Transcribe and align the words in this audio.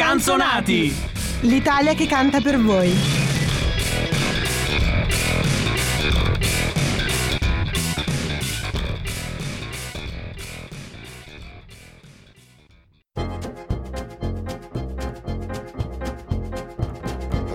Scanzonati! 0.00 0.96
L'Italia 1.40 1.92
che 1.92 2.06
canta 2.06 2.40
per 2.40 2.58
voi. 2.58 2.90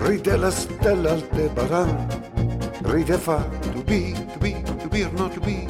Ride 0.02 0.38
la 0.38 0.52
stella 0.52 1.14
Aldebaran, 1.14 2.08
ride 2.84 3.18
fa 3.18 3.44
to 3.74 3.82
be, 3.82 4.14
to 4.14 4.38
be, 4.38 4.62
to 4.62 4.88
be 4.88 5.04
or 5.04 5.12
not 5.14 5.34
to 5.34 5.40
be. 5.40 5.66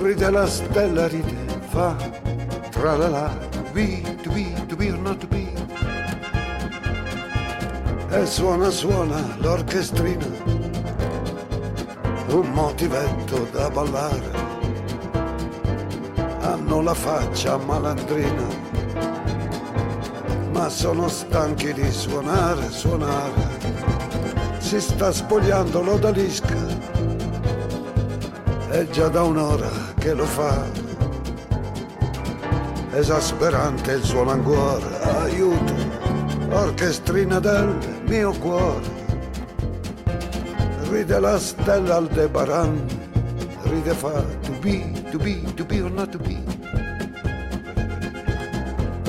Ride 0.00 0.30
la 0.30 0.46
stella, 0.46 1.08
ride 1.08 1.34
fa, 1.68 1.96
tra 2.70 2.96
la 2.96 3.08
la, 3.08 3.52
be, 3.74 4.00
to 4.22 4.30
be, 4.30 4.54
to 4.68 4.76
be 4.76 4.90
or 4.90 4.98
not 4.98 5.18
to 5.18 5.26
be. 5.26 5.52
E 8.10 8.26
suona, 8.26 8.70
suona 8.70 9.36
l'orchestrina, 9.38 10.26
un 12.28 12.50
motivetto 12.52 13.48
da 13.50 13.68
ballare. 13.68 14.42
Hanno 16.40 16.80
la 16.82 16.94
faccia 16.94 17.56
malandrina 17.56 18.64
ma 20.52 20.68
sono 20.68 21.08
stanchi 21.08 21.72
di 21.72 21.90
suonare, 21.90 22.70
suonare. 22.70 23.42
Si 24.58 24.80
sta 24.80 25.10
spogliando 25.10 25.82
l'odalisca, 25.82 26.56
è 28.70 28.86
già 28.86 29.08
da 29.08 29.24
un'ora 29.24 29.68
che 29.98 30.14
lo 30.14 30.24
fa. 30.24 30.83
Esasperante 32.94 33.92
il 33.92 34.02
suo 34.02 34.24
languore, 34.24 34.86
aiuto, 35.02 35.74
orchestrina 36.50 37.38
del 37.40 37.76
mio 38.06 38.30
cuore. 38.38 39.02
Ride 40.90 41.18
la 41.18 41.38
stella 41.38 41.96
Aldebaran, 41.96 42.86
ride 43.64 43.94
fa 43.94 44.24
to 44.42 44.52
be, 44.60 44.92
to 45.10 45.18
be, 45.18 45.42
to 45.54 45.64
be 45.64 45.80
or 45.80 45.90
not 45.90 46.10
to 46.10 46.18
be 46.18 46.54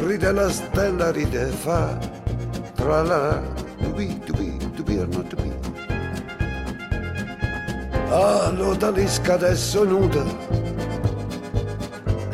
ride 0.06 0.32
la 0.32 0.50
stella, 0.50 1.12
ride 1.12 1.48
fa, 1.48 1.98
tra 2.76 3.02
la 3.02 3.42
to 3.82 3.90
be, 3.90 4.20
to 4.26 4.34
be, 4.34 4.58
to 4.76 4.84
be 4.84 5.00
or 5.00 5.08
not 5.08 5.30
to 5.30 5.36
be. 5.36 5.52
Ah, 8.10 8.52
l'odalisca 8.52 9.34
adesso 9.34 9.84
nuda 9.84 10.45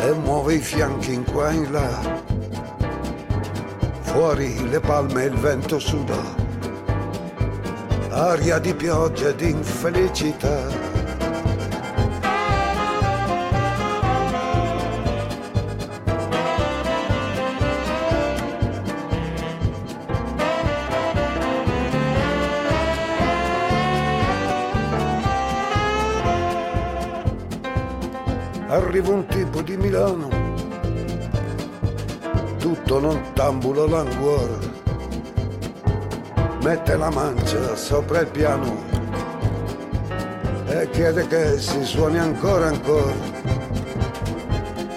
e 0.02 0.11
muove 0.13 0.55
i 0.55 0.59
fianchi 0.59 1.13
in 1.13 1.23
qua 1.23 1.52
e 1.52 1.53
in 1.53 1.71
là. 1.71 2.23
Fuori 4.02 4.67
le 4.67 4.80
palme 4.80 5.25
il 5.25 5.35
vento 5.35 5.77
suda, 5.77 6.19
aria 8.09 8.57
di 8.57 8.73
pioggia 8.73 9.29
e 9.29 9.35
di 9.35 9.52
infelicità. 9.52 10.81
Arriva 28.92 29.14
un 29.14 29.25
tipo 29.25 29.61
di 29.61 29.78
Milano, 29.78 30.28
tutto 32.59 33.00
non 33.00 33.22
tambulo 33.34 33.88
languore, 33.88 34.57
mette 36.62 36.97
la 36.97 37.09
mancia 37.09 37.74
sopra 37.78 38.19
il 38.19 38.28
piano 38.28 38.84
e 40.68 40.90
chiede 40.90 41.25
che 41.25 41.57
si 41.57 41.85
suoni 41.85 42.19
ancora 42.19 42.68
ancora, 42.68 43.13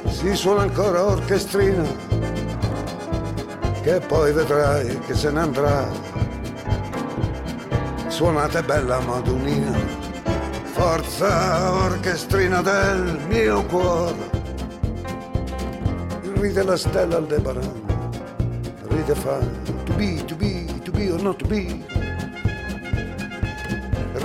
si 0.09 0.35
suona 0.35 0.63
ancora 0.63 1.05
orchestrina, 1.05 1.87
che 3.81 4.01
poi 4.01 4.33
vedrai 4.33 4.99
che 5.07 5.15
se 5.15 5.31
ne 5.31 5.39
andrà, 5.39 5.89
suonate 8.09 8.61
bella 8.65 8.99
madunina 8.99 10.04
forza 10.85 11.73
orchestrina 11.87 12.61
del 12.61 13.19
mio 13.29 13.65
cuore. 13.65 14.31
Ride 16.35 16.63
la 16.63 16.77
stella 16.77 17.17
Aldebaran, 17.17 17.73
ride 18.91 19.15
fa 19.15 19.39
to 19.87 19.93
be, 19.95 20.23
to 20.27 20.35
be, 20.37 20.67
to 20.83 20.91
be 20.91 21.11
or 21.11 21.23
not 21.23 21.39
to 21.39 21.47
be. 21.47 21.83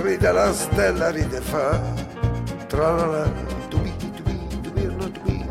Ride 0.02 0.32
la 0.32 0.52
stella, 0.52 1.10
ride 1.10 1.40
fa 1.40 1.80
tra 2.66 2.92
la 2.94 3.06
la, 3.06 3.24
to 3.70 3.78
be, 3.78 3.92
to 4.16 4.22
be, 4.22 4.36
to 4.62 4.70
be 4.70 4.84
or 4.84 4.92
not 4.92 5.12
to 5.14 5.20
be. 5.24 5.46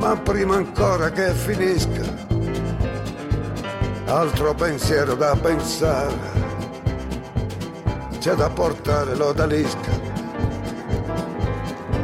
Ma 0.00 0.16
prima 0.16 0.56
ancora 0.56 1.08
che 1.08 1.32
finisca, 1.32 2.04
altro 4.04 4.52
pensiero 4.52 5.14
da 5.14 5.34
pensare 5.34 6.29
c'è 8.20 8.34
da 8.34 8.50
portare 8.50 9.16
l'odalisca 9.16 10.08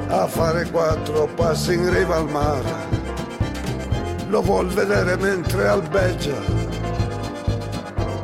a 0.08 0.26
fare 0.26 0.64
quattro 0.70 1.26
passi 1.26 1.74
in 1.74 1.92
riva 1.92 2.16
al 2.16 2.30
mare. 2.30 2.72
Lo 4.28 4.40
vuol 4.40 4.68
vedere 4.68 5.16
mentre 5.18 5.68
albeggia, 5.68 6.36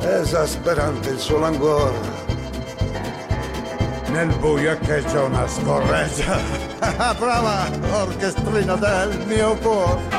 esasperante 0.01 1.09
il 1.09 1.19
suo 1.19 1.37
languore. 1.37 2.11
Nel 4.07 4.35
buio 4.39 4.71
echeggia 4.71 5.21
una 5.21 5.47
scorreggia, 5.47 6.39
brava 7.19 7.69
orchestrina 7.91 8.75
del 8.75 9.23
mio 9.27 9.55
cuore. 9.57 10.12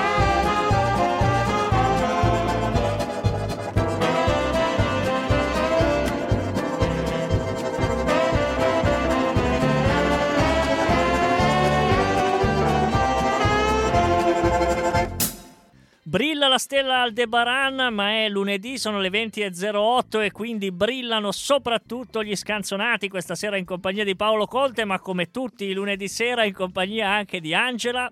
Brilla 16.15 16.47
la 16.47 16.59
stella 16.59 17.01
Aldebaran, 17.01 17.93
ma 17.93 18.11
è 18.11 18.29
lunedì, 18.29 18.79
sono 18.79 19.01
le 19.01 19.09
20.08 19.09 20.23
e 20.23 20.31
quindi 20.31 20.71
brillano 20.71 21.33
soprattutto 21.33 22.23
gli 22.23 22.37
scanzonati 22.37 23.09
questa 23.09 23.35
sera 23.35 23.57
in 23.57 23.65
compagnia 23.65 24.05
di 24.05 24.15
Paolo 24.15 24.47
Conte, 24.47 24.85
ma 24.85 25.01
come 25.01 25.33
tutti 25.33 25.65
i 25.65 25.73
lunedì 25.73 26.07
sera 26.07 26.45
in 26.45 26.53
compagnia 26.53 27.11
anche 27.11 27.41
di 27.41 27.53
Angela. 27.53 28.09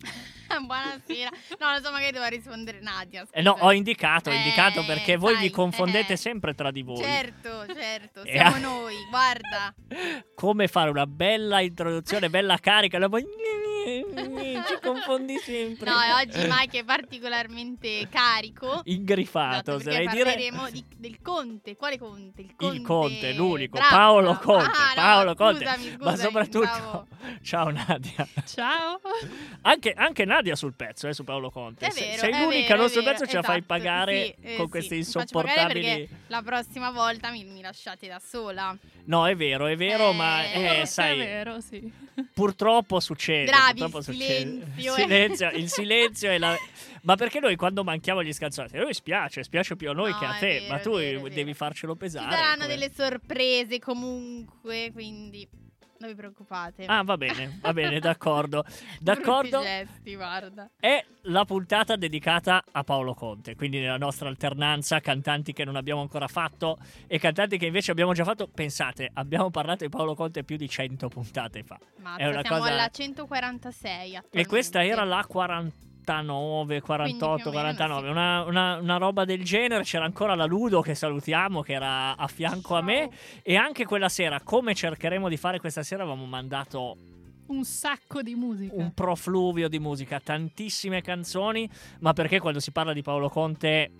Buonasera. 0.66 1.30
No, 1.58 1.70
non 1.70 1.82
so, 1.82 1.90
magari 1.90 2.12
doveva 2.12 2.28
rispondere 2.28 2.80
Nadia. 2.82 3.26
Eh 3.30 3.40
no, 3.40 3.56
ho 3.58 3.72
indicato, 3.72 4.28
ho 4.28 4.34
Eh, 4.34 4.36
indicato 4.36 4.84
perché 4.84 5.16
voi 5.16 5.32
sai, 5.32 5.44
vi 5.44 5.50
confondete 5.50 6.12
eh. 6.12 6.16
sempre 6.16 6.52
tra 6.52 6.70
di 6.70 6.82
voi. 6.82 7.02
Certo, 7.02 7.64
certo, 7.72 8.22
siamo 8.26 8.58
noi, 8.58 8.96
guarda. 9.08 9.74
Come 10.34 10.68
fare 10.68 10.90
una 10.90 11.06
bella 11.06 11.62
introduzione, 11.62 12.28
bella 12.28 12.58
carica, 12.58 13.08
poi 13.08 13.24
ci 13.84 14.78
confondi 14.82 15.36
sempre. 15.38 15.88
No, 15.90 15.96
oggi 16.20 16.46
Mike 16.48 16.80
è 16.80 16.84
particolarmente 16.84 18.08
carico. 18.10 18.80
Ingrifato, 18.84 19.76
Esatto, 19.76 19.90
dire. 19.90 20.04
parleremo 20.04 20.70
di- 20.70 20.84
del 20.96 21.20
Conte. 21.22 21.76
Quale 21.76 21.98
Conte? 21.98 22.40
Il 22.42 22.54
Conte, 22.56 22.76
Il 22.76 22.82
Conte, 22.82 23.32
l'unico, 23.34 23.78
Bravo, 23.78 23.94
Paolo 23.96 24.32
bravo. 24.32 24.40
Conte, 24.44 24.70
Ah, 24.78 24.88
no, 24.88 24.94
Paolo 24.94 25.34
Conte. 25.34 25.64
scusami, 25.66 25.84
Ma 25.90 25.96
scusami, 26.10 26.16
soprattutto, 26.18 26.60
bravo. 26.60 27.06
ciao 27.42 27.70
Nadia. 27.70 28.28
Ciao. 28.46 29.00
Anche, 29.62 29.92
anche 29.92 30.24
Nadia 30.24 30.56
sul 30.56 30.74
pezzo, 30.74 31.08
eh, 31.08 31.14
su 31.14 31.24
Paolo 31.24 31.50
Conte. 31.50 31.86
È 31.86 31.90
Se- 31.90 32.00
vero, 32.00 32.18
sei 32.18 32.32
l'unica 32.42 32.74
non 32.76 32.88
sul 32.88 33.02
pezzo, 33.02 33.26
ce 33.26 33.36
la 33.36 33.42
fai 33.42 33.58
esatto, 33.58 33.74
pagare 33.74 34.36
sì, 34.40 34.46
eh, 34.46 34.56
con 34.56 34.64
sì, 34.66 34.70
queste 34.70 34.94
mi 34.96 35.04
faccio 35.04 35.40
pagare 35.40 35.78
insopportabili. 35.78 36.08
la 36.28 36.42
prossima 36.42 36.90
volta 36.90 37.30
mi, 37.30 37.44
mi 37.44 37.60
lasciate 37.60 38.08
da 38.08 38.18
sola. 38.18 38.76
No, 39.10 39.26
è 39.26 39.34
vero, 39.34 39.66
è 39.66 39.74
vero, 39.76 40.10
Eh, 40.10 40.14
ma 40.14 40.44
eh, 40.52 40.80
È 40.82 40.84
sai, 40.84 41.18
vero, 41.18 41.60
sì. 41.60 41.90
purtroppo 42.32 43.00
succede. 43.00 43.50
Bravi, 43.50 43.80
purtroppo 43.80 43.98
il 43.98 44.04
succede. 44.04 44.24
silenzio, 44.34 44.70
Il 44.76 44.86
eh. 44.86 45.02
silenzio, 45.02 45.50
il 45.50 45.68
silenzio 45.68 46.30
e 46.30 46.38
la. 46.38 46.56
Ma 47.02 47.16
perché 47.16 47.40
noi 47.40 47.56
quando 47.56 47.82
manchiamo 47.82 48.22
gli 48.22 48.32
scanzonati? 48.32 48.76
A 48.76 48.82
noi 48.82 48.94
spiace, 48.94 49.42
spiace 49.42 49.74
più 49.74 49.88
a 49.90 49.94
noi 49.94 50.12
No, 50.12 50.18
che 50.18 50.24
a 50.26 50.36
è 50.36 50.38
te, 50.38 50.46
vero, 50.60 50.66
ma 50.68 50.78
è 50.78 50.82
tu 50.82 50.90
vero, 50.96 51.26
è 51.26 51.30
devi 51.30 51.54
farcelo 51.54 51.92
Ci 51.94 51.98
pesare. 51.98 52.30
saranno 52.30 52.62
come- 52.62 52.68
delle 52.68 52.92
sorprese 52.94 53.78
comunque, 53.80 54.90
quindi 54.92 55.48
non 56.00 56.08
vi 56.10 56.14
preoccupate. 56.16 56.84
Ah, 56.86 57.02
va 57.02 57.16
bene, 57.16 57.58
va 57.60 57.72
bene, 57.72 57.98
d'accordo. 58.00 58.64
D'accordo. 58.98 59.60
Gesti, 59.60 60.14
guarda. 60.14 60.70
È 60.80 61.04
la 61.24 61.44
puntata 61.44 61.96
dedicata 61.96 62.64
a 62.72 62.82
Paolo 62.84 63.12
Conte, 63.14 63.54
quindi 63.54 63.78
nella 63.80 63.98
nostra 63.98 64.28
alternanza 64.28 64.98
cantanti 65.00 65.52
che 65.52 65.64
non 65.64 65.76
abbiamo 65.76 66.00
ancora 66.00 66.26
fatto 66.26 66.78
e 67.06 67.18
cantanti 67.18 67.58
che 67.58 67.66
invece 67.66 67.90
abbiamo 67.90 68.12
già 68.14 68.24
fatto. 68.24 68.48
Pensate, 68.48 69.10
abbiamo 69.14 69.50
parlato 69.50 69.84
di 69.84 69.90
Paolo 69.90 70.14
Conte 70.14 70.42
più 70.42 70.56
di 70.56 70.68
100 70.68 71.08
puntate 71.08 71.62
fa. 71.62 71.78
Mazza, 71.98 72.16
È 72.22 72.28
una 72.28 72.40
siamo 72.40 72.58
cosa- 72.58 72.70
alla 72.72 72.88
146 72.88 74.20
E 74.30 74.46
questa 74.46 74.84
era 74.84 75.04
la 75.04 75.24
40 75.28 75.88
49, 76.04 76.80
48, 76.80 77.26
Quindi 77.26 77.42
più 77.42 77.50
o 77.50 77.62
meno, 77.62 77.74
49, 77.76 78.04
sì. 78.06 78.10
una, 78.10 78.42
una- 78.44 78.76
una 78.80 78.96
roba 78.96 79.24
del 79.24 79.42
genere. 79.44 79.82
C'era 79.84 80.04
ancora 80.04 80.34
la 80.34 80.44
Ludo 80.46 80.80
che 80.80 80.94
salutiamo, 80.94 81.62
che 81.62 81.72
era 81.72 82.16
a 82.16 82.26
fianco 82.26 82.74
a 82.76 82.82
me. 82.82 83.10
E 83.42 83.56
anche 83.56 83.84
quella 83.84 84.08
sera, 84.08 84.40
come 84.42 84.74
cercheremo 84.74 85.28
di 85.28 85.36
fare 85.36 85.58
questa 85.60 85.82
sera, 85.82 86.02
avevamo 86.02 86.26
mandato 86.26 86.96
Un 87.48 87.64
sacco 87.64 88.22
di 88.22 88.34
musica. 88.34 88.74
un 88.74 88.92
profluvio 88.94 89.68
di 89.68 89.78
musica, 89.78 90.20
tantissime 90.20 91.00
canzoni, 91.02 91.68
ma 92.00 92.12
perché 92.12 92.38
quando 92.38 92.60
si 92.60 92.70
parla 92.72 92.92
di 92.92 93.02
Paolo 93.02 93.28
Conte 93.28 93.90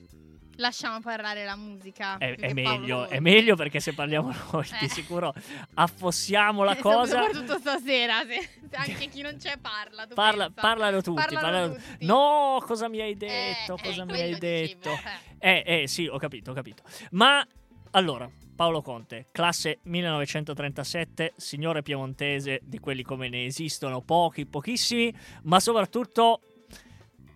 Lasciamo 0.60 1.00
parlare 1.00 1.44
la 1.44 1.56
musica. 1.56 2.18
è, 2.18 2.34
è 2.36 2.52
meglio, 2.52 2.96
Paolo 2.96 3.08
è 3.08 3.18
meglio 3.18 3.56
perché 3.56 3.80
se 3.80 3.94
parliamo 3.94 4.30
noi 4.52 4.66
di 4.78 4.84
Eh. 4.84 4.88
sicuro 4.88 5.32
affossiamo 5.74 6.62
la 6.64 6.76
Eh, 6.76 6.80
cosa. 6.80 7.22
Soprattutto 7.22 7.58
stasera, 7.58 8.24
se, 8.26 8.46
se 8.68 8.76
anche 8.76 9.08
chi 9.08 9.22
non 9.22 9.36
c'è 9.38 9.56
parla. 9.58 10.06
tu 10.06 10.14
Parla, 10.14 10.50
parlano 10.50 11.00
tutti, 11.00 11.16
Parlano 11.22 11.40
parlano- 11.40 11.74
tutti. 11.74 12.04
No, 12.06 12.62
cosa 12.66 12.88
mi 12.88 13.00
hai 13.00 13.12
Eh, 13.12 13.16
detto? 13.16 13.76
eh, 13.76 13.82
cosa 13.82 14.04
mi 14.04 14.20
hai 14.20 14.38
detto? 14.38 14.90
Eh, 15.38 15.62
eh, 15.66 15.86
sì, 15.88 16.06
ho 16.06 16.18
capito, 16.18 16.50
ho 16.50 16.54
capito. 16.54 16.82
Ma 17.12 17.44
allora, 17.92 18.30
Paolo 18.54 18.82
Conte, 18.82 19.26
classe 19.32 19.78
1937, 19.84 21.32
signore 21.36 21.80
piemontese, 21.82 22.60
di 22.62 22.78
quelli 22.78 23.02
come 23.02 23.28
ne 23.30 23.46
esistono 23.46 24.02
pochi, 24.02 24.44
pochissimi, 24.46 25.12
ma 25.44 25.58
soprattutto 25.58 26.42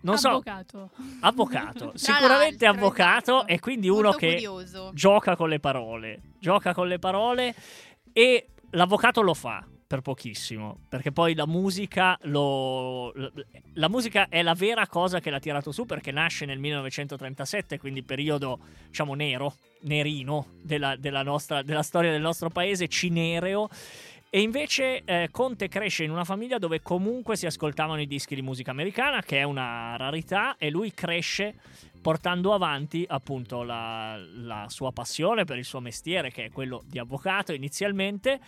non 0.05 0.19
so, 0.19 0.29
Avvocato. 0.29 0.91
avvocato, 1.21 1.89
Tra 1.97 1.99
sicuramente 1.99 2.67
avvocato 2.67 3.37
esatto. 3.39 3.53
e 3.53 3.59
quindi 3.59 3.89
uno 3.89 4.13
che 4.13 4.33
curioso. 4.33 4.91
gioca 4.93 5.35
con 5.35 5.49
le 5.49 5.61
parole, 5.61 6.21
gioca 6.39 6.75
con 6.75 6.89
le 6.89 6.99
parole 6.99 7.55
e 8.13 8.49
l'avvocato 8.71 9.23
lo 9.23 9.35
fa 9.35 9.67
per 9.87 10.01
pochissimo, 10.01 10.81
perché 10.89 11.11
poi 11.11 11.35
la 11.35 11.47
musica 11.47 12.19
lo 12.23 13.13
la 13.75 13.89
musica 13.89 14.29
è 14.29 14.43
la 14.43 14.55
vera 14.55 14.87
cosa 14.87 15.21
che 15.21 15.31
l'ha 15.31 15.39
tirato 15.39 15.73
su 15.73 15.87
perché 15.87 16.11
nasce 16.11 16.45
nel 16.45 16.59
1937, 16.59 17.79
quindi 17.79 18.03
periodo 18.03 18.59
diciamo 18.87 19.15
nero, 19.15 19.55
nerino 19.83 20.47
della, 20.63 20.97
della 20.97 21.23
nostra 21.23 21.63
della 21.63 21.83
storia 21.83 22.11
del 22.11 22.23
nostro 22.23 22.51
paese, 22.51 22.89
cinereo. 22.89 23.69
E 24.35 24.41
invece 24.41 25.05
eh, 25.05 25.29
Conte 25.31 25.69
cresce 25.69 26.03
in 26.03 26.11
una 26.11 26.25
famiglia 26.25 26.59
dove 26.59 26.83
comunque 26.83 27.37
si 27.37 27.47
ascoltavano 27.47 28.01
i 28.01 28.07
dischi 28.09 28.35
di 28.35 28.43
musica 28.43 28.73
americana, 28.73 29.23
che 29.23 29.39
è 29.39 29.43
una 29.45 29.97
rarità, 29.97 30.57
e 30.57 30.71
lui 30.71 30.93
cresce 30.93 31.55
portando 32.03 32.53
avanti 32.53 33.05
appunto 33.07 33.63
la, 33.63 34.19
la 34.19 34.67
sua 34.69 34.91
passione 34.91 35.45
per 35.45 35.57
il 35.59 35.65
suo 35.65 35.79
mestiere, 35.79 36.33
che 36.33 36.47
è 36.47 36.51
quello 36.51 36.83
di 36.85 36.99
avvocato 36.99 37.53
inizialmente, 37.53 38.41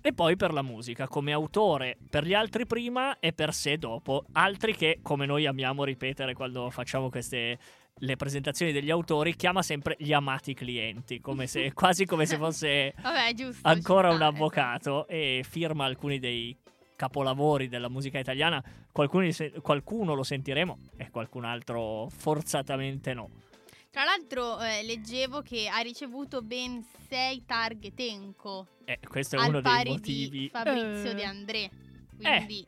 e 0.00 0.12
poi 0.12 0.36
per 0.36 0.52
la 0.52 0.62
musica, 0.62 1.08
come 1.08 1.32
autore 1.32 1.98
per 2.08 2.24
gli 2.24 2.34
altri 2.34 2.64
prima 2.64 3.18
e 3.18 3.32
per 3.32 3.52
sé 3.52 3.76
dopo, 3.76 4.26
altri 4.34 4.76
che, 4.76 5.00
come 5.02 5.26
noi 5.26 5.46
amiamo 5.46 5.82
ripetere 5.82 6.34
quando 6.34 6.70
facciamo 6.70 7.10
queste 7.10 7.58
le 8.00 8.16
presentazioni 8.16 8.72
degli 8.72 8.90
autori, 8.90 9.36
chiama 9.36 9.62
sempre 9.62 9.96
gli 9.98 10.12
amati 10.12 10.52
clienti, 10.54 11.20
come 11.20 11.46
se, 11.46 11.72
quasi 11.74 12.04
come 12.04 12.26
se 12.26 12.36
fosse 12.36 12.94
Vabbè, 13.00 13.32
giusto. 13.34 13.66
ancora 13.68 14.10
un 14.12 14.22
avvocato 14.22 15.06
e 15.06 15.44
firma 15.48 15.84
alcuni 15.84 16.18
dei 16.18 16.56
capolavori 16.96 17.68
della 17.68 17.88
musica 17.88 18.18
italiana. 18.18 18.62
Qualcuno, 18.92 19.28
qualcuno 19.62 20.14
lo 20.14 20.22
sentiremo 20.22 20.78
e 20.96 21.10
qualcun 21.10 21.44
altro 21.44 22.08
forzatamente 22.08 23.14
no. 23.14 23.28
esatto. 23.30 23.42
Tra 23.90 24.04
l'altro 24.04 24.60
eh, 24.60 24.82
leggevo 24.82 25.40
che 25.42 25.68
ha 25.68 25.78
ricevuto 25.78 26.42
ben 26.42 26.84
sei 27.08 27.44
targhe 27.46 27.94
Tenco 27.94 28.66
Eh, 28.84 28.98
questo 29.08 29.36
è 29.36 29.46
uno 29.46 29.60
dei 29.60 29.84
motivi. 29.84 30.28
di 30.28 30.48
Fabrizio 30.48 31.10
Eh. 31.10 31.14
De 31.14 31.24
André. 31.24 31.70
Quindi 32.16 32.66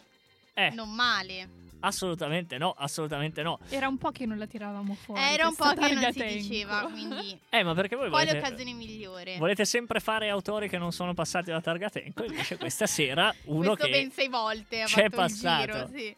Eh, 0.55 0.70
non 0.70 0.90
male. 0.94 1.64
Assolutamente 1.86 2.58
no, 2.58 2.74
assolutamente 2.76 3.42
no. 3.42 3.58
Era 3.68 3.88
un 3.88 3.98
po' 3.98 4.10
che 4.10 4.26
non 4.26 4.38
la 4.38 4.46
tiravamo 4.46 4.94
fuori. 4.94 5.20
Era 5.20 5.48
un 5.48 5.54
po' 5.54 5.72
che 5.72 5.94
non 5.94 6.12
si 6.12 6.24
diceva, 6.24 6.82
quindi 6.90 7.38
Eh, 7.50 7.62
ma 7.62 7.74
perché 7.74 7.96
voi 7.96 8.08
quale 8.10 8.26
volete, 8.26 8.46
occasione 8.46 8.72
migliore? 8.72 9.36
volete 9.38 9.64
sempre 9.64 10.00
fare 10.00 10.28
autori 10.28 10.68
che 10.68 10.78
non 10.78 10.92
sono 10.92 11.14
passati 11.14 11.50
da 11.50 11.60
Targatenco? 11.60 12.24
Invece 12.24 12.56
questa 12.56 12.86
sera 12.86 13.34
uno 13.44 13.74
Questo 13.74 13.84
che 13.84 13.90
ben 13.90 14.10
sei 14.10 14.28
volte 14.28 14.82
ha 14.82 14.86
c'è 14.86 15.04
fatto 15.04 15.16
passato. 15.16 15.62
il 15.62 15.84
giro, 15.84 15.88
sì. 15.96 16.16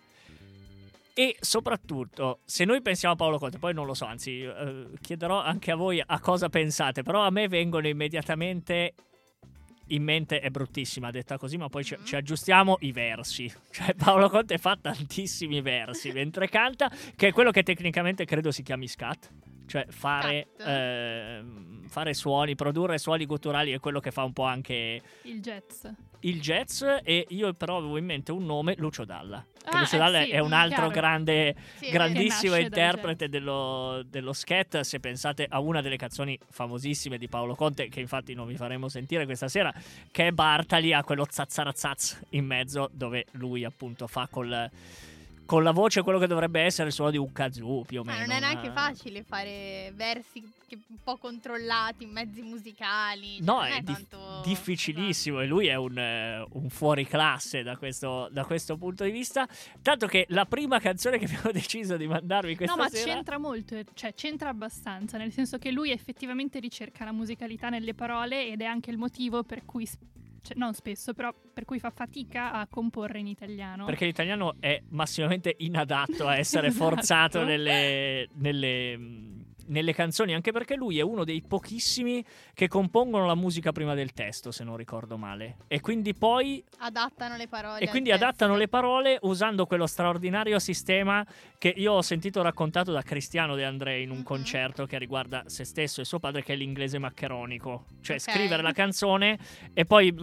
E 1.15 1.37
soprattutto, 1.41 2.39
se 2.45 2.65
noi 2.65 2.81
pensiamo 2.81 3.15
a 3.15 3.17
Paolo 3.17 3.39
Conte, 3.39 3.59
poi 3.59 3.75
non 3.75 3.87
lo 3.87 3.95
so, 3.95 4.05
anzi, 4.05 4.41
eh, 4.43 4.87
chiederò 5.01 5.43
anche 5.43 5.73
a 5.73 5.75
voi 5.75 6.01
a 6.05 6.21
cosa 6.21 6.49
pensate, 6.49 7.03
però 7.03 7.23
a 7.23 7.31
me 7.31 7.49
vengono 7.49 7.89
immediatamente 7.89 8.95
in 9.89 10.03
mente, 10.03 10.41
è 10.41 10.51
bruttissima 10.51 11.11
detta 11.11 11.39
così, 11.39 11.57
ma 11.57 11.69
poi 11.69 11.85
ci, 11.85 11.95
Mhm. 11.97 12.05
ci 12.05 12.17
aggiustiamo 12.17 12.77
i 12.81 12.93
versi. 12.93 13.53
Cioè 13.71 13.95
Paolo 13.95 14.29
Conte 14.29 14.59
fa 14.59 14.77
tantissimi 14.81 15.61
versi 15.61 16.11
mentre 16.13 16.49
canta, 16.49 16.91
che 17.17 17.29
è 17.29 17.33
quello 17.33 17.51
che 17.51 17.63
tecnicamente 17.63 18.25
credo 18.25 18.51
si 18.51 18.63
chiami 18.63 18.89
scat. 18.89 19.31
Cioè 19.67 19.87
fare, 19.91 20.49
ehm, 20.59 21.87
fare 21.89 22.15
suoni, 22.15 22.55
produrre 22.55 22.97
suoni 22.99 23.27
gutturali 23.27 23.73
è 23.73 23.81
quello 23.81 24.01
che 24.01 24.11
fa 24.11 24.23
un 24.25 24.33
po' 24.33 24.45
anche 24.45 25.03
Il 25.23 25.41
jazz. 25.41 25.87
Il 26.21 26.41
jazz 26.41 26.83
e 27.03 27.27
io 27.29 27.53
però 27.53 27.79
avevo 27.79 27.97
in 27.97 28.05
mente 28.05 28.33
un 28.33 28.45
nome, 28.45 28.75
Lucio 28.79 29.05
Dalla. 29.05 29.45
Ah, 29.65 29.81
Lucio 29.81 29.97
eh 29.97 29.99
Dalla 29.99 30.23
sì, 30.23 30.31
è 30.31 30.39
un 30.39 30.53
altro 30.53 30.87
chiaro. 30.87 30.93
grande 30.93 31.57
Sì, 31.77 31.91
grandissimo 31.91 32.57
interprete 32.57 33.29
dello, 33.29 34.03
dello 34.09 34.33
scat. 34.33 34.81
Se 34.81 34.99
pensate 35.01 35.47
a 35.49 35.61
una 35.61 35.81
delle 35.81 35.97
canzoni 35.97 36.39
famosissime 36.51 37.19
di 37.19 37.29
Paolo 37.29 37.55
Conte, 37.55 37.89
che 37.89 38.01
infatti 38.01 38.35
non 38.35 38.47
vi 38.47 38.57
faremo 38.57 38.89
sentire 38.89 39.25
questa 39.27 39.49
sera, 39.49 39.73
che 40.11 40.29
è 40.29 40.31
Bartali, 40.33 40.93
ha 40.93 41.05
quello 41.05 41.27
zazzarazaz 41.29 42.23
in 42.31 42.47
mezzo, 42.47 42.89
dove 42.93 43.27
lui 43.33 43.65
appunto 43.65 44.07
fa 44.07 44.27
col, 44.31 44.71
con 45.49 45.63
la 45.63 45.71
voce 45.71 46.03
quello 46.03 46.19
che 46.19 46.27
dovrebbe 46.27 46.61
essere 46.61 46.89
il 46.89 46.93
suono 46.93 47.11
di 47.11 47.17
un 47.17 47.33
kazoo 47.33 47.83
più 47.85 48.01
o 48.01 48.05
Ma 48.05 48.13
meno. 48.13 48.27
non 48.27 48.37
è 48.37 48.41
neanche 48.41 48.67
una- 48.69 48.75
facile 48.75 49.23
fare 49.23 49.91
versi 49.95 50.47
che- 50.69 50.79
un 50.89 50.99
po' 51.03 51.17
controllati, 51.17 52.05
mezzi 52.05 52.43
musicali. 52.43 53.37
cioè, 53.37 53.47
No, 53.47 53.55
non 53.61 53.65
è 53.69 53.81
dif- 53.81 54.07
tanto... 54.11 54.43
difficilissimo 54.45 55.41
e 55.41 55.47
lui 55.47 55.69
è 55.69 55.75
un, 55.77 55.97
eh, 55.97 56.45
un 56.53 56.69
fuoriclasse 56.69 57.63
da 57.63 57.79
questo, 57.79 58.29
da 58.31 58.45
questo 58.45 58.77
punto 58.77 59.05
di 59.05 59.11
vista. 59.11 59.49
Tanto 59.81 60.07
che 60.07 60.27
la 60.29 60.45
prima 60.45 60.79
canzone 60.81 61.17
che 61.17 61.25
abbiamo 61.25 61.51
deciso 61.53 61.97
di 61.97 62.07
mandarvi 62.07 62.55
questa 62.55 62.75
no, 62.77 62.83
ma 62.83 62.89
sera... 62.91 63.15
c'entra 63.15 63.39
molto, 63.39 63.75
eh, 63.75 63.87
cioè 63.95 64.13
c'entra 64.13 64.51
abbastanza, 64.51 65.17
nel 65.17 65.33
senso 65.33 65.57
che 65.57 65.71
lui 65.71 65.91
effettivamente 65.93 66.59
ricerca 66.61 67.07
la 67.07 67.13
musicalità 67.13 67.71
nelle 67.71 67.95
parole 67.95 68.47
ed 68.49 68.61
è 68.61 68.67
anche 68.67 68.91
il 68.91 68.99
motivo 68.99 69.45
per 69.45 69.65
cui, 69.65 69.89
cioè, 70.49 70.57
non 70.57 70.73
spesso, 70.73 71.13
però 71.13 71.33
per 71.53 71.65
cui 71.65 71.79
fa 71.79 71.91
fatica 71.91 72.53
a 72.53 72.67
comporre 72.69 73.19
in 73.19 73.27
italiano. 73.27 73.85
Perché 73.85 74.07
l'italiano 74.07 74.57
è 74.61 74.83
massimamente 74.91 75.55
inadatto 75.59 76.27
a 76.27 76.37
essere 76.37 76.69
Esatto. 76.69 76.85
forzato 76.85 77.45
nelle, 77.45 78.29
nelle, 78.35 78.99
nelle 79.69 79.93
canzoni, 79.95 80.35
anche 80.35 80.53
perché 80.53 80.75
lui 80.77 80.99
è 80.99 81.03
uno 81.03 81.25
dei 81.25 81.43
pochissimi 81.43 82.25
che 82.55 82.69
compongono 82.69 83.27
la 83.27 83.35
musica 83.35 83.73
prima 83.73 83.95
del 83.95 84.13
testo, 84.13 84.51
se 84.51 84.65
non 84.65 84.77
ricordo 84.77 85.17
male. 85.17 85.57
E 85.69 85.81
quindi 85.81 86.15
poi 86.15 86.63
Adattano 86.79 87.37
le 87.37 87.49
parole. 87.49 87.81
e 87.81 87.89
quindi 87.89 88.11
testo. 88.11 88.25
adattano 88.25 88.57
le 88.57 88.69
parole 88.69 89.19
usando 89.23 89.67
quello 89.67 89.87
straordinario 89.87 90.59
sistema 90.59 91.25
che 91.59 91.73
io 91.77 91.93
ho 91.95 92.03
sentito 92.03 92.43
raccontato 92.43 92.93
da 92.93 93.03
Cristiano 93.03 93.55
De 93.55 93.65
André 93.65 94.01
in 94.01 94.11
un 94.11 94.19
Mhm. 94.19 94.23
concerto 94.25 94.87
che 94.87 94.99
riguarda 94.99 95.45
se 95.47 95.65
stesso 95.65 96.01
e 96.01 96.05
suo 96.05 96.19
padre, 96.19 96.43
che 96.43 96.53
è 96.53 96.57
l'inglese 96.57 96.99
maccheronico. 96.99 97.85
Cioè 98.01 98.17
Ok. 98.17 98.23
scrivere 98.23 98.63
la 98.63 98.73
canzone 98.73 99.39
e 99.75 99.85
poi 99.85 100.15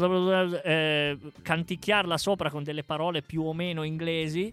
eh, 0.64 1.18
canticchiarla 1.42 2.18
sopra 2.18 2.50
con 2.50 2.64
delle 2.64 2.84
parole 2.84 3.22
più 3.22 3.44
o 3.44 3.54
meno 3.54 3.84
inglesi, 3.84 4.52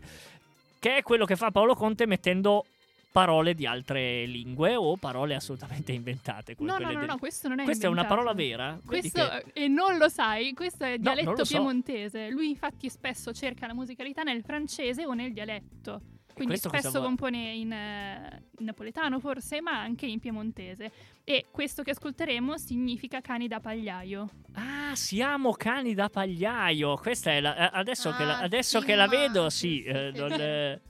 che 0.78 0.96
è 0.96 1.02
quello 1.02 1.24
che 1.24 1.36
fa 1.36 1.50
Paolo 1.50 1.74
Conte 1.74 2.06
mettendo 2.06 2.66
parole 3.12 3.54
di 3.54 3.66
altre 3.66 4.24
lingue 4.24 4.74
o 4.74 4.96
parole 4.96 5.34
assolutamente 5.34 5.92
inventate. 5.92 6.56
No, 6.58 6.78
no, 6.78 6.90
no, 6.90 6.98
del- 7.00 7.08
no, 7.08 7.18
questo 7.18 7.46
non 7.48 7.60
è 7.60 7.64
Questa 7.64 7.86
è 7.86 7.90
una 7.90 8.00
inventato. 8.02 8.22
parola 8.22 8.34
vera? 8.36 8.78
Questo, 8.84 9.28
che- 9.28 9.44
e 9.64 9.68
non 9.68 9.98
lo 9.98 10.08
sai, 10.08 10.54
questo 10.54 10.84
è 10.84 10.92
No, 10.96 10.96
dialetto 10.96 11.44
so. 11.44 11.54
piemontese. 11.56 12.30
Lui 12.30 12.48
infatti 12.48 12.88
spesso 12.88 13.32
cerca 13.32 13.66
la 13.66 13.74
musicalità 13.74 14.22
nel 14.22 14.42
francese 14.42 15.04
o 15.04 15.12
nel 15.12 15.32
dialetto. 15.32 16.00
Quindi 16.34 16.54
cosa 16.58 16.78
spesso 16.78 17.02
compone 17.02 17.52
in, 17.52 17.70
eh, 17.72 18.42
in 18.58 18.64
napoletano 18.64 19.20
forse, 19.20 19.60
ma 19.60 19.78
anche 19.78 20.06
in 20.06 20.18
piemontese. 20.18 20.90
E 21.24 21.44
questo 21.50 21.82
che 21.82 21.90
ascolteremo 21.90 22.56
significa 22.56 23.20
cani 23.20 23.48
da 23.48 23.60
pagliaio. 23.60 24.30
Ah, 24.54 24.94
siamo 24.94 25.52
cani 25.52 25.92
da 25.92 26.08
pagliaio. 26.08 26.96
Questa 26.96 27.32
è 27.32 27.40
la. 27.40 27.70
eh, 27.70 27.78
Adesso, 27.78 28.12
che, 28.12 28.24
la, 28.24 28.38
Ah, 28.38 28.42
adesso 28.44 28.80
che 28.80 28.94
la 28.94 29.06
vedo, 29.08 29.50
Sì, 29.50 29.58
sì. 29.58 29.66
sì, 29.68 29.84
eh, 29.84 30.10
sì. 30.14 30.20
non, 30.20 30.32
eh, 30.40 30.80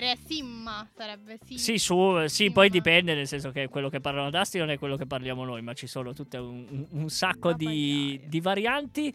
Re 0.00 0.16
Simma 0.26 0.88
sarebbe 0.96 1.38
sì. 1.44 1.58
sì, 1.58 1.78
su, 1.78 2.20
sì, 2.22 2.28
Simma. 2.28 2.52
poi 2.54 2.70
dipende, 2.70 3.14
nel 3.14 3.26
senso 3.26 3.50
che 3.50 3.68
quello 3.68 3.88
che 3.90 4.00
parlano 4.00 4.30
Dusty 4.30 4.58
non 4.58 4.70
è 4.70 4.78
quello 4.78 4.96
che 4.96 5.06
parliamo 5.06 5.44
noi, 5.44 5.60
ma 5.62 5.74
ci 5.74 5.86
sono 5.86 6.12
tutte 6.14 6.38
un, 6.38 6.66
un- 6.68 6.86
un 6.90 7.08
sacco 7.10 7.52
di, 7.52 8.20
di 8.26 8.40
varianti. 8.40 9.14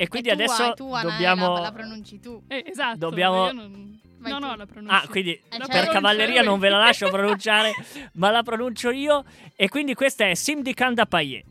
E 0.00 0.06
quindi 0.08 0.28
E 0.28 0.34
tu, 0.36 0.40
adesso 0.42 0.70
eh, 0.70 0.74
tu, 0.74 0.92
Anna, 0.92 1.10
dobbiamo. 1.10 1.52
la, 1.54 1.60
la 1.60 1.72
pronunci 1.72 2.20
tu. 2.20 2.42
Eh, 2.48 2.64
esatto. 2.66 2.98
Dobbiamo- 2.98 3.46
io 3.46 3.52
non... 3.52 4.00
No, 4.20 4.28
tu. 4.30 4.38
no, 4.46 4.56
la 4.56 4.66
pronuncio. 4.66 4.94
Ah, 4.96 5.06
quindi 5.08 5.30
Eh, 5.32 5.42
per 5.58 5.66
certo. 5.70 5.92
cavalleria 5.92 6.42
non 6.42 6.58
ve 6.58 6.68
la 6.68 6.78
lascio 6.78 7.08
pronunciare, 7.10 7.72
ma 8.14 8.30
la 8.30 8.42
pronuncio 8.42 8.90
io. 8.90 9.24
E 9.54 9.68
quindi 9.68 9.94
questa 9.94 10.26
è 10.28 10.34
Sim 10.34 10.62
di 10.62 10.74
Kanda 10.74 11.06
Paye. 11.06 11.44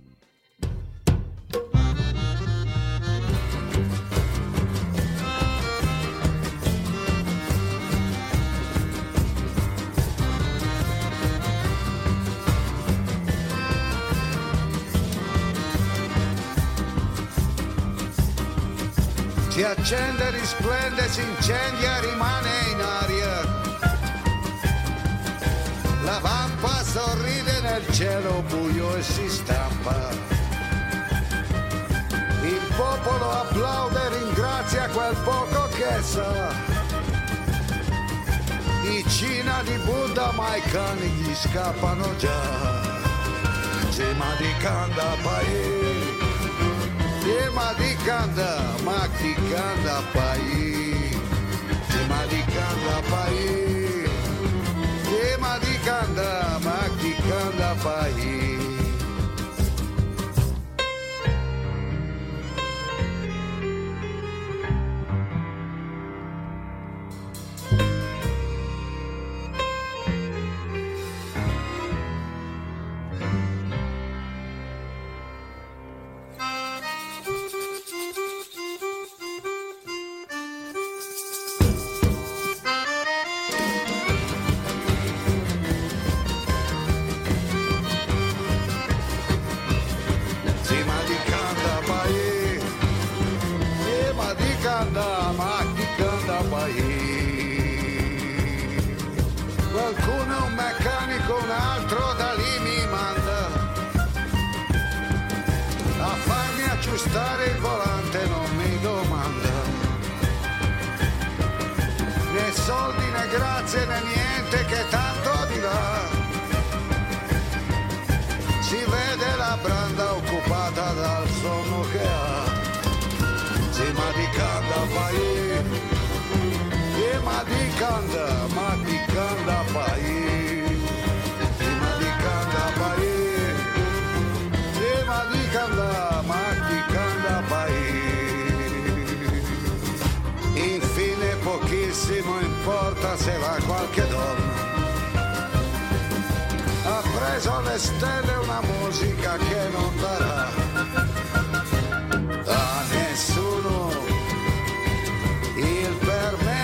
Si 19.57 19.63
accende, 19.63 20.29
risplende, 20.29 21.09
si 21.09 21.19
incendia, 21.19 21.99
rimane 22.01 22.49
in 22.71 22.79
aria. 22.79 23.41
La 26.03 26.19
vampa 26.19 26.83
sorride 26.83 27.59
nel 27.61 27.83
cielo 27.91 28.43
buio 28.49 28.95
e 28.95 29.01
si 29.01 29.27
stampa. 29.27 30.09
Il 32.43 32.61
popolo 32.75 33.31
applaude 33.31 33.99
e 33.99 34.09
ringrazia 34.19 34.89
quel 34.89 35.15
poco 35.23 35.67
che 35.69 36.03
sa. 36.03 36.53
I 38.83 39.03
Cina 39.09 39.63
di 39.63 39.75
Buddha 39.85 40.33
ma 40.33 40.55
i 40.55 40.61
cani 40.61 41.07
gli 41.07 41.33
scappano 41.33 42.15
già. 42.17 42.41
Cima 43.89 44.35
di 44.37 44.53
canda 44.59 45.15
pai. 45.23 46.26
Cima 47.27 47.73
di 47.73 47.93
canda, 48.05 48.73
ma 48.83 49.05
chi 49.17 49.33
canda 49.51 50.01
pai. 50.13 51.19
Cima 51.89 52.25
di 52.29 52.41
canda 52.55 53.01
pai. 53.09 54.09
Cima 55.03 55.57
di 55.57 55.77
canda, 55.83 56.57
ma 56.63 56.79
chi 56.97 57.13
canda 57.27 57.75
pai. 57.83 58.36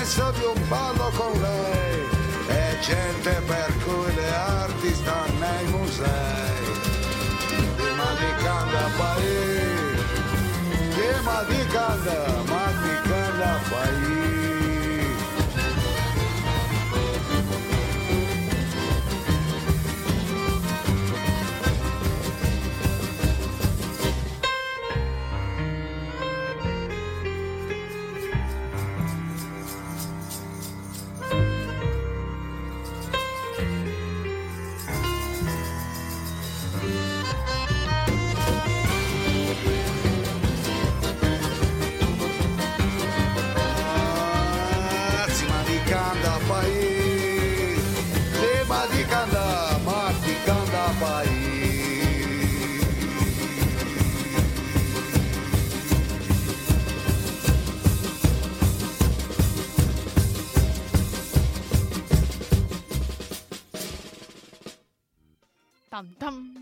Permesso 0.03 0.31
di 0.31 0.43
un 0.43 0.67
ballo 0.67 1.11
con 1.15 1.31
lei. 1.41 2.07
È 2.47 2.77
gente 2.81 3.41
per 3.45 3.73
cui 3.83 4.13
le 4.13 4.33
arti 4.33 4.93
stanno 4.93 5.39
nei 5.39 5.65
musei. 5.67 6.71
Prima 7.75 8.09
di 8.19 8.43
canda 8.43 8.89
pai 8.97 9.71
prima 10.93 11.43
di 11.47 11.67
canda 11.67 12.42
Thăm 66.19 66.52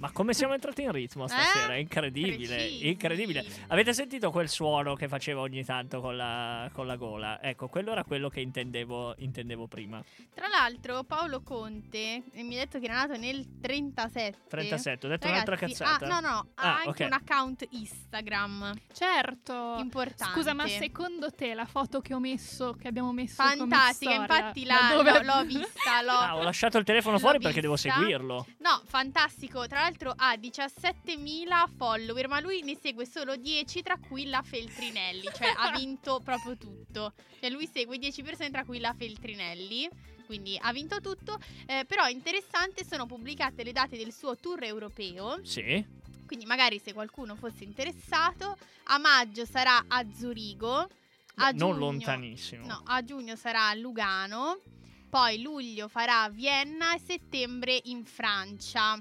Ma 0.00 0.10
come 0.12 0.32
siamo 0.32 0.54
entrati 0.54 0.82
in 0.82 0.92
ritmo 0.92 1.26
stasera? 1.26 1.74
È 1.74 1.76
Eh? 1.76 1.80
incredibile, 1.80 2.54
Precisi. 2.56 2.88
incredibile. 2.88 3.44
Avete 3.68 3.92
sentito 3.92 4.30
quel 4.30 4.48
suono 4.48 4.94
che 4.94 5.08
faceva 5.08 5.42
ogni 5.42 5.62
tanto 5.64 6.00
con 6.00 6.16
la, 6.16 6.70
con 6.72 6.86
la 6.86 6.96
gola? 6.96 7.42
Ecco, 7.42 7.68
quello 7.68 7.92
era 7.92 8.02
quello 8.04 8.30
che 8.30 8.40
intendevo, 8.40 9.14
intendevo 9.18 9.66
prima. 9.66 10.02
Tra 10.34 10.48
l'altro 10.48 11.04
Paolo 11.04 11.42
Conte 11.42 12.22
eh, 12.32 12.42
mi 12.42 12.56
ha 12.56 12.60
detto 12.60 12.78
che 12.78 12.86
era 12.86 12.94
nato 12.94 13.16
nel 13.18 13.60
37. 13.60 14.38
37, 14.48 15.06
ho 15.06 15.08
detto 15.10 15.26
Ragazzi, 15.28 15.28
un'altra 15.50 15.56
cazzata. 15.56 16.06
Ah, 16.06 16.20
no, 16.20 16.26
no, 16.26 16.36
ha 16.54 16.62
Ah, 16.62 16.76
anche 16.86 17.04
ok. 17.04 17.10
un 17.10 17.12
account 17.12 17.66
Instagram 17.70 18.74
Certo. 18.92 19.76
importante. 19.78 20.32
Scusa, 20.34 20.54
ma 20.54 20.66
secondo 20.66 21.30
te 21.30 21.52
la 21.52 21.66
foto 21.66 22.00
che 22.00 22.14
ho 22.14 22.20
messo, 22.20 22.72
che 22.72 22.88
abbiamo 22.88 23.12
messo 23.12 23.42
Fantastica, 23.42 24.12
come 24.14 24.24
storia, 24.24 24.36
infatti 24.46 24.64
la- 24.64 24.94
dove- 24.94 25.24
l'ho, 25.24 25.34
l'ho 25.34 25.44
vista, 25.44 26.00
l'ho, 26.02 26.10
Ah, 26.12 26.36
ho 26.36 26.42
lasciato 26.42 26.78
il 26.78 26.84
telefono 26.84 27.18
fuori 27.18 27.38
perché 27.38 27.60
devo 27.60 27.76
seguirlo. 27.76 28.46
No, 28.60 28.80
fantastico. 28.86 29.66
Tra 29.66 29.80
l'altro 29.80 29.88
ha 30.16 30.34
17.000 30.34 31.68
follower, 31.76 32.28
ma 32.28 32.40
lui 32.40 32.62
ne 32.62 32.76
segue 32.76 33.06
solo 33.06 33.36
10, 33.36 33.82
tra 33.82 33.98
cui 33.98 34.26
la 34.26 34.42
Feltrinelli. 34.42 35.28
Cioè 35.34 35.52
ha 35.56 35.76
vinto 35.76 36.20
proprio 36.24 36.56
tutto. 36.56 37.12
Cioè 37.40 37.50
lui 37.50 37.66
segue 37.66 37.98
10 37.98 38.22
persone, 38.22 38.50
tra 38.50 38.64
cui 38.64 38.78
la 38.78 38.94
Feltrinelli. 38.96 39.88
Quindi 40.26 40.56
ha 40.60 40.72
vinto 40.72 41.00
tutto. 41.00 41.38
Eh, 41.66 41.84
però 41.86 42.06
interessante, 42.08 42.84
sono 42.84 43.06
pubblicate 43.06 43.64
le 43.64 43.72
date 43.72 43.96
del 43.96 44.12
suo 44.12 44.36
tour 44.36 44.62
europeo. 44.62 45.44
Sì. 45.44 45.84
Quindi 46.26 46.46
magari 46.46 46.78
se 46.78 46.92
qualcuno 46.92 47.34
fosse 47.34 47.64
interessato, 47.64 48.56
a 48.84 48.98
maggio 48.98 49.44
sarà 49.44 49.86
a 49.88 50.04
Zurigo. 50.12 50.88
A 51.36 51.50
non 51.50 51.56
giugno- 51.56 51.76
lontanissimo. 51.78 52.66
No, 52.66 52.82
a 52.84 53.02
giugno 53.02 53.34
sarà 53.34 53.68
a 53.68 53.74
Lugano, 53.74 54.60
poi 55.08 55.42
luglio 55.42 55.88
farà 55.88 56.28
Vienna 56.28 56.94
e 56.94 57.00
settembre 57.00 57.80
in 57.84 58.04
Francia. 58.04 59.00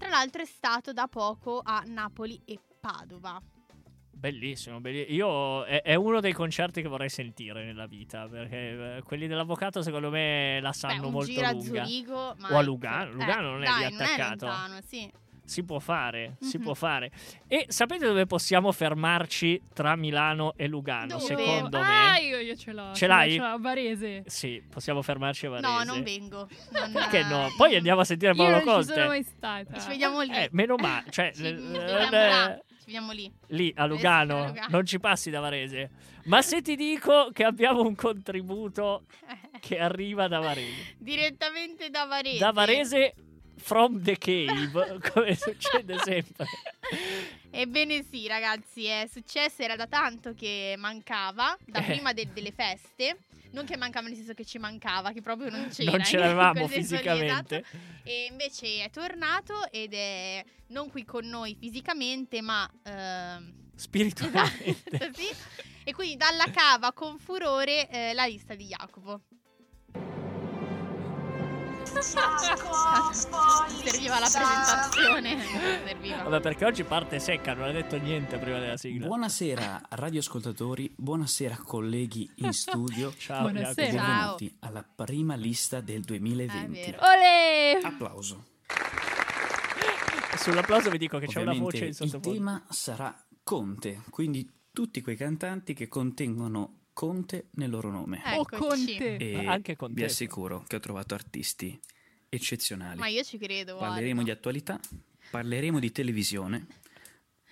Tra 0.00 0.08
l'altro 0.08 0.40
è 0.40 0.46
stato 0.46 0.94
da 0.94 1.08
poco 1.08 1.60
a 1.62 1.82
Napoli 1.86 2.40
e 2.46 2.58
Padova. 2.80 3.38
Bellissimo, 4.10 4.80
belli- 4.80 5.12
Io 5.12 5.62
è, 5.64 5.82
è 5.82 5.94
uno 5.94 6.20
dei 6.20 6.32
concerti 6.32 6.80
che 6.80 6.88
vorrei 6.88 7.10
sentire 7.10 7.66
nella 7.66 7.86
vita, 7.86 8.26
perché 8.26 8.96
eh, 8.96 9.02
quelli 9.02 9.26
dell'avvocato 9.26 9.82
secondo 9.82 10.08
me 10.08 10.58
la 10.62 10.72
sanno 10.72 11.02
Beh, 11.02 11.10
molto 11.10 11.40
lunga. 11.42 11.84
Zurigo, 11.84 12.34
ma 12.38 12.48
O 12.50 12.56
a 12.56 12.62
Lugano. 12.62 13.10
eh, 13.10 13.12
Lugano 13.12 13.50
non 13.50 13.62
è 13.62 13.66
lì 13.66 13.80
dai, 13.80 13.92
non 13.92 14.00
è 14.00 14.16
lontano, 14.18 14.80
sì. 14.86 15.12
Si 15.50 15.64
può 15.64 15.80
fare, 15.80 16.36
si 16.40 16.58
Mhm. 16.58 16.62
può 16.62 16.74
fare. 16.74 17.10
E 17.48 17.64
sapete 17.68 18.06
dove 18.06 18.24
possiamo 18.24 18.70
fermarci 18.70 19.60
tra 19.74 19.96
Milano 19.96 20.52
e 20.56 20.68
Lugano? 20.68 21.06
Dove? 21.18 21.20
Secondo 21.24 21.76
ah, 21.78 22.12
me. 22.12 22.20
io, 22.20 22.38
io 22.38 22.54
ce 22.54 22.72
l'ho. 22.72 22.94
Ce 22.94 23.08
l'hai? 23.08 23.32
Ce 23.32 23.38
l'ho, 23.38 23.44
a 23.46 23.58
Varese. 23.58 24.22
Sì, 24.26 24.62
possiamo 24.70 25.02
fermarci 25.02 25.46
a 25.46 25.50
Varese. 25.50 25.68
No, 25.68 25.82
non 25.82 26.02
vengo. 26.04 26.48
Non- 26.70 26.92
Perché 26.94 27.24
no? 27.24 27.48
Poi 27.58 27.74
andiamo 27.74 28.00
a 28.02 28.04
sentire 28.04 28.30
Io 28.30 28.36
Paolo 28.36 28.50
non 28.52 28.60
ci 28.60 28.66
Conte. 28.66 28.92
sono 28.92 29.06
mai 29.06 29.22
stata. 29.24 29.78
Ci 29.80 29.88
vediamo 29.88 30.20
lì. 30.20 30.30
Eh, 30.32 30.48
meno 30.52 30.76
male, 30.76 31.06
cioè, 31.10 31.32
Ci 31.34 31.42
l- 31.42 32.60
Ci 32.78 32.84
vediamo 32.84 33.10
lì. 33.10 33.32
Lì 33.48 33.72
a 33.76 33.84
Eh 33.84 33.88
Lugano, 33.88 34.42
a 34.42 34.46
Lugano. 34.46 34.66
non 34.70 34.86
ci 34.86 35.00
passi 35.00 35.30
da 35.30 35.40
Varese. 35.40 35.90
Ma 36.26 36.42
se 36.42 36.62
ti 36.62 36.76
dico 36.76 37.30
che 37.32 37.42
abbiamo 37.42 37.80
un 37.82 37.96
contributo 37.96 39.02
che 39.58 39.80
arriva 39.80 40.28
da 40.28 40.38
Varese. 40.38 40.94
Direttamente 40.98 41.90
da 41.90 42.04
Varese. 42.04 42.38
Da 42.38 42.52
Varese 42.52 43.14
from 43.60 44.02
the 44.02 44.16
cave, 44.18 44.98
come 45.12 45.34
succede 45.36 45.98
sempre. 45.98 46.46
Ebbene 47.50 48.04
sì, 48.08 48.26
ragazzi, 48.26 48.84
è 48.84 49.08
successo, 49.10 49.62
era 49.62 49.76
da 49.76 49.86
tanto 49.86 50.34
che 50.34 50.74
mancava, 50.78 51.56
da 51.66 51.80
Eh. 51.80 51.84
prima 51.84 52.12
de- 52.12 52.32
delle 52.32 52.52
feste. 52.52 53.18
Non 53.52 53.64
che 53.64 53.76
mancava 53.76 54.06
nel 54.06 54.14
senso 54.16 54.32
che 54.32 54.44
ci 54.44 54.58
mancava, 54.58 55.10
che 55.10 55.22
proprio 55.22 55.50
non 55.50 55.68
c'era. 55.72 55.90
Non 55.90 56.04
ce 56.04 56.14
in 56.16 56.20
l'avevamo 56.22 56.66
lì, 56.66 56.68
fisicamente. 56.72 57.56
esatto. 57.64 57.78
E 58.04 58.26
invece 58.30 58.84
è 58.84 58.90
tornato 58.90 59.68
ed 59.72 59.92
è 59.92 60.44
non 60.68 60.88
qui 60.88 61.04
con 61.04 61.26
noi 61.26 61.56
fisicamente, 61.58 62.40
ma... 62.42 62.70
ehm, 62.84 63.52
Spiritualmente. 63.74 64.76
esatto, 64.84 65.10
sì. 65.18 65.26
E 65.82 65.92
quindi 65.94 66.16
dalla 66.16 66.48
cava 66.52 66.92
con 66.92 67.18
furore 67.18 67.88
eh, 67.88 68.12
la 68.14 68.26
lista 68.26 68.54
di 68.54 68.66
Jacopo. 68.66 69.22
Serviva 73.84 74.18
la 74.20 74.28
presentazione. 74.30 75.42
Serviva. 75.86 76.22
Vabbè, 76.22 76.40
perché 76.40 76.64
oggi 76.64 76.84
parte 76.84 77.18
secca, 77.18 77.52
non 77.54 77.64
ha 77.68 77.72
detto 77.72 77.96
niente 77.98 78.38
prima 78.38 78.58
della 78.60 78.76
sigla. 78.76 79.06
Buonasera 79.06 79.80
radioascoltatori, 79.90 80.92
buonasera 80.96 81.56
colleghi 81.64 82.30
in 82.36 82.52
studio. 82.54 83.12
Ciao, 83.16 83.50
Buonasera. 83.50 83.90
Benvenuti 83.90 84.56
alla 84.60 84.82
prima 84.84 85.34
lista 85.34 85.80
del 85.80 86.02
È 86.02 86.04
2020. 86.04 86.80
vero. 86.80 86.98
Olè! 87.02 87.80
Applauso. 87.82 88.44
Sull'applauso 90.36 90.90
vi 90.90 90.98
dico 90.98 91.18
che 91.18 91.26
c'è 91.26 91.40
una 91.42 91.50
Ovviamente 91.50 91.78
voce 91.78 91.84
in 91.84 91.90
il 91.90 91.94
sottofondo. 91.96 92.32
tema 92.32 92.64
sarà 92.70 93.26
Conte, 93.42 94.02
quindi 94.10 94.48
tutti 94.72 95.00
quei 95.02 95.16
cantanti 95.16 95.74
che 95.74 95.88
contengono 95.88 96.79
Conte 96.92 97.46
nel 97.52 97.70
loro 97.70 97.90
nome. 97.90 98.22
Eccoci. 98.24 98.62
Conte. 98.62 99.16
E 99.16 99.46
anche 99.46 99.76
Conte. 99.76 99.94
vi 99.94 100.04
assicuro 100.04 100.64
che 100.66 100.76
ho 100.76 100.80
trovato 100.80 101.14
artisti 101.14 101.78
eccezionali. 102.28 102.98
Ma 102.98 103.08
io 103.08 103.22
ci 103.22 103.38
credo. 103.38 103.76
Parleremo 103.76 104.22
guarda. 104.22 104.32
di 104.32 104.38
attualità, 104.38 104.80
parleremo 105.30 105.78
di 105.78 105.92
televisione, 105.92 106.66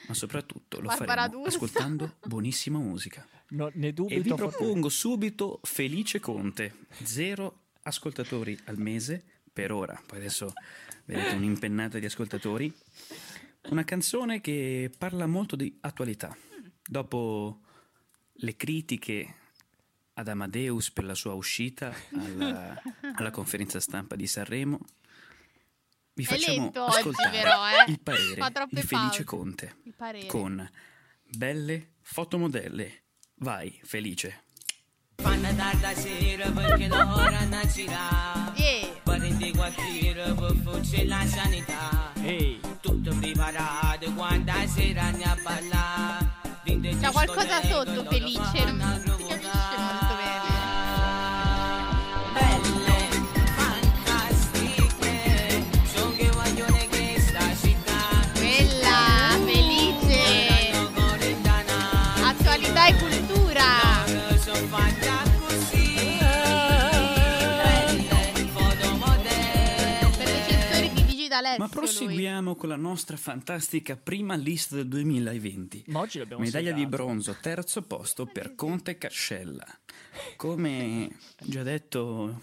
ma 0.06 0.14
soprattutto 0.14 0.80
lo 0.80 0.86
Barbara 0.86 1.22
faremo 1.22 1.42
D'Urso. 1.42 1.56
ascoltando 1.56 2.16
buonissima 2.24 2.78
musica. 2.78 3.26
No, 3.50 3.70
ne 3.74 3.88
E 3.88 3.92
vi 3.92 3.94
dubito 3.94 4.34
propongo 4.34 4.88
subito 4.88 5.60
Felice 5.62 6.20
Conte, 6.20 6.86
zero 7.02 7.62
ascoltatori 7.82 8.58
al 8.66 8.78
mese 8.78 9.24
per 9.50 9.72
ora, 9.72 10.00
poi 10.06 10.18
adesso 10.18 10.52
vedete 11.04 11.34
un'impennata 11.34 11.98
di 11.98 12.06
ascoltatori. 12.06 12.72
Una 13.70 13.84
canzone 13.84 14.40
che 14.40 14.90
parla 14.96 15.26
molto 15.26 15.56
di 15.56 15.76
attualità. 15.80 16.36
Dopo 16.86 17.60
le 18.40 18.56
critiche 18.56 19.34
ad 20.14 20.28
Amadeus 20.28 20.90
per 20.90 21.04
la 21.04 21.14
sua 21.14 21.34
uscita 21.34 21.94
alla, 22.12 22.80
alla 23.14 23.30
conferenza 23.30 23.80
stampa 23.80 24.16
di 24.16 24.26
Sanremo, 24.26 24.80
vi 26.14 26.24
facciamo 26.24 26.72
ascoltare 26.74 27.40
però, 27.40 27.68
eh. 27.68 27.90
il 27.90 28.00
parere 28.00 28.52
di 28.70 28.82
Felice 28.82 29.22
pause. 29.22 29.24
Conte 29.24 29.76
con 30.26 30.70
belle 31.22 31.92
fotomodelle. 32.00 33.02
Vai, 33.36 33.78
Felice. 33.84 34.42
Ehi, 42.22 42.60
Tutto 42.80 43.16
preparato 43.16 44.12
quando 44.14 44.52
sera 44.66 45.02
andiamo 45.02 45.48
a 45.48 46.27
C'ha 46.96 47.10
qualcosa 47.10 47.62
sotto, 47.62 48.04
Felice. 48.08 49.27
Di 71.56 71.56
Gigi 71.56 71.56
D'Alessio. 71.56 71.58
Ma 71.58 71.66
lui. 71.66 71.68
proseguiamo 71.68 72.54
con 72.56 72.68
la 72.68 72.76
nostra 72.76 73.16
fantastica 73.16 73.96
prima 73.96 74.34
lista 74.34 74.76
del 74.76 74.88
2020. 74.88 75.84
ma 75.88 76.00
oggi 76.00 76.18
l'abbiamo 76.18 76.42
Medaglia 76.42 76.72
di 76.72 76.82
segato. 76.82 76.96
bronzo, 76.96 77.36
terzo 77.40 77.82
posto 77.82 78.26
per 78.26 78.54
Conte 78.54 78.98
Cascella. 78.98 79.66
Come 80.36 81.10
già 81.38 81.62
detto 81.62 82.40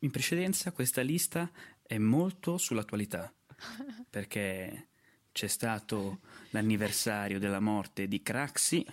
in 0.00 0.10
precedenza, 0.10 0.72
questa 0.72 1.02
lista 1.02 1.50
è 1.82 1.98
molto 1.98 2.58
sull'attualità, 2.58 3.32
perché 4.10 4.88
c'è 5.32 5.46
stato 5.46 6.20
l'anniversario 6.50 7.38
della 7.38 7.60
morte 7.60 8.08
di 8.08 8.22
Craxi 8.22 8.84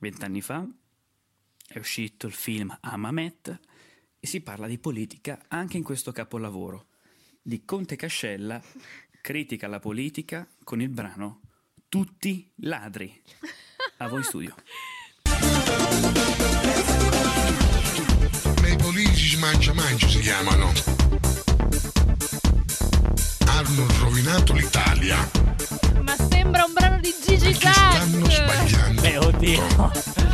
vent'anni 0.00 0.40
fa, 0.40 0.66
è 1.66 1.78
uscito 1.78 2.26
il 2.26 2.32
film 2.32 2.76
Amamet 2.80 3.60
e 4.20 4.26
si 4.26 4.40
parla 4.40 4.66
di 4.66 4.78
politica 4.78 5.44
anche 5.48 5.76
in 5.76 5.82
questo 5.82 6.12
capolavoro. 6.12 6.86
Di 7.48 7.64
Conte 7.64 7.96
Cascella 7.96 8.60
critica 9.22 9.68
la 9.68 9.78
politica 9.78 10.46
con 10.64 10.82
il 10.82 10.90
brano 10.90 11.40
Tutti 11.88 12.52
ladri. 12.56 13.22
A 13.96 14.08
voi 14.08 14.22
studio. 14.22 14.54
Ma 18.60 18.68
i 18.68 18.76
politici 18.76 19.38
mangia 19.38 19.72
mangia 19.72 20.06
si 20.08 20.18
chiamano. 20.18 20.70
Hanno 23.46 23.86
rovinato 24.00 24.52
l'Italia 24.52 25.16
Ma 26.02 26.16
sembra 26.28 26.66
un 26.66 26.74
brano 26.74 27.00
di 27.00 27.14
Gigi 27.18 27.44
perché 27.44 27.72
stanno 27.72 28.28
sbagliando. 28.28 29.00
Beh, 29.00 29.16
oddio, 29.16 29.92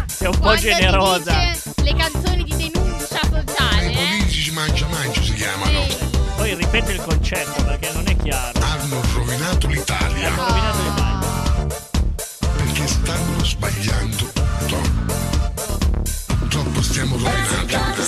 sei 0.09 0.27
un 0.27 0.33
po' 0.33 0.41
Quando 0.41 0.61
si 0.61 0.67
generosa. 0.67 1.53
le 1.81 1.95
canzoni 1.95 2.43
di 2.43 2.57
denuncia 2.57 3.21
Ma 3.31 3.45
sociale, 3.47 3.87
i 3.87 3.93
eh? 3.93 3.95
politici 3.95 4.51
mangia 4.51 4.89
mangia 4.89 5.23
si 5.23 5.35
chiamano. 5.35 5.85
Sì. 5.85 6.14
Poi 6.45 6.55
ripete 6.57 6.93
il 6.93 7.01
concetto 7.01 7.65
perché 7.65 7.91
non 7.93 8.07
è 8.07 8.15
chiaro. 8.19 8.61
Hanno 8.61 9.01
rovinato 9.15 9.67
l'Italia 9.67 10.29
Hanno 10.29 10.47
rovinato 10.47 10.83
l'Italia. 10.83 11.77
perché 12.55 12.87
stanno 12.87 13.45
sbagliando 13.45 14.17
tutto. 14.27 14.77
Purtroppo 16.39 16.83
stiamo 16.83 17.17
rovinando. 17.17 18.03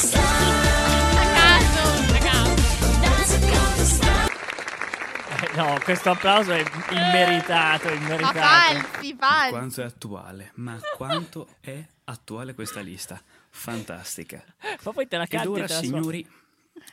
Eh, 5.38 5.56
no, 5.56 5.78
questo 5.82 6.10
applauso 6.10 6.52
è 6.52 6.62
immeritato, 6.90 7.88
Ma 7.88 7.94
immeritato. 7.94 8.38
falsi, 8.38 9.16
falsi. 9.18 9.50
Quanto 9.50 9.80
è 9.80 9.84
attuale, 9.84 10.50
ma 10.56 10.78
quanto 10.94 11.48
è 11.60 11.84
attuale 12.04 12.54
questa 12.54 12.80
lista? 12.80 13.20
Fantastica. 13.50 14.42
Ma 14.82 14.92
poi 14.92 15.08
te 15.08 15.16
la 15.16 15.22
Ed 15.24 15.30
canti 15.30 15.46
ora, 15.48 15.66
te 15.66 15.72
la 15.72 15.78
suoni. 15.80 15.86
signori, 15.86 16.28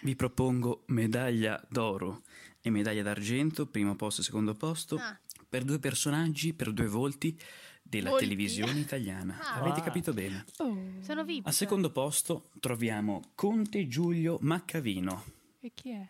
vi 0.01 0.15
propongo 0.15 0.83
medaglia 0.87 1.63
d'oro 1.69 2.21
e 2.61 2.69
medaglia 2.69 3.03
d'argento, 3.03 3.65
primo 3.67 3.95
posto 3.95 4.21
e 4.21 4.23
secondo 4.23 4.53
posto, 4.53 4.97
Ah. 4.97 5.17
per 5.47 5.63
due 5.63 5.79
personaggi, 5.79 6.53
per 6.53 6.71
due 6.71 6.87
volti 6.87 7.37
della 7.81 8.09
Volti. 8.09 8.23
televisione 8.25 8.79
italiana. 8.79 9.37
Ah. 9.39 9.55
Avete 9.61 9.81
capito 9.81 10.13
bene? 10.13 10.45
Oh, 10.57 10.77
Sono 11.01 11.23
VIP. 11.25 11.45
Al 11.47 11.53
secondo 11.53 11.91
posto 11.91 12.49
troviamo 12.59 13.31
Conte 13.35 13.87
Giulio 13.87 14.37
Maccavino. 14.41 15.23
e 15.59 15.71
chi 15.73 15.91
è? 15.91 16.07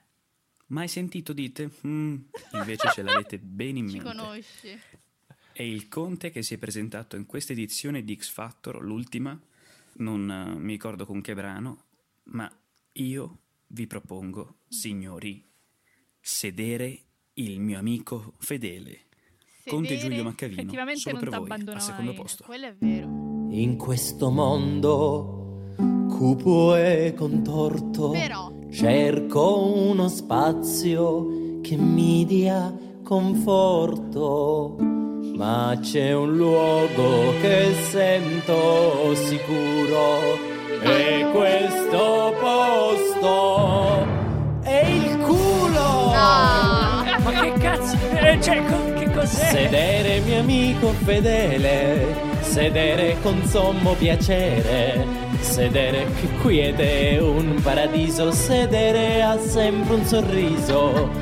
Mai 0.67 0.88
sentito 0.88 1.33
dite? 1.33 1.69
Mm, 1.86 2.15
invece 2.53 2.89
ce 2.93 3.01
l'avete 3.01 3.38
bene 3.41 3.79
in 3.79 3.89
Ci 3.89 3.97
mente. 3.99 4.15
conosci. 4.15 4.79
È 5.51 5.62
il 5.62 5.88
Conte 5.88 6.31
che 6.31 6.41
si 6.41 6.53
è 6.55 6.57
presentato 6.57 7.15
in 7.15 7.25
questa 7.27 7.51
edizione 7.53 8.03
di 8.03 8.15
X 8.15 8.29
Factor, 8.31 8.81
l'ultima, 8.81 9.39
non 9.97 10.29
eh, 10.31 10.55
mi 10.59 10.71
ricordo 10.71 11.05
con 11.05 11.21
che 11.21 11.36
brano, 11.36 11.83
ma 12.25 12.51
io 12.93 13.39
vi 13.73 13.88
propongo, 13.88 14.57
signori, 14.67 15.43
sedere 16.19 16.99
il 17.33 17.59
mio 17.59 17.79
amico 17.79 18.33
fedele. 18.38 19.05
Conte 19.65 19.89
Sedere- 19.97 20.09
Giulio 20.09 20.23
Maccavino, 20.23 20.95
solo 20.95 21.19
per 21.19 21.29
voi, 21.29 21.49
al 21.51 21.81
secondo 21.81 22.12
mai. 22.12 22.15
posto. 22.15 22.43
Quello 22.43 22.67
è 22.67 22.75
vero. 22.77 23.07
In 23.49 23.77
questo 23.77 24.29
mondo 24.29 25.39
cupo 26.09 26.75
e 26.75 27.13
contorto 27.15 28.09
Però, 28.12 28.51
cerco 28.71 29.73
uno 29.73 30.07
spazio 30.07 31.62
che 31.62 31.75
mi 31.75 32.25
dia 32.25 32.75
conforto, 33.03 34.75
ma 35.36 35.77
c'è 35.81 36.13
un 36.13 36.36
luogo 36.36 37.31
che 37.41 37.73
sento 37.89 39.15
sicuro 39.15 40.53
e 40.84 41.30
questo 41.32 42.36
posto 42.39 44.08
è 44.63 44.86
il 44.86 45.17
culo. 45.19 46.12
no. 46.12 47.04
Ma 47.24 47.32
che 47.39 47.54
cazzo? 47.54 47.98
eh, 48.17 48.41
cioè, 48.41 48.63
che 48.96 49.12
cos'è? 49.12 49.46
Sedere 49.50 50.19
mio 50.22 50.39
amico 50.39 50.89
fedele, 50.89 52.15
sedere 52.41 53.17
con 53.22 53.43
sommo 53.46 53.93
piacere, 53.93 55.06
sedere 55.39 56.06
che 56.19 56.28
quiete 56.41 57.12
è 57.12 57.22
un 57.22 57.60
paradiso, 57.62 58.32
sedere 58.32 59.22
ha 59.24 59.38
sempre 59.39 59.96
un 59.96 60.06
sorriso. 60.06 61.22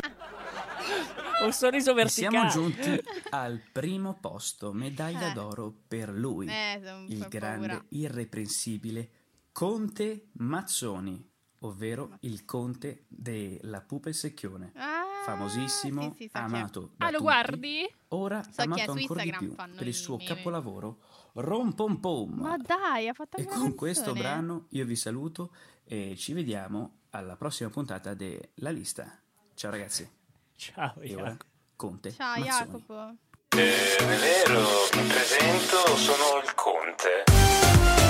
Un 1.43 1.51
sorriso 1.53 1.95
E 1.97 2.07
Siamo 2.07 2.41
verticale. 2.43 2.49
giunti 2.51 3.03
al 3.31 3.59
primo 3.71 4.15
posto, 4.21 4.71
medaglia 4.73 5.31
Eh. 5.31 5.33
d'oro 5.33 5.73
per 5.87 6.09
lui, 6.09 6.47
Eh, 6.47 6.79
il 7.07 7.25
grande, 7.29 7.67
paura. 7.67 7.85
irreprensibile 7.89 9.09
Conte 9.51 10.29
Mazzoni, 10.33 11.29
ovvero 11.59 12.15
il 12.21 12.45
conte 12.45 13.05
della 13.07 13.81
Pupa 13.81 14.09
e 14.09 14.13
Secchione. 14.13 14.71
Ah, 14.75 15.03
famosissimo, 15.25 16.13
sì, 16.15 16.23
sì, 16.23 16.29
so 16.33 16.37
amato 16.39 16.91
da 16.95 17.05
Ah, 17.07 17.11
lo 17.11 17.17
tutti, 17.17 17.23
guardi? 17.23 17.93
ora 18.09 18.41
So 18.49 18.61
amato 18.61 18.91
ancora 18.91 18.95
di 18.95 19.27
Instagram 19.27 19.39
più 19.39 19.53
fanno 19.53 19.75
per 19.75 19.87
il 19.87 19.93
suo 19.93 20.17
meme. 20.17 20.29
capolavoro 20.33 20.99
Rom 21.33 21.73
Pom 21.73 21.97
Pom. 21.97 22.33
Ma 22.39 22.57
dai, 22.57 23.07
ha 23.07 23.13
fatto 23.13 23.37
E 23.37 23.45
con 23.45 23.61
una 23.61 23.73
questo 23.73 24.05
canzone. 24.13 24.21
brano 24.21 24.65
io 24.69 24.85
vi 24.85 24.95
saluto 24.95 25.53
e 25.83 26.15
ci 26.17 26.33
vediamo 26.33 26.99
alla 27.11 27.35
prossima 27.35 27.69
puntata 27.69 28.13
della 28.13 28.69
lista. 28.71 29.19
Ciao 29.53 29.69
ragazzi. 29.71 30.09
Ciao, 30.55 30.95
E 31.01 31.15
ora. 31.15 31.35
Conte 31.75 32.11
Ciao 32.13 32.39
Mazzoni. 32.39 32.47
Jacopo. 32.47 33.15
È 33.49 34.05
vero, 34.05 34.61
mi 34.95 35.07
presento, 35.07 35.95
sono 35.97 36.41
il 36.43 36.53
conte. 36.55 38.00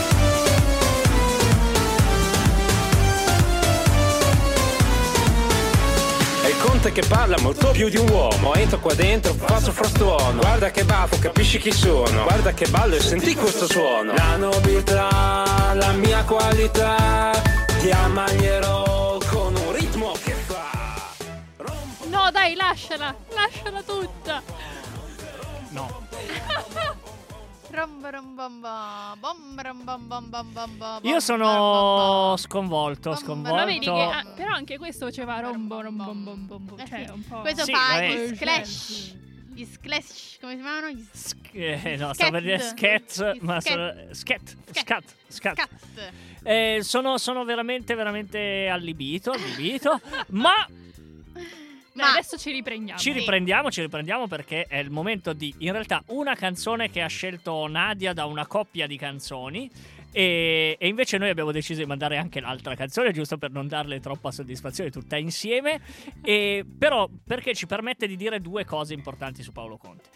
È 6.41 6.47
il 6.47 6.57
conte 6.57 6.91
che 6.91 7.03
parla 7.07 7.37
molto 7.39 7.69
più 7.69 7.87
di 7.87 7.97
un 7.97 8.09
uomo. 8.09 8.55
Entro 8.55 8.79
qua 8.79 8.95
dentro, 8.95 9.33
faccio 9.33 9.71
frastuono. 9.71 10.39
Guarda 10.39 10.71
che 10.71 10.83
baffo, 10.83 11.19
capisci 11.19 11.59
chi 11.59 11.71
sono. 11.71 12.23
Guarda 12.23 12.51
che 12.53 12.67
ballo 12.67 12.95
e 12.95 12.99
senti 12.99 13.35
questo 13.35 13.67
suono. 13.67 14.13
La 14.13 14.37
nobiltà, 14.37 15.73
la 15.73 15.91
mia 15.91 16.23
qualità 16.23 17.31
Ti 17.79 17.91
ammaglierò 17.91 19.19
con 19.29 19.55
un 19.55 19.71
ritmo 19.73 20.13
che 20.23 20.31
fa 20.31 20.69
No, 22.07 22.31
dai, 22.31 22.55
lasciala, 22.55 23.15
lasciala 23.33 23.81
tutta. 23.83 24.41
No. 25.69 26.07
Io 31.03 31.19
sono 31.19 32.35
sconvolto, 32.37 33.09
Ma 33.11 33.15
sconvolto. 33.15 33.55
Ma 33.55 33.65
vedi 33.65 33.79
che 33.79 33.89
ah, 33.89 34.25
però 34.35 34.53
anche 34.53 34.77
questo 34.77 35.05
faceva 35.05 35.39
rombo 35.39 35.81
rombo 35.81 36.05
rombo 36.05 36.37
rombo, 36.47 36.77
Eh 36.77 36.85
cioè 36.87 37.09
un 37.09 37.23
po'. 37.27 37.41
Questo 37.41 37.63
Sì, 37.63 37.71
fa 37.71 38.01
gli 38.01 38.35
splash. 38.35 39.15
Gli 39.53 39.65
splash, 39.65 40.37
come 40.39 40.55
si 40.55 40.61
chiamano? 40.61 40.89
Gli 40.89 41.05
Eh, 41.53 41.95
no, 41.97 42.13
stavo 42.13 42.31
per 42.31 42.41
dire 42.41 42.59
Scat. 42.59 43.11
scat, 43.11 43.39
ma. 43.41 43.59
Scat, 43.59 44.05
scat, 44.11 44.55
scat. 44.71 45.13
scat. 45.27 45.69
Eh, 46.43 46.79
sono, 46.81 47.17
sono 47.17 47.43
veramente, 47.43 47.93
veramente 47.93 48.67
allibito, 48.69 49.31
allibito. 49.31 49.99
ma 50.29 50.53
Dai, 51.93 52.11
adesso 52.11 52.37
ci 52.37 52.51
riprendiamo. 52.51 52.99
ci 52.99 53.11
riprendiamo, 53.11 53.69
ci 53.69 53.81
riprendiamo 53.81 54.27
perché 54.27 54.63
è 54.63 54.77
il 54.77 54.89
momento 54.89 55.33
di, 55.33 55.53
in 55.59 55.71
realtà, 55.71 56.03
una 56.07 56.35
canzone 56.35 56.89
che 56.89 57.01
ha 57.01 57.07
scelto 57.07 57.67
Nadia 57.67 58.13
da 58.13 58.25
una 58.25 58.47
coppia 58.47 58.87
di 58.87 58.97
canzoni. 58.97 59.69
E, 60.13 60.75
e 60.77 60.87
invece 60.87 61.17
noi 61.17 61.29
abbiamo 61.29 61.51
deciso 61.51 61.79
di 61.79 61.85
mandare 61.85 62.17
anche 62.17 62.41
l'altra 62.41 62.75
canzone, 62.75 63.13
giusto 63.13 63.37
per 63.37 63.51
non 63.51 63.67
darle 63.67 63.99
troppa 63.99 64.31
soddisfazione 64.31 64.89
tutta 64.89 65.17
insieme. 65.17 65.81
E, 66.21 66.65
però 66.77 67.09
perché 67.25 67.53
ci 67.53 67.65
permette 67.65 68.07
di 68.07 68.15
dire 68.15 68.39
due 68.39 68.65
cose 68.65 68.93
importanti 68.93 69.43
su 69.43 69.51
Paolo 69.51 69.77
Conte. 69.77 70.09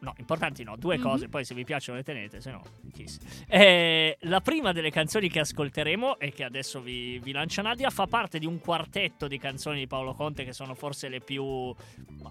No, 0.00 0.14
importanti 0.18 0.62
no, 0.62 0.76
due 0.76 0.96
Mhm. 0.96 1.02
cose, 1.02 1.28
poi 1.28 1.44
se 1.44 1.54
vi 1.54 1.64
piacciono 1.64 1.98
le 1.98 2.04
tenete, 2.04 2.40
se 2.40 2.52
no, 2.52 2.62
kiss. 2.92 3.18
Eh, 3.48 4.16
la 4.22 4.40
prima 4.40 4.70
delle 4.72 4.90
canzoni 4.90 5.28
che 5.28 5.40
ascolteremo 5.40 6.20
e 6.20 6.32
che 6.32 6.44
adesso 6.44 6.80
vi, 6.80 7.18
vi 7.18 7.32
lancia 7.32 7.62
Nadia 7.62 7.90
fa 7.90 8.06
parte 8.06 8.38
di 8.38 8.46
un 8.46 8.60
quartetto 8.60 9.26
di 9.26 9.38
canzoni 9.38 9.80
di 9.80 9.86
Paolo 9.88 10.14
Conte 10.14 10.44
che 10.44 10.52
sono 10.52 10.74
forse 10.76 11.08
le 11.08 11.20
più... 11.20 11.74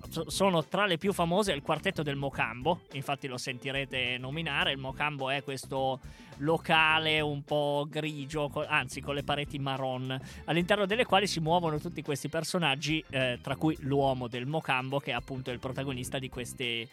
so- 0.08 0.30
sono 0.30 0.64
tra 0.66 0.86
le 0.86 0.98
più 0.98 1.12
famose, 1.12 1.52
è 1.52 1.56
il 1.56 1.62
quartetto 1.62 2.04
del 2.04 2.16
Mocambo, 2.16 2.82
infatti 2.94 3.28
lo 3.28 3.38
sentirete 3.38 4.18
nominare, 4.18 4.72
il 4.72 4.78
Mocambo 4.78 5.30
è 5.30 5.44
questo 5.44 6.00
locale 6.38 7.20
un 7.20 7.44
po' 7.44 7.86
grigio, 7.90 8.50
anzi 8.68 9.02
con 9.02 9.16
le 9.16 9.24
pareti 9.24 9.60
marron, 9.60 10.18
all'interno 10.46 10.86
delle 10.86 11.04
quali 11.04 11.28
si 11.28 11.40
muovono 11.42 11.80
tutti 11.80 12.02
questi 12.02 12.30
personaggi, 12.30 13.04
eh, 13.10 13.40
tra 13.42 13.56
cui 13.58 13.76
l'uomo 13.82 14.28
del 14.30 14.46
Mocambo 14.46 15.00
che 15.00 15.12
è 15.12 15.14
appunto 15.14 15.52
il 15.52 15.60
protagonista 15.60 16.18
di 16.20 16.30
queste 16.30 16.88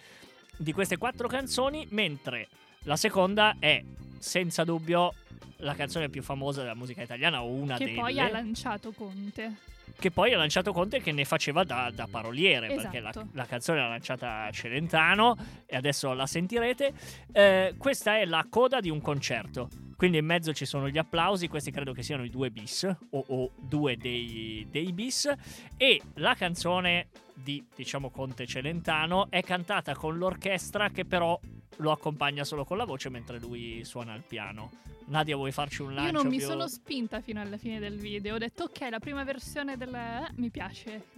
di 0.56 0.72
queste 0.72 0.96
quattro 0.96 1.28
canzoni, 1.28 1.86
mentre 1.90 2.48
la 2.84 2.96
seconda 2.96 3.56
è 3.58 3.82
senza 4.18 4.64
dubbio 4.64 5.12
la 5.58 5.74
canzone 5.74 6.08
più 6.08 6.22
famosa 6.22 6.60
della 6.62 6.74
musica 6.74 7.02
italiana 7.02 7.42
o 7.42 7.48
una 7.48 7.76
Che 7.76 7.84
delle 7.86 7.96
poi 8.00 8.18
ha 8.20 8.28
lanciato 8.30 8.92
Conte. 8.92 9.54
che 9.98 10.10
poi 10.10 10.32
ha 10.34 10.36
lanciato 10.36 10.72
Conte 10.72 11.00
che 11.00 11.12
ne 11.12 11.24
faceva 11.24 11.62
da, 11.64 11.90
da 11.94 12.06
paroliere 12.10 12.66
perché 12.74 13.00
la, 13.00 13.10
Esatto. 13.10 13.28
la 13.32 13.46
canzone 13.46 13.78
l'ha 13.80 13.88
lanciata 13.88 14.50
Celentano 14.52 15.36
e 15.66 15.76
adesso 15.76 16.12
la 16.12 16.26
sentirete 16.26 16.92
Eh, 17.32 17.74
questa 17.78 18.18
è 18.18 18.24
la 18.26 18.44
coda 18.50 18.80
di 18.80 18.90
un 18.90 19.00
concerto 19.00 19.68
quindi 19.96 20.18
in 20.18 20.26
mezzo 20.26 20.52
ci 20.52 20.64
sono 20.64 20.88
gli 20.88 20.98
applausi 20.98 21.48
questi 21.48 21.70
credo 21.70 21.92
che 21.92 22.02
siano 22.02 22.24
i 22.24 22.30
due 22.30 22.50
bis 22.50 22.84
o, 23.10 23.24
o 23.28 23.50
due 23.56 23.96
dei, 23.96 24.66
dei 24.70 24.92
bis. 24.92 25.32
E 25.76 26.00
la 26.14 26.34
canzone 26.34 27.08
di 27.34 27.64
diciamo 27.74 28.10
Conte 28.10 28.46
Celentano 28.46 29.26
è 29.30 29.42
cantata 29.42 29.94
con 29.94 30.16
l'orchestra 30.16 30.90
che 30.90 31.04
però 31.04 31.38
lo 31.78 31.90
accompagna 31.90 32.44
solo 32.44 32.64
con 32.64 32.76
la 32.76 32.84
voce 32.84 33.08
mentre 33.08 33.38
lui 33.38 33.84
suona 33.84 34.14
il 34.14 34.22
piano 34.26 34.70
Nadia 35.06 35.36
vuoi 35.36 35.52
farci 35.52 35.82
un 35.82 35.92
lancio 35.94 36.12
Io 36.12 36.22
non 36.22 36.28
mi 36.28 36.38
più- 36.38 36.46
sono 36.46 36.66
spinta 36.66 37.20
fino 37.20 37.38
alla 37.38 37.58
fine 37.58 37.78
del 37.78 37.98
video. 37.98 38.36
Ho 38.36 38.38
detto, 38.38 38.62
ok, 38.64 38.88
la 38.88 38.98
prima 39.00 39.22
versione 39.22 39.76
del. 39.76 39.94
eh, 39.94 40.30
mi 40.36 40.48
piace. 40.48 41.08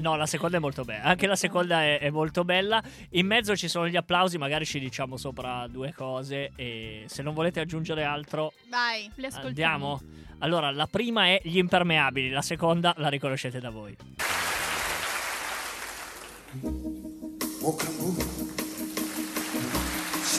No, 0.00 0.16
la 0.16 0.26
seconda 0.26 0.56
è 0.56 0.60
molto 0.60 0.82
bella. 0.82 1.04
Anche 1.04 1.28
la 1.28 1.36
seconda 1.36 1.80
è, 1.84 2.00
è 2.00 2.10
molto 2.10 2.42
bella. 2.44 2.82
In 3.10 3.26
mezzo 3.26 3.56
ci 3.56 3.68
sono 3.68 3.86
gli 3.86 3.94
applausi, 3.94 4.36
magari 4.36 4.64
ci 4.66 4.80
diciamo 4.80 5.16
sopra 5.16 5.68
due 5.68 5.92
cose. 5.92 6.50
E 6.56 7.04
se 7.06 7.22
non 7.22 7.32
volete 7.32 7.60
aggiungere 7.60 8.02
altro, 8.02 8.52
Vai. 8.68 9.08
Li 9.14 9.26
ascoltiamo. 9.26 9.92
andiamo. 10.00 10.34
Allora, 10.38 10.72
la 10.72 10.88
prima 10.88 11.26
è 11.26 11.40
gli 11.44 11.58
impermeabili, 11.58 12.30
la 12.30 12.42
seconda 12.42 12.92
la 12.96 13.08
riconoscete 13.08 13.60
da 13.60 13.70
voi. 13.70 13.96
Mocambo, 17.60 18.14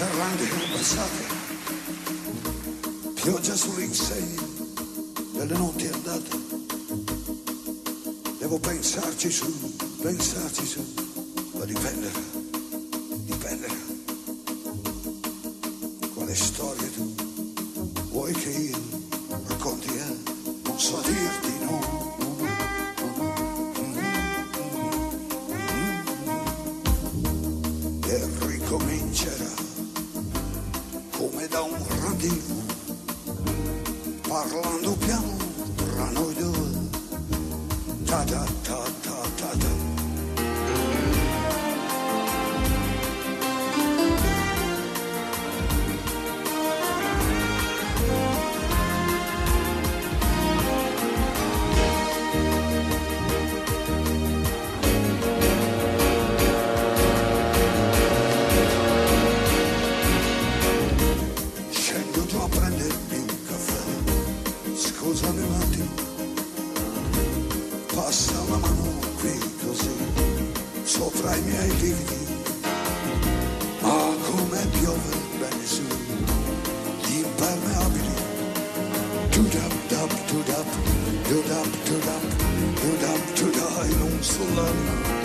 serrande 0.02 0.48
passate, 0.72 1.24
pioggia 3.22 3.56
sull'insegno 3.56 4.42
delle 5.34 5.56
notti 5.56 5.86
andate. 5.86 6.40
Devo 8.40 8.58
pensarci 8.58 9.30
su, 9.30 9.76
pensarci 10.02 10.66
su, 10.66 10.84
ma 11.54 11.66
dipende, 11.66 12.10
Yudam, 81.32 81.67
yudam, 81.88 82.24
yudam, 82.84 83.22
tüda, 83.36 83.67
yunsulam. 83.88 85.21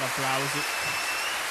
Super 0.00 0.06
applausi. 0.06 0.62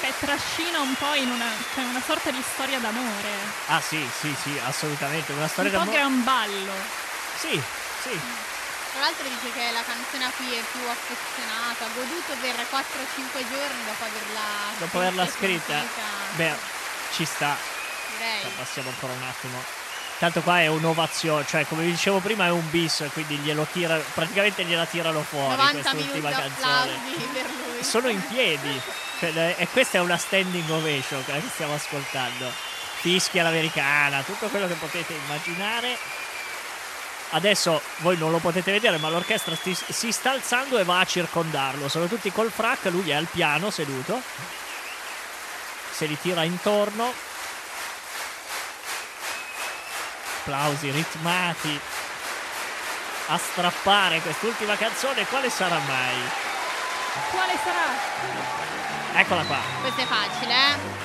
Che 0.00 0.12
trascina 0.18 0.80
un 0.80 0.94
po' 0.94 1.14
in 1.14 1.30
una, 1.30 1.46
cioè 1.74 1.84
una 1.84 2.02
sorta 2.04 2.30
di 2.30 2.42
storia 2.52 2.78
d'amore. 2.80 3.30
Ah 3.68 3.80
sì, 3.80 4.08
sì, 4.18 4.34
sì, 4.42 4.58
assolutamente. 4.64 5.32
Una 5.32 5.42
Un 5.44 5.48
storia 5.48 5.70
po' 5.70 5.78
d'amore. 5.78 5.96
gran 5.98 6.24
ballo. 6.24 6.72
Sì, 7.38 7.62
sì. 8.02 8.20
Tra 8.92 9.00
l'altro 9.00 9.28
dice 9.28 9.52
che 9.52 9.70
la 9.70 9.84
canzone 9.84 10.24
a 10.24 10.32
cui 10.36 10.52
è 10.52 10.62
più 10.72 10.80
affezionata, 10.88 11.84
ha 11.84 11.88
goduto 11.94 12.34
per 12.40 12.54
4-5 12.56 13.48
giorni 13.48 13.84
dopo 13.84 14.04
averla 14.04 14.42
Dopo 14.78 14.98
averla 14.98 15.28
scritta. 15.28 15.84
Beh, 16.34 16.56
ci 17.12 17.24
sta. 17.24 17.56
Direi. 18.16 18.50
Passiamo 18.56 18.88
ancora 18.88 19.12
un 19.12 19.22
attimo. 19.22 19.62
Tanto 20.20 20.42
qua 20.42 20.60
è 20.60 20.66
un'ovazione, 20.66 21.46
cioè 21.46 21.64
come 21.66 21.82
vi 21.82 21.92
dicevo 21.92 22.18
prima 22.18 22.44
è 22.44 22.50
un 22.50 22.68
bis, 22.68 23.08
quindi 23.14 23.36
glielo 23.36 23.66
tira, 23.72 23.96
praticamente 23.96 24.64
gliela 24.64 24.84
tirano 24.84 25.22
fuori 25.22 25.56
90 25.56 25.94
minuti 25.94 26.20
quest'ultima 26.20 26.30
canzone. 26.30 26.92
applausi 26.92 27.28
per 27.32 27.46
lui. 27.46 27.82
Sono 27.82 28.08
in 28.10 28.26
piedi. 28.28 28.82
Cioè, 29.18 29.54
e 29.56 29.66
questa 29.68 29.96
è 29.96 30.00
una 30.02 30.18
standing 30.18 30.68
ovation 30.68 31.24
che 31.24 31.42
stiamo 31.50 31.72
ascoltando. 31.72 32.52
Fischi 33.00 33.38
all'americana, 33.38 34.20
tutto 34.20 34.48
quello 34.48 34.66
che 34.66 34.74
potete 34.74 35.14
immaginare. 35.14 35.96
Adesso 37.30 37.80
voi 38.00 38.18
non 38.18 38.30
lo 38.30 38.40
potete 38.40 38.72
vedere, 38.72 38.98
ma 38.98 39.08
l'orchestra 39.08 39.56
sti- 39.56 39.84
si 39.88 40.12
sta 40.12 40.32
alzando 40.32 40.76
e 40.76 40.84
va 40.84 41.00
a 41.00 41.06
circondarlo. 41.06 41.88
Sono 41.88 42.08
tutti 42.08 42.30
col 42.30 42.50
frac, 42.50 42.84
lui 42.90 43.08
è 43.08 43.14
al 43.14 43.28
piano 43.30 43.70
seduto. 43.70 44.20
Se 45.92 46.04
li 46.04 46.18
tira 46.20 46.42
intorno. 46.42 47.29
Applausi 50.40 50.90
ritmati 50.90 51.78
a 53.26 53.36
strappare 53.36 54.20
quest'ultima 54.20 54.74
canzone. 54.74 55.26
Quale 55.26 55.50
sarà 55.50 55.78
mai? 55.78 56.16
Quale 57.30 57.52
sarà? 57.62 59.20
Eccola 59.20 59.44
qua. 59.44 59.58
Questo 59.82 60.00
è 60.00 60.06
facile, 60.06 60.54
eh? 60.54 60.98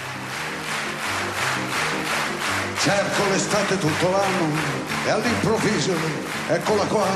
Cerco 2.79 3.27
l'estate 3.27 3.77
tutto 3.77 4.09
l'anno 4.09 4.57
e 5.05 5.09
all'improvviso 5.09 5.93
eccola 6.47 6.85
qua. 6.85 7.07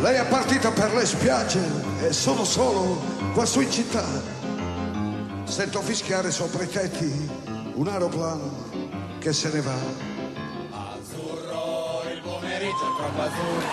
Lei 0.00 0.16
è 0.16 0.24
partita 0.24 0.70
per 0.70 0.94
le 0.94 1.04
spiagge 1.04 1.60
e 2.00 2.12
sono 2.14 2.44
solo 2.44 3.30
qua 3.34 3.44
su 3.44 3.60
in 3.60 3.70
città. 3.70 4.06
Sento 5.44 5.82
fischiare 5.82 6.30
sopra 6.30 6.62
i 6.62 6.68
tetti 6.68 7.30
un 7.74 7.88
aeroplano 7.88 9.18
che 9.18 9.34
se 9.34 9.50
ne 9.52 9.60
va. 9.60 10.11
Azzurro, 12.62 12.86
il 12.86 12.96
troppo 12.96 13.22
azzurro 13.22 13.66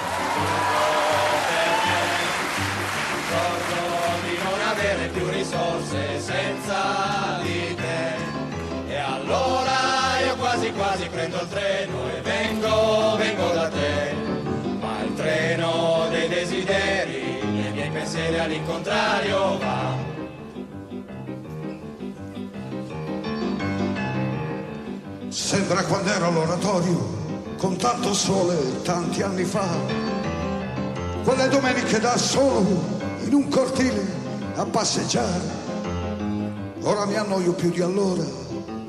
per 1.47 1.69
me. 1.85 2.01
Ricordo 3.13 3.81
di 4.23 4.35
non 4.43 4.59
avere 4.67 5.07
più 5.09 5.29
risorse 5.29 6.19
senza 6.19 7.39
di 7.43 7.75
te. 7.75 8.91
E 8.91 8.95
allora 8.97 10.19
io 10.25 10.35
quasi 10.37 10.71
quasi 10.71 11.07
prendo 11.07 11.39
il 11.39 11.49
treno 11.49 12.09
e 12.09 12.21
vengo, 12.21 13.15
vengo 13.17 13.49
da 13.53 13.69
te. 13.69 14.13
Ma 14.79 15.03
il 15.03 15.13
treno 15.13 16.07
dei 16.09 16.27
desideri, 16.27 17.39
i 17.41 17.71
miei 17.71 17.89
pensieri 17.89 18.39
all'incontrario 18.39 19.57
va. 19.59 20.07
Sembra 25.27 25.83
quando 25.83 26.09
ero 26.11 26.27
all'oratorio, 26.27 27.18
con 27.59 27.75
tanto 27.75 28.13
sole 28.13 28.81
tanti 28.83 29.21
anni 29.21 29.43
fa. 29.43 29.67
Quelle 31.25 31.49
domeniche 31.49 31.99
da 31.99 32.17
solo, 32.17 32.65
in 33.25 33.33
un 33.33 33.49
cortile, 33.49 34.05
a 34.55 34.65
passeggiare. 34.65 35.57
Ora 36.83 37.05
mi 37.05 37.15
annoio 37.15 37.51
più 37.51 37.69
di 37.69 37.81
allora, 37.81 38.23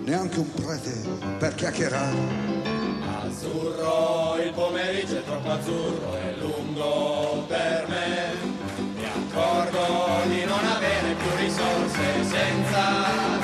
neanche 0.05 0.39
un 0.39 0.53
prete 0.53 0.93
per 1.39 1.57
chiacchierare. 1.57 2.17
Azzurro, 3.25 4.37
il 4.41 4.53
pomeriggio 4.53 5.19
è 5.19 5.25
troppo 5.25 5.51
azzurro, 5.51 6.15
è 6.15 6.35
lungo 6.39 7.45
per 7.49 7.87
me. 7.89 8.59
Mi 8.95 9.05
accorgo 9.05 10.29
di 10.29 10.45
non 10.45 10.65
avere 10.65 11.15
più 11.15 11.37
risorse 11.39 12.23
senza 12.23 13.40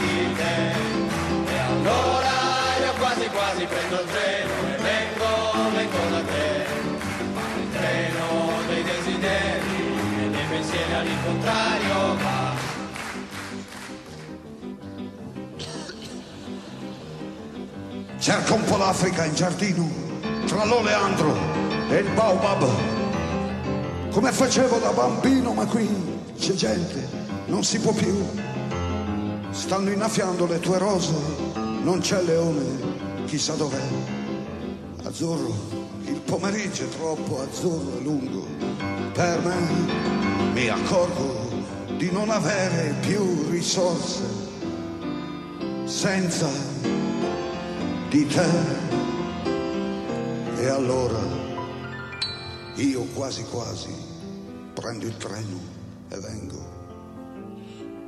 dei 10.86 10.92
pensieri 10.92 10.94
all'incontrario 10.94 12.16
va. 12.16 12.54
Cerco 18.18 18.54
un 18.54 18.64
po' 18.64 18.76
l'Africa 18.76 19.24
in 19.24 19.34
giardino, 19.34 19.88
tra 20.46 20.64
l'oleandro 20.64 21.36
e 21.88 21.98
il 21.98 22.10
baobab. 22.14 22.66
Come 24.10 24.32
facevo 24.32 24.78
da 24.78 24.90
bambino, 24.90 25.52
ma 25.52 25.66
qui 25.66 25.88
c'è 26.38 26.54
gente, 26.54 27.08
non 27.46 27.62
si 27.62 27.78
può 27.78 27.92
più. 27.92 28.24
Stanno 29.50 29.90
innaffiando 29.90 30.46
le 30.46 30.58
tue 30.58 30.78
rose, 30.78 31.14
non 31.82 32.00
c'è 32.00 32.22
leone, 32.22 33.24
chissà 33.26 33.54
dov'è. 33.54 33.82
Azzurro, 35.04 35.54
il 36.04 36.20
pomeriggio 36.20 36.84
è 36.84 36.88
troppo 36.88 37.42
azzurro 37.42 37.98
e 37.98 38.02
lungo. 38.02 38.44
Per 39.12 39.40
me 39.44 40.15
mi 40.56 40.70
accorgo 40.70 41.50
di 41.98 42.10
non 42.10 42.30
avere 42.30 42.94
più 43.00 43.50
risorse 43.50 44.24
senza 45.84 46.48
di 48.08 48.26
te. 48.26 48.48
E 50.56 50.66
allora 50.68 51.20
io 52.76 53.02
quasi 53.12 53.44
quasi 53.44 53.94
prendo 54.72 55.04
il 55.04 55.16
treno 55.18 55.60
e 56.08 56.18
vengo, 56.20 56.64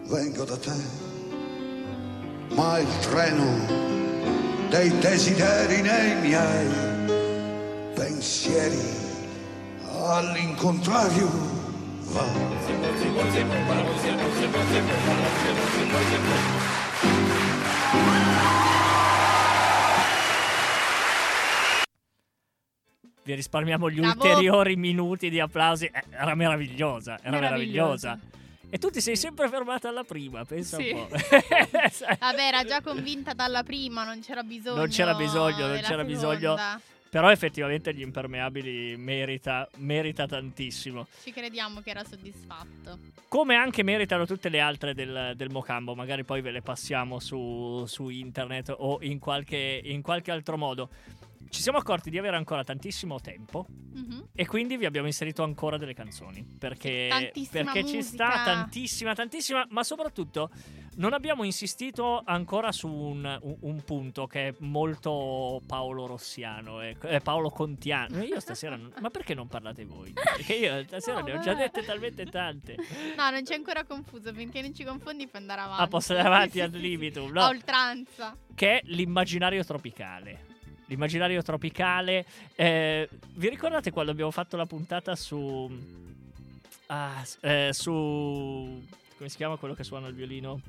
vengo 0.07 0.45
da 0.45 0.57
te. 0.57 0.81
Ma 2.55 2.79
il 2.79 2.99
treno 3.01 4.71
dei 4.71 4.99
desideri 5.01 5.83
nei 5.83 6.21
miei 6.23 7.93
pensieri 7.93 8.81
all'incontrario 9.93 11.48
va. 12.13 13.37
Vi 23.23 23.35
risparmiamo 23.35 23.91
gli 23.91 24.01
Bravo. 24.01 24.23
ulteriori 24.25 24.77
minuti 24.77 25.29
di 25.29 25.39
applausi. 25.39 25.85
Eh, 25.87 26.05
Era 26.11 26.35
meravigliosa, 26.35 27.19
era 27.21 27.39
Meravigliosa. 27.39 28.09
meravigliosa. 28.17 28.37
E 28.71 28.79
tu 28.79 28.91
ti 28.91 29.01
sei 29.01 29.17
sempre 29.17 29.49
fermata 29.49 29.89
alla 29.89 30.05
prima, 30.05 30.45
pensa 30.45 30.77
Sì. 30.77 30.91
un 30.91 31.07
po'. 31.09 31.17
Vabbè, 32.21 32.43
era 32.43 32.65
già 32.65 32.81
convinta 32.83 33.33
dalla 33.35 33.63
prima, 33.63 34.05
non 34.05 34.21
c'era 34.21 34.43
bisogno. 34.43 34.77
Non 34.77 34.89
c'era 34.89 35.15
bisogno, 35.15 35.67
non 35.67 35.81
c'era 35.81 36.05
bisogno. 36.05 36.57
Però 37.11 37.31
effettivamente 37.31 37.95
gli 37.95 38.03
impermeabili 38.03 38.97
merita, 38.97 39.69
merita 39.77 40.27
tantissimo. 40.27 41.07
Ci 41.23 41.33
crediamo 41.33 41.81
che 41.81 41.91
era 41.91 42.05
soddisfatto. 42.05 42.99
Come 43.29 43.55
anche 43.55 43.83
meritano 43.83 44.27
tutte 44.27 44.49
le 44.49 44.61
altre 44.61 44.95
del, 44.95 45.33
del 45.35 45.51
Mocambo, 45.51 45.95
magari 45.95 46.25
poi 46.25 46.43
ve 46.43 46.51
le 46.51 46.63
passiamo 46.63 47.19
su, 47.19 47.85
su 47.87 48.09
internet 48.09 48.75
o 48.77 48.99
in 49.01 49.19
qualche, 49.19 49.81
in 49.85 50.03
qualche 50.03 50.31
altro 50.31 50.59
modo. 50.59 50.91
Ci 51.51 51.63
siamo 51.63 51.79
accorti 51.79 52.11
di 52.11 52.19
avere 52.19 52.37
ancora 52.37 52.63
tantissimo 52.65 53.21
tempo 53.21 53.67
Mhm. 53.69 54.29
e 54.35 54.47
quindi 54.47 54.77
vi 54.77 54.85
abbiamo 54.85 55.07
inserito 55.07 55.43
ancora 55.43 55.77
delle 55.79 55.95
canzoni. 55.95 56.45
Perché, 56.59 57.33
perché 57.51 57.85
ci 57.87 58.03
sta 58.03 58.43
tantissima, 58.45 59.15
tantissima, 59.15 59.67
ma 59.71 59.83
soprattutto 59.83 60.51
non 60.97 61.13
abbiamo 61.13 61.45
insistito 61.45 62.23
ancora 62.25 62.71
su 62.73 62.89
un, 62.89 63.39
un- 63.43 63.57
un 63.61 63.83
punto 63.85 64.27
che 64.27 64.49
è 64.49 64.55
molto 64.61 65.61
Paolo 65.67 66.07
Rossiano, 66.07 66.81
eh, 66.83 66.97
eh, 67.03 67.21
Paolo 67.21 67.51
Contiano. 67.51 68.23
Io 68.23 68.41
stasera, 68.41 68.77
non- 68.77 68.93
ma 69.01 69.11
perché 69.11 69.35
non 69.35 69.47
parlate 69.49 69.85
voi? 69.85 70.13
Perché 70.13 70.55
io 70.55 70.83
stasera 70.85 71.21
No, 71.21 71.27
ne 71.27 71.33
ho 71.35 71.41
già 71.41 71.55
dette 71.55 71.85
talmente 71.85 72.25
tante. 72.27 72.77
No, 73.17 73.31
non 73.31 73.43
c'è 73.43 73.55
ancora 73.55 73.85
confuso. 73.85 74.33
Finché 74.35 74.61
non 74.61 74.75
ci 74.75 74.85
confondi, 74.85 75.27
puoi 75.29 75.41
andare 75.43 75.61
avanti. 75.63 75.83
Ah, 75.83 75.87
posso 75.87 76.13
andare 76.13 76.35
avanti 76.35 76.61
ad 76.61 76.75
libitum, 76.75 77.31
no? 77.31 77.41
A 77.43 77.49
oltranza. 77.49 78.37
che 78.55 78.81
è 78.81 78.83
l'immaginario 78.87 79.65
tropicale. 79.65 80.47
L'immaginario 80.89 81.43
tropicale. 81.43 82.27
eh, 82.57 83.09
vi 83.35 83.49
ricordate 83.49 83.91
quando 83.91 84.11
abbiamo 84.11 84.31
fatto 84.31 84.57
la 84.57 84.67
puntata 84.67 85.15
su. 85.17 85.71
Ah, 86.87 87.25
eh, 87.41 87.71
su. 87.73 88.85
Come 89.17 89.29
si 89.29 89.37
chiama 89.37 89.57
quello 89.57 89.75
che 89.75 89.85
suona 89.85 90.09
il 90.09 90.15
violino? 90.15 90.61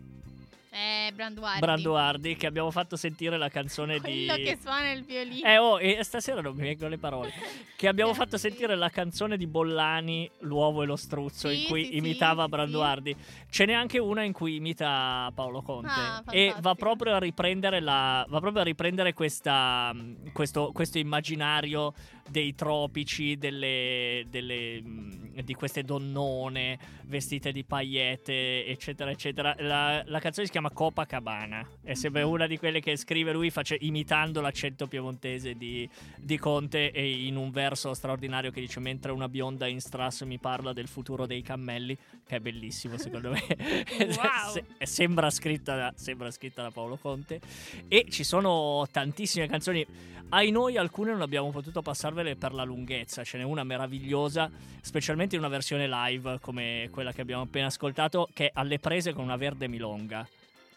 Eh, 0.79 1.11
Branduardi. 1.11 1.59
Branduardi, 1.59 2.35
che 2.37 2.47
abbiamo 2.47 2.71
fatto 2.71 2.95
sentire 2.95 3.37
la 3.37 3.49
canzone 3.49 3.99
Quello 3.99 4.35
di. 4.37 4.43
che 4.43 4.57
suona 4.61 4.91
il 4.91 5.03
violino. 5.03 5.45
Eh, 5.45 5.57
oh, 5.57 5.77
e 5.77 6.01
stasera 6.05 6.39
non 6.39 6.55
mi 6.55 6.61
vengono 6.61 6.89
le 6.89 6.97
parole. 6.97 7.33
Che 7.75 7.87
abbiamo 7.89 8.13
fatto 8.13 8.37
sentire 8.37 8.75
la 8.75 8.89
canzone 8.89 9.35
di 9.35 9.45
Bollani, 9.45 10.29
L'uovo 10.39 10.83
e 10.83 10.85
lo 10.85 10.95
struzzo, 10.95 11.49
Sì, 11.49 11.63
in 11.63 11.67
cui 11.67 11.85
sì, 11.85 11.97
imitava 11.97 12.43
sì, 12.43 12.49
Branduardi. 12.49 13.15
Ce 13.49 13.65
n'è 13.65 13.73
anche 13.73 13.99
una 13.99 14.23
in 14.23 14.31
cui 14.31 14.55
imita 14.55 15.29
Paolo 15.35 15.61
Conte. 15.61 15.89
Ah, 15.89 16.23
e 16.29 16.53
va 16.61 16.75
proprio 16.75 17.15
a 17.15 17.19
riprendere, 17.19 17.81
la, 17.81 18.25
va 18.29 18.39
proprio 18.39 18.61
a 18.61 18.65
riprendere 18.65 19.11
questa, 19.13 19.91
mh, 19.93 20.31
questo, 20.31 20.71
questo 20.73 20.97
immaginario 20.97 21.93
dei 22.29 22.53
tropici, 22.55 23.37
delle, 23.37 24.23
delle, 24.29 24.81
mh, 24.81 25.41
di 25.41 25.53
queste 25.55 25.83
donnone 25.83 26.77
vestite 27.05 27.51
di 27.51 27.63
paillette, 27.63 28.65
eccetera, 28.65 29.09
eccetera. 29.09 29.55
La, 29.59 30.03
la 30.05 30.19
canzone 30.19 30.45
si 30.45 30.51
chiama 30.51 30.68
Copacabana. 30.71 31.67
È 31.81 31.93
sempre 31.93 32.23
Mhm. 32.23 32.29
una 32.31 32.47
di 32.47 32.57
quelle 32.57 32.79
che 32.79 32.95
scrive 32.97 33.31
lui 33.31 33.49
face- 33.49 33.77
imitando 33.79 34.41
l'accento 34.41 34.87
piemontese 34.87 35.55
di, 35.55 35.87
di 36.17 36.37
Conte 36.37 36.91
e 36.91 37.25
in 37.25 37.35
un 37.35 37.51
verso 37.51 37.93
straordinario 37.93 38.51
che 38.51 38.59
dice 38.61 38.79
mentre 38.79 39.11
una 39.11 39.27
bionda 39.29 39.67
in 39.67 39.79
strass 39.81 40.23
mi 40.23 40.37
parla 40.37 40.73
del 40.73 40.87
futuro 40.87 41.25
dei 41.25 41.41
cammelli, 41.41 41.97
che 42.25 42.37
è 42.37 42.39
bellissimo 42.39 42.97
secondo 42.97 43.31
me. 43.31 43.41
Wow. 44.19 44.51
Se- 44.53 44.65
sembra, 44.85 45.29
scritta 45.29 45.75
da, 45.75 45.93
sembra 45.95 46.31
scritta 46.31 46.61
da 46.61 46.71
Paolo 46.71 46.97
Conte. 46.97 47.39
E 47.87 48.05
ci 48.09 48.23
sono 48.23 48.85
tantissime 48.91 49.47
canzoni. 49.47 49.85
Ai 50.31 50.51
noi 50.51 50.77
alcune 50.77 51.11
non 51.11 51.21
abbiamo 51.21 51.49
potuto 51.49 51.81
passarvele 51.81 52.35
per 52.35 52.53
la 52.53 52.63
lunghezza, 52.63 53.23
ce 53.23 53.39
n'è 53.39 53.43
una 53.43 53.63
meravigliosa, 53.63 54.49
specialmente 54.79 55.33
in 55.35 55.41
una 55.41 55.49
versione 55.49 55.87
live 55.87 56.37
come 56.39 56.87
quella 56.91 57.11
che 57.11 57.21
abbiamo 57.21 57.41
appena 57.43 57.65
ascoltato, 57.65 58.29
che 58.31 58.45
è 58.47 58.51
alle 58.53 58.77
prese 58.77 59.11
con 59.11 59.23
una 59.23 59.37
verde 59.37 59.67
milonga 59.67 60.27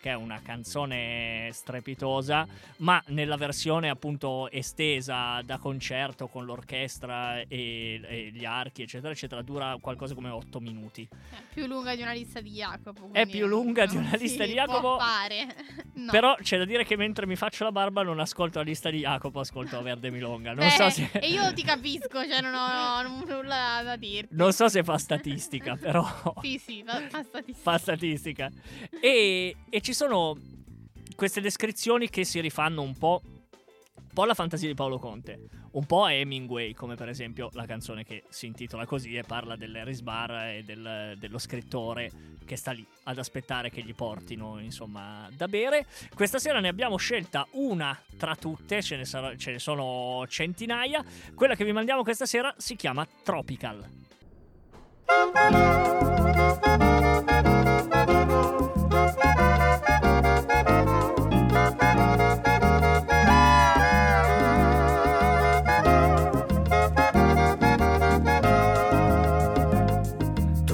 che 0.02 0.10
è 0.10 0.14
una 0.14 0.40
canzone 0.42 1.48
strepitosa, 1.52 2.44
ma 2.78 3.00
nella 3.08 3.36
versione 3.36 3.88
appunto 3.88 4.50
estesa 4.50 5.40
da 5.42 5.58
concerto 5.58 6.26
con 6.26 6.44
l'orchestra 6.44 7.38
e, 7.42 8.00
e 8.02 8.30
gli 8.34 8.44
archi, 8.44 8.82
eccetera, 8.82 9.12
eccetera, 9.12 9.42
dura 9.42 9.78
qualcosa 9.80 10.14
come 10.14 10.28
8 10.28 10.58
minuti. 10.58 11.06
È 11.08 11.36
più 11.54 11.66
lunga 11.66 11.94
di 11.94 12.02
una 12.02 12.10
lista 12.14 12.40
di 12.40 12.50
Jacopo. 12.50 13.10
È 13.12 13.26
più 13.26 13.46
lunga 13.46 13.86
di 13.86 13.96
una 13.96 14.16
lista 14.16 14.44
di 14.44 14.54
Jacopo. 14.54 14.98
fare. 14.98 15.46
No. 15.94 16.10
Però 16.10 16.34
c'è 16.36 16.56
da 16.56 16.64
dire 16.64 16.84
che 16.86 16.96
mentre 16.96 17.26
mi 17.26 17.36
faccio 17.36 17.64
la 17.64 17.70
barba 17.70 18.02
non 18.02 18.18
ascolto 18.18 18.58
la 18.58 18.64
lista 18.64 18.88
di 18.90 19.00
Jacopo, 19.00 19.40
ascolto 19.40 19.80
Verde 19.82 20.10
Milonga. 20.10 20.52
Non 20.54 20.64
Beh, 20.66 20.70
so 20.70 20.88
se... 20.90 21.10
E 21.12 21.28
io 21.28 21.52
ti 21.52 21.62
capisco, 21.62 22.26
cioè 22.26 22.40
non 22.40 22.54
ho 22.54 23.02
non- 23.02 23.22
nulla 23.28 23.82
da 23.84 23.96
dirti. 23.96 24.34
Non 24.34 24.52
so 24.52 24.68
se 24.68 24.82
fa 24.82 24.96
statistica, 24.96 25.76
però 25.76 26.02
Sì, 26.42 26.58
sì, 26.58 26.82
fa, 26.84 26.98
fa 27.08 27.22
statistica. 27.22 27.70
fa 27.70 27.78
statistica. 27.78 28.50
E, 29.00 29.54
e 29.68 29.80
ci 29.82 29.91
sono 29.94 30.36
queste 31.14 31.40
descrizioni 31.40 32.08
che 32.08 32.24
si 32.24 32.40
rifanno 32.40 32.82
un 32.82 32.96
po', 32.96 33.20
un 33.24 34.08
po' 34.12 34.22
alla 34.22 34.34
fantasia 34.34 34.68
di 34.68 34.74
Paolo 34.74 34.98
Conte, 34.98 35.48
un 35.72 35.86
po' 35.86 36.04
a 36.04 36.12
Hemingway, 36.12 36.74
come 36.74 36.96
per 36.96 37.08
esempio 37.08 37.48
la 37.52 37.64
canzone 37.64 38.04
che 38.04 38.24
si 38.28 38.46
intitola 38.46 38.84
così 38.84 39.14
e 39.16 39.22
parla 39.22 39.56
dell'Eris 39.56 40.00
Bar 40.02 40.30
e 40.48 40.62
del- 40.64 41.16
dello 41.18 41.38
scrittore 41.38 42.10
che 42.44 42.56
sta 42.56 42.72
lì 42.72 42.84
ad 43.04 43.18
aspettare 43.18 43.70
che 43.70 43.82
gli 43.82 43.94
portino 43.94 44.58
insomma 44.58 45.28
da 45.34 45.48
bere. 45.48 45.86
Questa 46.14 46.38
sera 46.38 46.60
ne 46.60 46.68
abbiamo 46.68 46.96
scelta 46.96 47.46
una 47.52 47.98
tra 48.18 48.36
tutte, 48.36 48.82
ce 48.82 48.96
ne, 48.96 49.04
sarà- 49.04 49.36
ce 49.36 49.52
ne 49.52 49.58
sono 49.58 50.24
centinaia. 50.28 51.02
Quella 51.34 51.54
che 51.54 51.64
vi 51.64 51.72
mandiamo 51.72 52.02
questa 52.02 52.26
sera 52.26 52.52
si 52.58 52.76
chiama 52.76 53.06
Tropical. 53.22 53.88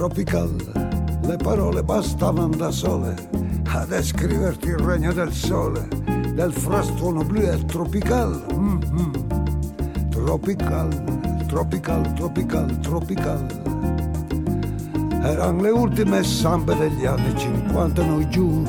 Tropical, 0.08 0.56
le 1.26 1.36
parole 1.36 1.82
bastavano 1.82 2.56
da 2.56 2.70
sole 2.70 3.14
a 3.66 3.84
descriverti 3.84 4.68
il 4.68 4.78
regno 4.78 5.12
del 5.12 5.30
sole, 5.30 5.86
del 6.32 6.50
frastuono 6.50 7.22
blu 7.24 7.42
e 7.42 7.62
tropical. 7.66 8.42
mm-hmm. 8.54 9.10
Tropical, 10.08 11.44
tropical, 11.46 12.14
tropical, 12.14 12.78
tropical. 12.78 13.46
Erano 15.24 15.60
le 15.60 15.70
ultime 15.70 16.24
sambe 16.24 16.74
degli 16.74 17.04
anni 17.04 17.36
50 17.36 18.02
noi 18.02 18.28
giù, 18.30 18.66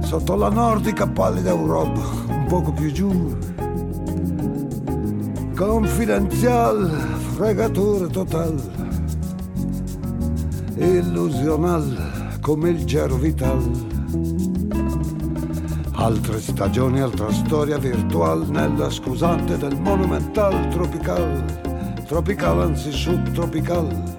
sotto 0.00 0.34
la 0.34 0.48
nordica 0.48 1.06
pallida 1.06 1.50
Europa, 1.50 2.00
un 2.28 2.46
poco 2.48 2.72
più 2.72 2.90
giù. 2.90 3.36
Confidenzial, 5.54 6.88
fregatore 7.34 8.06
total, 8.06 8.77
illusional 10.78 12.38
come 12.40 12.70
il 12.70 12.84
gero 12.84 13.16
vital. 13.16 13.60
Altre 15.92 16.40
stagioni, 16.40 17.00
altra 17.00 17.32
storia 17.32 17.78
virtual 17.78 18.48
nella 18.48 18.88
scusante 18.88 19.58
del 19.58 19.76
monumental 19.80 20.68
tropical, 20.68 21.44
tropical 22.06 22.60
anzi 22.60 22.92
subtropical. 22.92 24.16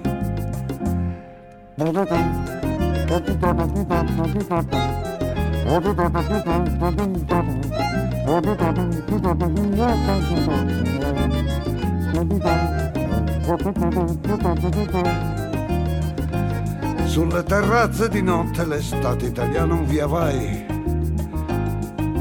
Sulle 17.10 17.42
terrazze 17.42 18.08
di 18.08 18.22
notte 18.22 18.64
l'estate 18.64 19.26
italiana 19.26 19.74
un 19.74 19.84
via 19.84 20.06
vai. 20.06 20.64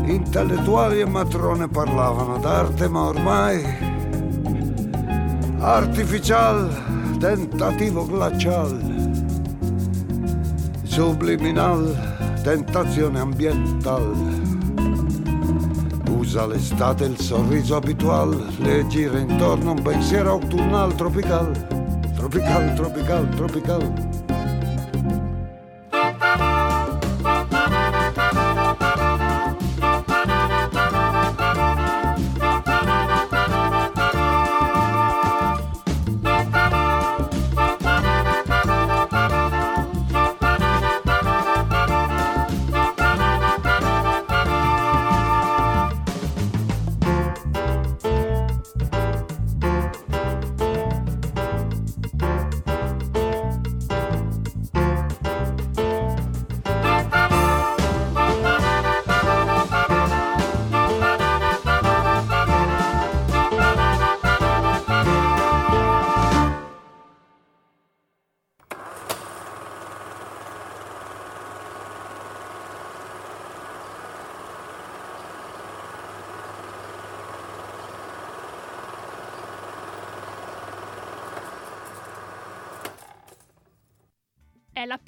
Intellettuali 0.06 1.02
e 1.02 1.06
matrone 1.06 1.68
parlavano 1.68 2.40
d'arte, 2.40 2.88
ma 2.88 3.02
ormai 3.02 3.64
artificial, 5.60 6.76
tentativo 7.20 8.04
glacial, 8.08 8.80
subliminal, 10.82 12.42
tentazione 12.42 13.20
ambiental. 13.20 14.12
Usa 16.18 16.48
l'estate 16.48 17.04
il 17.04 17.20
sorriso 17.20 17.76
abitual, 17.76 18.56
le 18.58 18.88
gira 18.88 19.20
intorno 19.20 19.74
un 19.74 19.84
pensiero 19.84 20.32
autunnal 20.32 20.96
tropical, 20.96 21.52
tropical, 22.16 22.74
tropical, 22.74 23.30
tropical. 23.36 24.09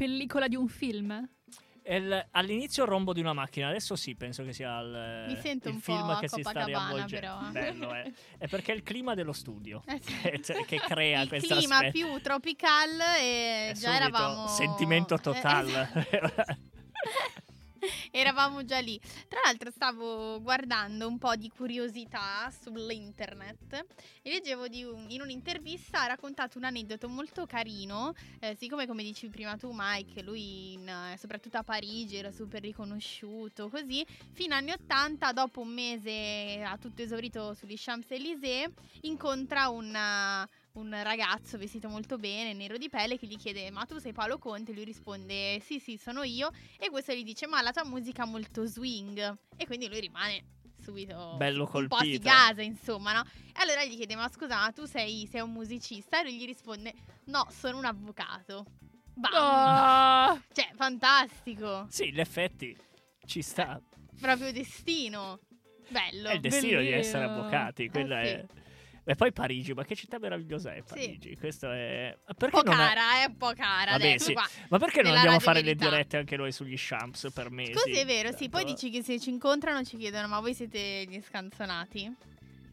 Pellicola 0.02 0.48
di 0.48 0.56
un 0.56 0.68
film? 0.68 1.30
Il- 1.84 2.28
all'inizio 2.32 2.84
il 2.86 2.90
rombo 2.90 3.14
di 3.14 3.20
una 3.20 3.34
macchina, 3.34 3.68
adesso 3.68 3.96
sì, 3.96 4.16
penso 4.16 4.44
che 4.44 4.52
sia 4.52 4.80
il, 4.80 5.26
Mi 5.28 5.36
sento 5.36 5.68
il 5.68 5.76
un 5.76 5.80
film 5.80 6.08
po' 6.08 6.16
che 6.18 6.28
si 6.28 6.42
sta 6.42 6.64
riavvolgendo. 6.64 7.50
Bello, 7.52 7.94
eh. 7.94 8.12
È 8.40 8.48
perché 8.48 8.72
è 8.72 8.76
il 8.76 8.82
clima 8.82 9.14
dello 9.14 9.32
studio 9.32 9.84
Eh 9.86 10.00
sì. 10.02 10.18
che, 10.22 10.42
cioè, 10.44 10.66
che 10.66 10.78
crea 10.80 11.28
questo 11.28 11.56
clima 11.56 11.76
aspetto. 11.76 11.92
più 11.92 12.20
tropical 12.20 13.00
e 13.20 13.70
È 13.70 13.74
già 13.76 13.96
eravamo... 13.96 14.48
Sentimento 14.48 15.14
Eh, 15.14 15.20
totale. 15.20 15.90
Eravamo 18.12 18.64
già 18.64 18.80
lì. 18.80 19.00
Tra 19.28 19.40
l'altro 19.46 19.72
stavo 19.72 20.42
guardando 20.42 21.08
un 21.08 21.18
po' 21.18 21.36
di 21.36 21.50
curiosità 21.50 22.52
sull'internet 22.62 23.86
e 24.22 24.30
leggevo 24.32 24.66
un- 24.94 25.06
in 25.10 25.22
un'intervista 25.22 26.02
ha 26.04 26.08
raccontato 26.08 26.58
un 26.58 26.66
aneddoto 26.66 27.08
molto 27.10 27.46
carino, 27.46 28.14
eh, 28.40 28.56
siccome 28.56 28.88
come 28.88 29.04
dicevi 29.04 29.32
prima 29.32 29.58
tu 29.58 29.72
Mike, 29.74 30.22
lui 30.22 30.74
in, 30.74 30.88
eh, 30.88 31.18
soprattutto 31.18 31.58
a 31.58 31.64
Parigi 31.64 32.18
era 32.18 32.32
super 32.32 32.62
riconosciuto, 32.62 33.70
così, 33.70 34.06
fino 34.32 34.56
agli 34.56 34.60
anni 34.62 34.72
80, 34.72 35.32
dopo 35.32 35.62
un 35.62 35.70
mese 35.70 36.62
a 36.64 36.78
tutto 36.78 37.02
esaurito 37.02 37.54
sugli 37.54 37.76
Champs-Élysées, 37.78 38.70
incontra 39.02 39.70
un... 39.70 40.48
eh, 40.74 40.80
un 40.80 40.98
ragazzo 41.04 41.58
vestito 41.58 41.88
molto 41.90 42.18
bene, 42.18 42.54
nero 42.54 42.78
di 42.78 42.90
pelle, 42.90 43.18
che 43.18 43.28
gli 43.28 43.38
chiede: 43.38 43.70
Ma 43.72 43.86
tu 43.86 43.98
sei 43.98 44.14
Paolo 44.14 44.38
Conte? 44.38 44.74
Lui 44.74 44.84
risponde: 44.84 45.60
Sì, 45.62 45.80
sì, 45.80 45.98
sono 45.98 46.24
io. 46.24 46.50
E 46.78 46.90
questo 46.90 47.14
gli 47.14 47.24
dice: 47.24 47.48
Ma 47.48 47.62
la 47.62 47.72
tua 47.72 47.86
musica 47.86 48.24
è 48.24 48.28
molto 48.28 48.66
swing. 48.66 49.38
E 49.58 49.66
quindi 49.66 49.88
lui 49.88 50.00
rimane 50.00 50.44
subito 50.82 51.36
Bello 51.38 51.66
un 51.72 51.88
po' 51.88 51.98
si 51.98 52.04
colpito. 52.06 52.24
gasa, 52.24 52.62
insomma, 52.64 53.14
no? 53.14 53.22
E 53.48 53.62
allora 53.62 53.84
gli 53.86 53.96
chiede: 53.96 54.16
Ma 54.16 54.30
scusa, 54.30 54.56
ma 54.60 54.72
tu 54.72 54.86
sei, 54.86 55.28
sei 55.28 55.42
un 55.42 55.52
musicista? 55.52 56.20
E 56.20 56.24
lui 56.24 56.38
gli 56.38 56.46
risponde: 56.46 56.94
No, 57.26 57.48
sono 57.52 57.78
un 57.78 57.86
avvocato. 57.86 58.66
Bam! 59.14 59.32
Oh! 59.34 60.42
Cioè, 60.54 60.72
fantastico. 60.76 61.86
sì, 61.90 62.08
in 62.10 62.20
effetti 62.20 62.76
ci 63.26 63.42
sta. 63.42 63.80
Proprio 64.20 64.52
destino. 64.52 65.40
Bello. 65.90 66.30
È 66.30 66.34
il 66.36 66.40
destino 66.40 66.80
di 66.80 66.86
Bellino. 66.86 66.96
essere 66.98 67.24
avvocati. 67.26 67.90
Quella 67.90 68.22
Eh, 68.22 68.26
sì. 68.26 68.32
è... 68.34 68.46
E 69.04 69.16
poi 69.16 69.32
Parigi, 69.32 69.74
ma 69.74 69.84
che 69.84 69.96
città 69.96 70.20
meravigliosa 70.20 70.74
è 70.74 70.84
Sì. 70.86 70.94
Parigi? 70.94 71.36
Questo 71.38 71.72
è. 71.72 72.16
Un 72.28 72.36
Perché 72.38 72.62
po' 72.62 72.64
non 72.64 72.74
è- 72.80 72.86
cara, 72.88 73.22
è 73.22 73.26
un 73.26 73.38
po' 73.38 73.52
cara. 73.56 73.92
Vabbè, 73.92 74.18
sì. 74.20 74.34
qua. 74.34 74.48
Ma 74.70 74.78
perché 74.78 75.02
non 75.02 75.16
andiamo 75.16 75.38
a 75.38 75.40
fare 75.40 75.60
le 75.60 75.66
Verità. 75.74 75.90
dirette 75.90 76.18
anche 76.18 76.38
noi 76.38 76.52
sugli 76.52 76.76
Champs 76.78 77.30
per 77.34 77.50
mesi? 77.50 77.74
Scusi, 77.74 77.98
è 78.00 78.06
vero, 78.06 78.32
sì. 78.36 78.48
Poi 78.50 78.64
dici 78.64 78.90
che 78.92 79.02
se 79.02 79.20
ci 79.20 79.30
incontrano 79.32 79.84
ci 79.84 79.98
chiedono: 79.98 80.28
Ma 80.28 80.40
voi 80.40 80.54
siete 80.54 81.06
gli 81.10 81.20
scanzonati? 81.20 82.16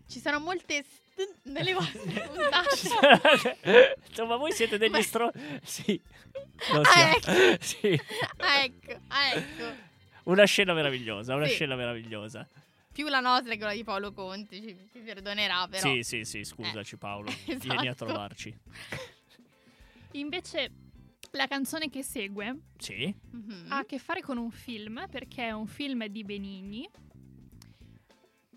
Ci 0.07 0.21
sono 0.21 0.39
molte 0.41 0.85
nelle 1.45 1.73
vostre 1.75 1.99
puntate. 2.29 3.97
Insomma, 4.09 4.37
voi 4.37 4.53
siete 4.53 4.79
degli 4.79 5.03
stro... 5.03 5.31
Sì. 5.63 6.01
Lo 6.73 6.81
Ah, 6.83 7.11
ecco. 7.11 7.57
Sì. 7.65 8.01
Ah, 8.39 8.63
ecco, 8.63 9.01
ah, 9.09 9.33
ecco. 9.35 9.65
Una 10.25 10.45
scena 10.45 10.75
meravigliosa, 10.75 11.35
una 11.35 11.47
Sì. 11.47 11.55
scena 11.55 11.75
meravigliosa. 11.75 12.47
Più 12.99 13.07
la 13.07 13.21
nostra 13.21 13.53
che 13.53 13.59
quella 13.59 13.75
di 13.75 13.85
Paolo 13.85 14.13
Conte, 14.13 14.61
ci, 14.61 14.77
ci 14.91 14.99
perdonerà 14.99 15.69
però. 15.69 15.89
Sì, 15.89 16.03
sì, 16.03 16.25
sì, 16.25 16.43
scusaci 16.43 16.97
Paolo. 16.97 17.31
Vieni 17.47 17.87
a 17.87 17.91
esatto. 17.93 18.07
trovarci. 18.07 18.53
Invece 20.15 20.73
la 21.31 21.47
canzone 21.47 21.91
che 21.91 22.03
segue 22.03 22.63
Sì? 22.77 23.15
Mhm. 23.31 23.67
ha 23.69 23.77
a 23.77 23.85
che 23.85 24.01
fare 24.01 24.21
con 24.21 24.37
un 24.37 24.51
film, 24.51 25.07
perché 25.09 25.45
è 25.47 25.53
un 25.53 25.69
film 25.69 26.07
di 26.07 26.25
Benigni. 26.25 26.91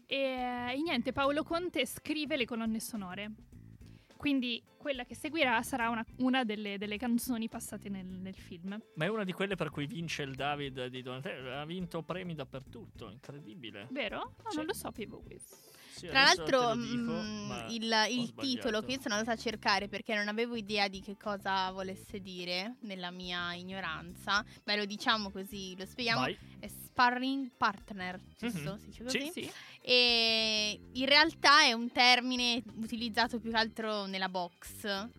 E, 0.07 0.17
e 0.17 0.81
niente, 0.81 1.11
Paolo 1.11 1.43
Conte 1.43 1.85
scrive 1.85 2.35
le 2.35 2.45
colonne 2.45 2.79
sonore. 2.79 3.31
Quindi 4.21 4.63
quella 4.77 5.03
che 5.03 5.15
seguirà 5.15 5.63
sarà 5.63 5.89
una, 5.89 6.05
una 6.17 6.43
delle, 6.43 6.77
delle 6.77 6.97
canzoni 6.97 7.49
passate 7.49 7.89
nel, 7.89 8.05
nel 8.05 8.35
film. 8.35 8.79
Ma 8.93 9.05
è 9.05 9.07
una 9.07 9.23
di 9.23 9.31
quelle 9.31 9.55
per 9.55 9.71
cui 9.71 9.87
vince 9.87 10.21
il 10.21 10.35
David 10.35 10.85
di 10.89 11.01
Donatello. 11.01 11.55
Ha 11.57 11.65
vinto 11.65 12.03
premi 12.03 12.35
dappertutto, 12.35 13.09
incredibile. 13.09 13.87
Vero? 13.89 14.35
No, 14.43 14.49
Sì. 14.51 14.57
non 14.57 14.67
lo 14.67 14.73
sapevo 14.73 15.21
questo. 15.21 15.57
Sì, 15.93 16.07
Tra 16.07 16.23
l'altro, 16.23 16.73
dico, 16.75 17.11
mm, 17.11 17.47
ma 17.47 17.65
il, 17.67 17.93
il 18.09 18.33
titolo 18.33 18.81
che 18.81 18.93
io 18.93 19.01
sono 19.01 19.15
andata 19.15 19.33
a 19.33 19.35
cercare 19.35 19.87
perché 19.89 20.15
non 20.15 20.29
avevo 20.29 20.55
idea 20.55 20.87
di 20.87 21.01
che 21.01 21.17
cosa 21.17 21.69
volesse 21.71 22.21
dire 22.21 22.75
nella 22.81 23.11
mia 23.11 23.53
ignoranza. 23.53 24.43
Beh, 24.63 24.77
lo 24.77 24.85
diciamo 24.85 25.29
così, 25.31 25.75
lo 25.77 25.85
spieghiamo. 25.85 26.21
Vai. 26.21 26.37
È 26.59 26.67
sparring 26.67 27.51
partner, 27.57 28.19
giusto? 28.37 28.71
Mhm. 28.73 28.79
Si 28.79 28.85
dice 28.85 29.03
così? 29.03 29.31
Sì. 29.31 29.51
E 29.81 30.79
in 30.93 31.05
realtà 31.05 31.63
è 31.63 31.73
un 31.73 31.91
termine 31.91 32.63
utilizzato 32.75 33.39
più 33.39 33.51
che 33.51 33.57
altro 33.57 34.05
nella 34.05 34.29
box. 34.29 35.09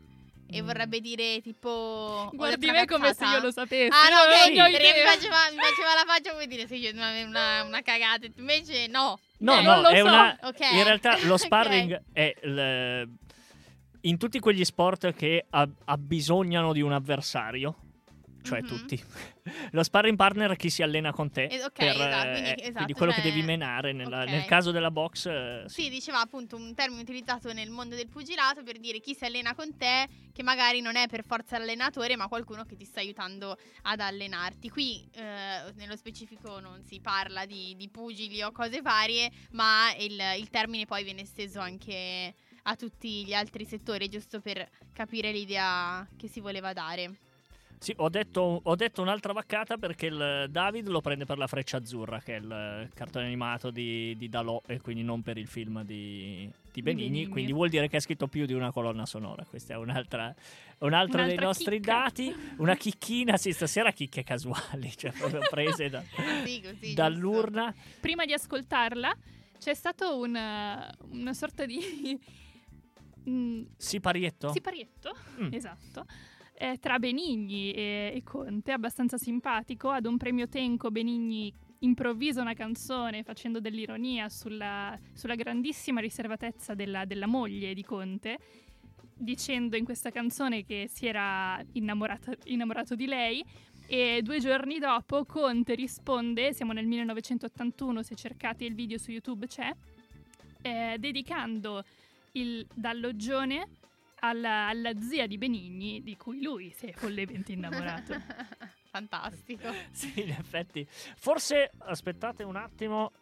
E 0.54 0.60
Mm. 0.60 0.66
vorrebbe 0.66 1.00
dire 1.00 1.40
tipo. 1.40 2.28
Guardi 2.34 2.70
me 2.70 2.84
come 2.84 3.14
se 3.14 3.24
io 3.24 3.40
lo 3.40 3.50
sapessi. 3.50 3.88
Ah, 3.90 4.08
no, 4.10 4.28
perché 4.28 4.50
mi 4.52 5.04
faceva, 5.06 5.36
mi 5.50 5.56
faceva 5.56 5.94
la 5.94 6.04
faccia 6.06 6.32
come 6.32 6.46
dire: 6.46 6.66
Sì, 6.66 6.76
io 6.76 6.92
una, 6.92 7.10
una, 7.24 7.62
una 7.62 7.80
cagata. 7.80 8.26
Invece, 8.36 8.86
no. 8.88 9.18
No, 9.38 9.58
Eh, 9.58 9.62
no, 9.62 9.72
non 9.72 9.82
lo 9.82 9.88
è 9.88 9.98
so. 9.98 10.04
una... 10.04 10.38
Ok. 10.42 10.60
In 10.72 10.84
realtà 10.84 11.16
lo 11.26 11.36
sparring 11.38 12.02
è 12.12 12.34
il- 12.42 13.08
in 14.02 14.18
tutti 14.18 14.38
quegli 14.40 14.64
sport 14.64 15.14
che 15.14 15.46
ab- 15.50 15.74
abbisognano 15.86 16.72
di 16.72 16.82
un 16.82 16.92
avversario, 16.92 17.74
cioè 18.42 18.60
Mhm. 18.60 18.66
tutti. 18.68 19.02
Lo 19.72 19.82
sparring 19.82 20.16
partner 20.16 20.52
è 20.52 20.56
chi 20.56 20.70
si 20.70 20.82
allena 20.82 21.12
con 21.12 21.30
te. 21.30 21.44
Eh, 21.44 21.64
ok, 21.64 21.72
per, 21.72 21.88
esatto, 21.88 22.28
eh, 22.28 22.30
quindi- 22.32 22.50
eh, 22.62 22.68
esatto, 22.68 22.92
quello 22.94 23.12
cioè- 23.12 23.22
che 23.22 23.28
devi 23.28 23.42
menare. 23.42 23.92
nella- 23.92 24.22
ok. 24.22 24.28
Nel 24.28 24.44
caso 24.44 24.70
della 24.70 24.90
box, 24.90 25.26
eh, 25.26 25.64
sì. 25.66 25.82
Sì, 25.82 25.88
diceva 25.90 26.20
appunto 26.20 26.56
un 26.56 26.74
termine 26.74 27.02
utilizzato 27.02 27.52
nel 27.52 27.70
mondo 27.70 27.96
del 27.96 28.08
pugilato 28.08 28.62
per 28.62 28.78
dire 28.78 29.00
chi 29.00 29.14
si 29.14 29.24
allena 29.24 29.54
con 29.54 29.76
te, 29.76 30.06
che 30.32 30.42
magari 30.42 30.80
non 30.80 30.96
è 30.96 31.08
per 31.08 31.24
forza 31.24 31.58
l'allenatore, 31.58 32.16
ma 32.16 32.28
qualcuno 32.28 32.64
che 32.64 32.76
ti 32.76 32.84
sta 32.84 33.00
aiutando 33.00 33.56
ad 33.82 34.00
allenarti. 34.00 34.70
Qui, 34.70 35.08
eh, 35.14 35.72
nello 35.74 35.96
specifico, 35.96 36.60
non 36.60 36.82
si 36.84 37.00
parla 37.00 37.44
di, 37.44 37.74
di 37.76 37.88
pugili 37.88 38.42
o 38.42 38.52
cose 38.52 38.80
varie, 38.80 39.30
ma 39.52 39.92
il, 39.98 40.20
il 40.38 40.48
termine 40.50 40.86
poi 40.86 41.02
viene 41.02 41.22
esteso 41.22 41.58
anche 41.60 42.34
a 42.64 42.76
tutti 42.76 43.24
gli 43.24 43.34
altri 43.34 43.64
settori, 43.64 44.08
giusto 44.08 44.40
per 44.40 44.68
capire 44.92 45.32
l'idea 45.32 46.06
che 46.16 46.28
si 46.28 46.38
voleva 46.40 46.72
dare. 46.72 47.10
Sì, 47.82 47.92
ho 47.96 48.08
detto, 48.08 48.60
ho 48.62 48.74
detto 48.76 49.02
un'altra 49.02 49.32
vaccata 49.32 49.76
perché 49.76 50.06
il 50.06 50.46
David 50.48 50.86
lo 50.86 51.00
prende 51.00 51.24
per 51.24 51.36
la 51.36 51.48
freccia 51.48 51.78
azzurra, 51.78 52.20
che 52.20 52.36
è 52.36 52.38
il 52.38 52.88
cartone 52.94 53.24
animato 53.26 53.72
di, 53.72 54.14
di 54.16 54.28
Dalò, 54.28 54.62
e 54.66 54.80
quindi 54.80 55.02
non 55.02 55.20
per 55.22 55.36
il 55.36 55.48
film 55.48 55.82
di, 55.82 56.48
di 56.72 56.80
Benigni. 56.80 57.08
Benigni. 57.08 57.26
Quindi 57.26 57.52
vuol 57.52 57.70
dire 57.70 57.88
che 57.88 57.96
ha 57.96 58.00
scritto 58.00 58.28
più 58.28 58.46
di 58.46 58.52
una 58.52 58.70
colonna 58.70 59.04
sonora. 59.04 59.44
Questa 59.44 59.74
è 59.74 59.76
un'altra, 59.76 60.32
un 60.78 60.92
altro 60.92 61.16
dei 61.16 61.24
Un'altra 61.24 61.44
nostri 61.46 61.80
chicca. 61.80 61.92
dati. 62.02 62.34
Una 62.58 62.76
chicchina, 62.76 63.36
sì, 63.36 63.52
stasera 63.52 63.90
chicche 63.90 64.22
casuali, 64.22 64.90
cioè 64.96 65.10
proprio 65.10 65.40
prese 65.50 65.88
da- 65.88 66.04
Sì, 66.46 66.60
così, 66.62 66.94
dall'urna. 66.94 67.74
Prima 68.00 68.24
di 68.24 68.32
ascoltarla 68.32 69.12
c'è 69.58 69.74
stato 69.74 70.18
un, 70.18 70.36
eh, 70.36 70.88
una 71.10 71.32
sorta 71.34 71.66
di... 71.66 71.80
mm, 73.28 73.62
Siparietto? 73.76 74.52
Siparietto, 74.52 75.14
Mm. 75.40 75.52
esatto, 75.52 76.04
eh, 76.62 76.78
tra 76.78 77.00
Benigni 77.00 77.72
e, 77.72 78.12
e 78.14 78.22
Conte, 78.22 78.70
abbastanza 78.70 79.18
simpatico. 79.18 79.90
Ad 79.90 80.06
un 80.06 80.16
premio 80.16 80.46
Tenco 80.46 80.92
Benigni 80.92 81.52
improvvisa 81.80 82.40
una 82.40 82.54
canzone 82.54 83.24
facendo 83.24 83.58
dell'ironia 83.58 84.28
sulla, 84.28 84.96
sulla 85.12 85.34
grandissima 85.34 86.00
riservatezza 86.00 86.74
della, 86.74 87.04
della 87.04 87.26
moglie 87.26 87.74
di 87.74 87.82
Conte, 87.82 88.38
dicendo 89.12 89.76
in 89.76 89.84
questa 89.84 90.10
canzone 90.10 90.64
che 90.64 90.86
si 90.88 91.06
era 91.06 91.60
innamorata- 91.72 92.36
innamorato 92.44 92.94
di 92.94 93.06
lei. 93.06 93.44
E 93.88 94.20
due 94.22 94.38
giorni 94.38 94.78
dopo 94.78 95.24
Conte 95.24 95.74
risponde, 95.74 96.52
siamo 96.52 96.72
nel 96.72 96.86
1981, 96.86 98.04
se 98.04 98.14
cercate 98.14 98.64
il 98.64 98.76
video 98.76 98.98
su 98.98 99.10
YouTube 99.10 99.48
c'è, 99.48 99.68
eh, 100.62 100.94
dedicando 100.96 101.82
il 102.34 102.64
dalloggione 102.72 103.66
alla, 104.24 104.68
alla 104.68 104.98
zia 105.00 105.26
di 105.26 105.36
Benigni, 105.38 106.02
di 106.02 106.16
cui 106.16 106.42
lui 106.42 106.70
si 106.72 106.86
è 106.86 106.92
follemente 106.92 107.52
innamorato. 107.52 108.14
Fantastico. 108.90 109.68
Sì, 109.90 110.20
in 110.22 110.30
effetti. 110.30 110.86
Forse, 110.88 111.70
aspettate 111.78 112.42
un 112.42 112.56
attimo, 112.56 113.12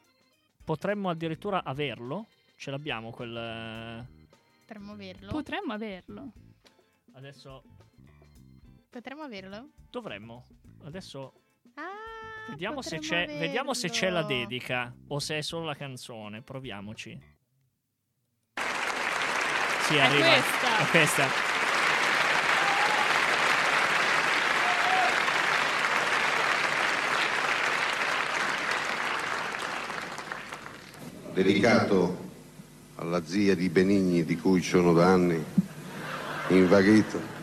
potremmo 0.65 1.09
addirittura 1.11 1.63
averlo. 1.65 2.27
Ce 2.57 2.71
l'abbiamo 2.71 3.11
quel... 3.11 4.07
Potremmo 4.67 4.93
averlo. 4.93 5.31
Potremmo 5.31 5.73
averlo. 5.73 6.33
Adesso 7.13 7.63
Potremmo 8.91 9.23
averlo? 9.23 9.71
dovremmo. 9.91 10.45
Adesso 10.85 11.33
Ah, 11.75 12.51
vediamo 12.51 12.83
se, 12.83 12.99
vediamo 12.99 13.75
se 13.75 13.89
c'è 13.89 14.11
la 14.11 14.23
dedica 14.23 14.95
o 15.09 15.19
se 15.19 15.39
è 15.39 15.41
solo 15.41 15.65
la 15.65 15.75
canzone. 15.75 16.43
Proviamoci. 16.43 17.19
Sì, 19.91 19.97
È 19.97 20.01
arriva. 20.03 20.29
questa. 20.29 20.79
È 20.79 20.87
questa. 20.91 21.49
dedicato 31.33 32.29
alla 32.97 33.25
zia 33.25 33.55
di 33.57 33.69
Benigni 33.69 34.25
di 34.25 34.37
cui 34.37 34.63
sono 34.63 34.93
da 34.93 35.07
anni 35.07 35.43
invaghito. 36.49 37.40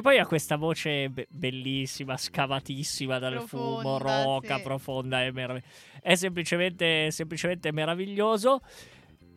Che 0.00 0.06
poi 0.06 0.18
ha 0.18 0.26
questa 0.26 0.56
voce 0.56 1.10
be- 1.10 1.26
bellissima, 1.28 2.16
scavatissima 2.16 3.18
dal 3.18 3.42
fumo, 3.46 3.80
Profonda, 3.82 4.22
roca, 4.22 4.56
sì. 4.56 4.62
profonda, 4.62 5.22
è, 5.22 5.30
merav- 5.30 5.62
è 6.00 6.14
semplicemente, 6.14 7.10
semplicemente 7.10 7.70
meraviglioso. 7.70 8.62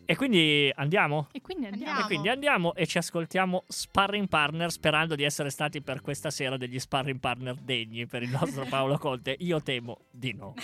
E 0.05 0.15
quindi 0.15 0.71
andiamo? 0.73 1.27
E 1.33 1.41
quindi 1.41 1.65
andiamo. 1.65 1.89
Andiamo. 1.89 1.99
E 1.99 2.07
quindi 2.07 2.29
andiamo 2.29 2.75
e 2.75 2.87
ci 2.87 2.97
ascoltiamo 2.97 3.65
Sparring 3.67 4.29
Partner 4.29 4.71
sperando 4.71 5.15
di 5.15 5.23
essere 5.23 5.49
stati 5.49 5.81
per 5.81 5.99
questa 5.99 6.29
sera 6.29 6.55
degli 6.55 6.79
Sparring 6.79 7.19
Partner 7.19 7.55
degni 7.55 8.05
per 8.05 8.23
il 8.23 8.29
nostro 8.29 8.63
Paolo 8.69 8.97
Conte. 8.97 9.35
Io 9.39 9.61
temo 9.61 10.05
di 10.11 10.33
no. 10.33 10.53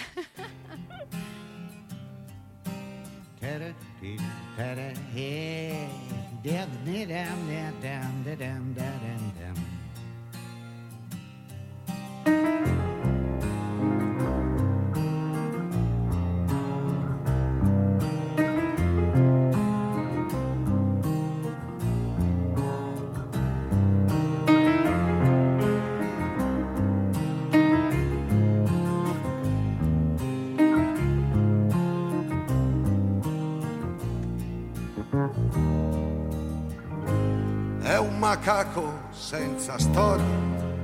È 37.81 37.97
un 37.97 38.19
macaco 38.19 39.07
senza 39.09 39.79
storia, 39.79 40.23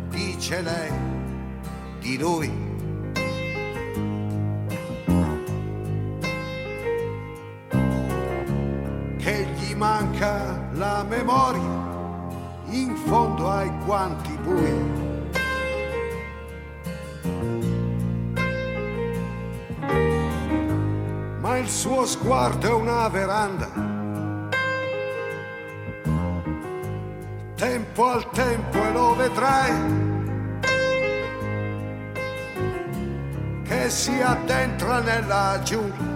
dice 0.10 0.62
lei 0.62 1.15
di 2.06 2.18
lui. 2.20 2.52
Che 9.18 9.48
gli 9.56 9.74
manca 9.74 10.70
la 10.74 11.04
memoria 11.04 11.84
in 12.70 12.96
fondo 12.96 13.50
ai 13.50 13.72
guanti 13.86 14.38
bui. 14.44 15.14
Ma 21.40 21.58
il 21.58 21.68
suo 21.68 22.06
sguardo 22.06 22.68
è 22.68 22.74
una 22.74 23.08
veranda 23.10 23.94
tempo 27.56 28.06
al 28.10 28.30
tempo 28.32 28.78
e 28.78 28.92
lo 28.92 29.16
vedrai 29.16 30.15
si 33.90 34.20
addentra 34.22 35.00
nella 35.00 35.60
giungla 35.64 36.14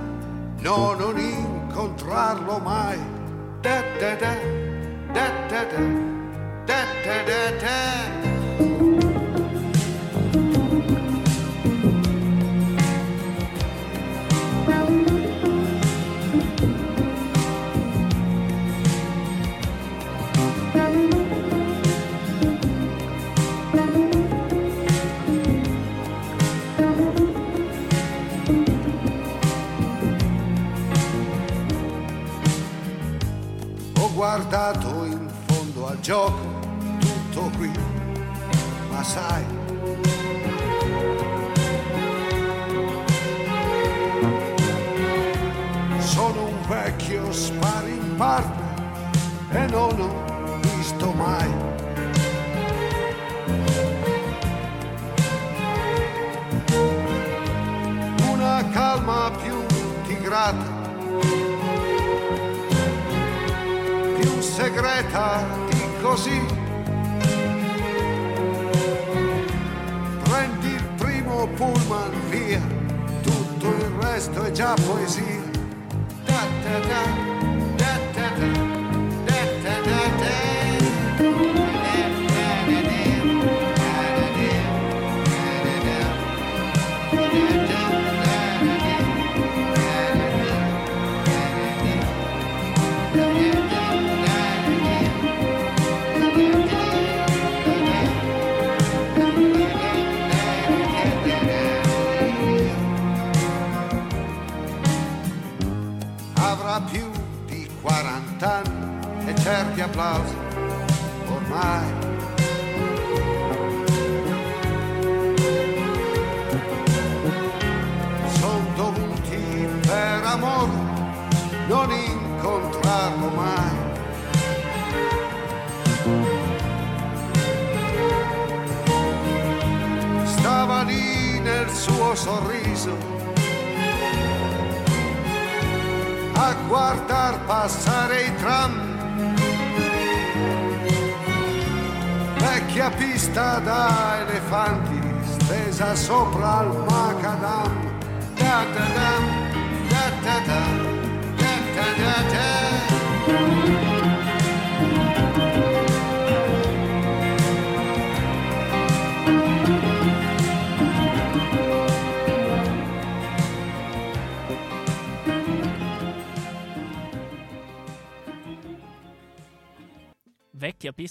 no 0.61 0.93
non 0.93 1.17
incontrarlo 1.17 2.59
mai. 2.59 2.97
Da 3.61 3.81
da 3.99 4.15
da 4.15 4.35
da 5.13 5.29
da 5.49 5.63
da 5.63 5.81
da 6.65 6.83
da 7.05 7.23
da 7.23 7.51
da 7.61 8.88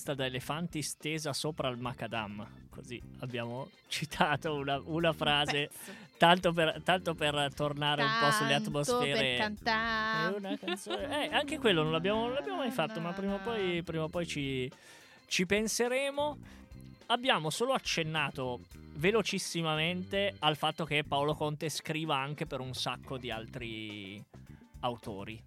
pista 0.08 0.14
da 0.14 0.24
elefanti 0.24 0.82
stesa 0.82 1.32
sopra 1.32 1.68
il 1.68 1.76
macadam. 1.78 2.46
Così 2.70 3.00
abbiamo 3.20 3.68
citato 3.88 4.54
una, 4.54 4.80
una 4.84 5.12
frase, 5.12 5.70
tanto 6.16 6.52
per, 6.52 6.80
tanto 6.82 7.14
per 7.14 7.52
tornare 7.54 8.02
un 8.02 8.10
po' 8.20 8.30
sulle 8.30 8.52
Tanto 8.52 8.68
atmosfere. 8.68 9.36
per 9.36 10.58
canzone- 10.58 11.28
eh, 11.30 11.34
anche 11.34 11.58
quello 11.58 11.82
non 11.82 11.92
l'abbiamo, 11.92 12.22
non 12.26 12.34
l'abbiamo 12.34 12.58
mai 12.58 12.70
fatto, 12.70 13.00
ma 13.00 13.12
prima 13.12 13.34
o 13.34 13.38
poi, 13.38 13.82
prima 13.82 14.04
o 14.04 14.08
poi 14.08 14.26
ci, 14.26 14.70
ci 15.26 15.44
penseremo. 15.44 16.38
Abbiamo 17.10 17.50
solo 17.50 17.72
accennato 17.72 18.60
velocissimamente 18.94 20.34
al 20.40 20.56
fatto 20.56 20.84
che 20.84 21.04
Paolo 21.04 21.34
Conte 21.34 21.70
scriva 21.70 22.16
anche 22.16 22.46
per 22.46 22.60
un 22.60 22.74
sacco 22.74 23.16
di 23.16 23.30
altri 23.30 24.22
autori. 24.80 25.42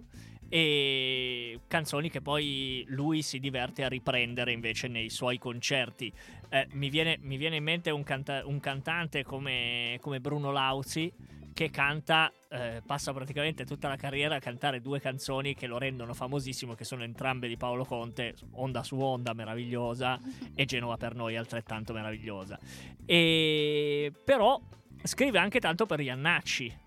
E 0.53 1.61
canzoni 1.65 2.09
che 2.09 2.19
poi 2.19 2.83
lui 2.89 3.21
si 3.21 3.39
diverte 3.39 3.85
a 3.85 3.87
riprendere 3.87 4.51
invece 4.51 4.89
nei 4.89 5.09
suoi 5.09 5.37
concerti. 5.37 6.11
Eh, 6.49 6.67
mi, 6.73 6.89
viene, 6.89 7.17
mi, 7.21 7.37
viene, 7.37 7.55
in 7.55 7.63
mente 7.63 7.89
un, 7.89 8.03
canta- 8.03 8.45
un 8.45 8.59
cantante 8.59 9.23
come, 9.23 9.97
come, 10.01 10.19
Bruno 10.19 10.51
Lauzi 10.51 11.09
che 11.53 11.69
canta, 11.69 12.29
eh, 12.49 12.81
passa 12.85 13.13
praticamente 13.13 13.63
tutta 13.63 13.87
la 13.87 13.95
carriera 13.95 14.35
a 14.35 14.39
cantare 14.39 14.81
due 14.81 14.99
canzoni 14.99 15.55
che 15.55 15.67
lo 15.67 15.77
rendono 15.77 16.13
famosissimo, 16.13 16.73
che 16.73 16.83
sono 16.83 17.03
entrambe 17.03 17.47
di 17.47 17.55
Paolo 17.55 17.85
Conte, 17.85 18.35
Onda 18.55 18.83
su 18.83 18.99
Onda, 18.99 19.31
meravigliosa, 19.31 20.19
e 20.53 20.65
Genova 20.65 20.97
per 20.97 21.15
noi, 21.15 21.37
altrettanto 21.37 21.93
meravigliosa. 21.93 22.59
E 23.05 24.11
però 24.25 24.59
scrive 25.01 25.39
anche 25.39 25.61
tanto 25.61 25.85
per 25.85 26.01
Iannacci, 26.01 26.77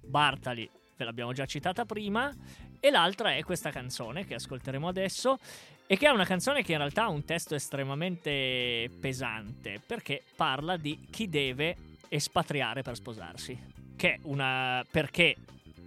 Bartali, 0.00 0.68
ve 0.96 1.04
l'abbiamo 1.04 1.32
già 1.32 1.46
citata 1.46 1.84
prima, 1.84 2.34
e 2.80 2.90
l'altra 2.90 3.34
è 3.34 3.42
questa 3.42 3.70
canzone 3.70 4.24
che 4.24 4.34
ascolteremo 4.34 4.88
adesso 4.88 5.38
e 5.86 5.96
che 5.96 6.06
è 6.06 6.10
una 6.10 6.24
canzone 6.24 6.62
che 6.62 6.72
in 6.72 6.78
realtà 6.78 7.04
ha 7.04 7.08
un 7.08 7.24
testo 7.24 7.54
estremamente 7.54 8.90
pesante 9.00 9.80
perché 9.84 10.22
parla 10.36 10.76
di 10.76 11.06
chi 11.10 11.28
deve 11.28 11.76
espatriare 12.08 12.82
per 12.82 12.96
sposarsi. 12.96 13.58
Che 13.96 14.14
è 14.14 14.18
una. 14.22 14.84
perché 14.90 15.34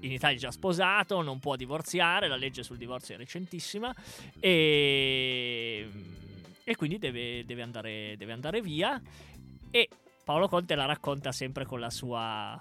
in 0.01 0.11
Italia 0.11 0.35
è 0.35 0.39
già 0.39 0.51
sposato, 0.51 1.21
non 1.21 1.39
può 1.39 1.55
divorziare, 1.55 2.27
la 2.27 2.35
legge 2.35 2.63
sul 2.63 2.77
divorzio 2.77 3.15
è 3.15 3.17
recentissima 3.17 3.93
e, 4.39 5.87
e 6.63 6.75
quindi 6.75 6.97
deve, 6.97 7.45
deve, 7.45 7.61
andare, 7.61 8.15
deve 8.17 8.33
andare 8.33 8.61
via. 8.61 8.99
E 9.69 9.89
Paolo 10.23 10.47
Conte 10.47 10.75
la 10.75 10.85
racconta 10.85 11.31
sempre 11.31 11.65
con 11.65 11.79
la 11.79 11.89
sua 11.89 12.59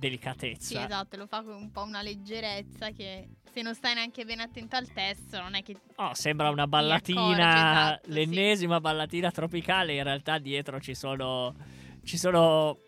delicatezza. 0.00 0.66
Sì, 0.66 0.76
esatto, 0.76 1.16
lo 1.16 1.26
fa 1.26 1.42
con 1.42 1.54
un 1.54 1.70
po' 1.70 1.82
una 1.82 2.02
leggerezza 2.02 2.90
che 2.90 3.28
se 3.52 3.62
non 3.62 3.74
stai 3.74 3.94
neanche 3.94 4.24
bene 4.24 4.42
attento 4.42 4.74
al 4.74 4.90
testo 4.90 5.38
non 5.40 5.54
è 5.54 5.62
che... 5.62 5.76
Oh, 5.96 6.14
sembra 6.14 6.50
una 6.50 6.66
ballatina, 6.66 7.92
esatto, 7.92 8.08
l'ennesima 8.10 8.76
sì. 8.76 8.80
ballatina 8.80 9.30
tropicale, 9.30 9.94
in 9.94 10.02
realtà 10.02 10.38
dietro 10.38 10.80
ci 10.80 10.94
sono, 10.94 11.54
ci 12.02 12.16
sono 12.16 12.78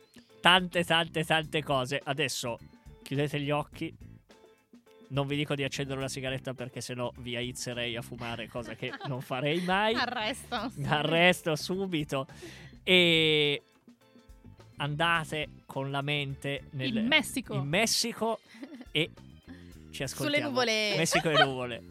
tante, 0.41 0.83
tante, 0.85 1.25
tante 1.25 1.63
cose. 1.63 2.01
Adesso 2.03 2.59
chiudete 3.03 3.39
gli 3.41 3.51
occhi. 3.51 3.95
Non 5.11 5.27
vi 5.27 5.37
dico 5.37 5.55
di 5.55 5.63
accendere 5.63 5.99
una 5.99 6.09
sigaretta 6.09 6.55
perché 6.55 6.81
sennò 6.81 7.13
vi 7.19 7.37
aizzerei 7.37 7.97
a 7.97 8.01
fumare, 8.01 8.49
cosa 8.49 8.75
che 8.75 8.91
non 9.07 9.21
farei 9.21 9.61
mai. 9.61 9.93
Arresto. 9.95 10.73
Arresto 10.87 11.55
subito. 11.55 12.27
E 12.83 13.63
andate 14.83 15.49
con 15.65 15.91
la 15.91 16.03
mente 16.03 16.65
nel, 16.71 16.97
in 16.97 17.07
Messico. 17.07 17.55
In 17.55 17.69
Messico 17.69 18.41
e 18.91 19.11
ci 19.91 20.03
ascoltiamo. 20.03 20.35
Sulle 20.35 20.49
nuvole. 20.49 20.97
Messico 20.97 21.31
e 21.31 21.45
nuvole. 21.45 21.83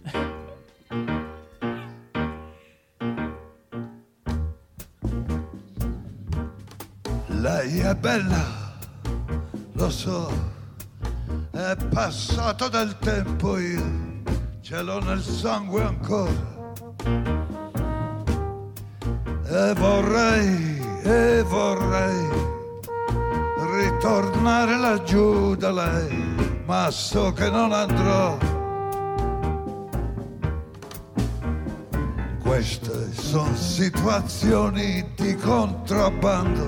Lei 7.28 7.80
è 7.80 7.96
bella, 7.96 8.78
lo 9.72 9.90
so, 9.90 10.32
è 11.50 11.76
passato 11.90 12.68
del 12.68 13.00
tempo 13.00 13.58
io, 13.58 14.22
ce 14.62 14.82
l'ho 14.84 15.00
nel 15.00 15.22
sangue 15.22 15.82
ancora. 15.82 16.50
E 19.44 19.74
vorrei, 19.74 20.80
e 21.04 21.42
vorrei 21.42 22.41
ritornare 23.82 24.78
laggiù 24.78 25.56
da 25.56 25.72
lei, 25.72 26.62
ma 26.66 26.90
so 26.92 27.32
che 27.34 27.50
non 27.50 27.72
andrò. 27.72 28.38
Queste 32.44 33.12
sono 33.14 33.56
situazioni 33.56 35.06
di 35.16 35.36
contrabbando. 35.36 36.68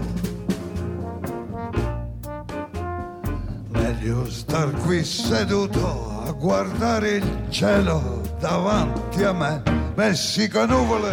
Meglio 3.70 4.30
star 4.30 4.72
qui 4.72 5.03
seduto 5.03 6.24
a 6.26 6.32
guardare 6.32 7.09
il 7.18 7.45
cielo 7.49 8.22
davanti 8.39 9.24
a 9.24 9.34
me. 9.34 9.61
Messico 9.95 10.66
nuvole, 10.66 11.11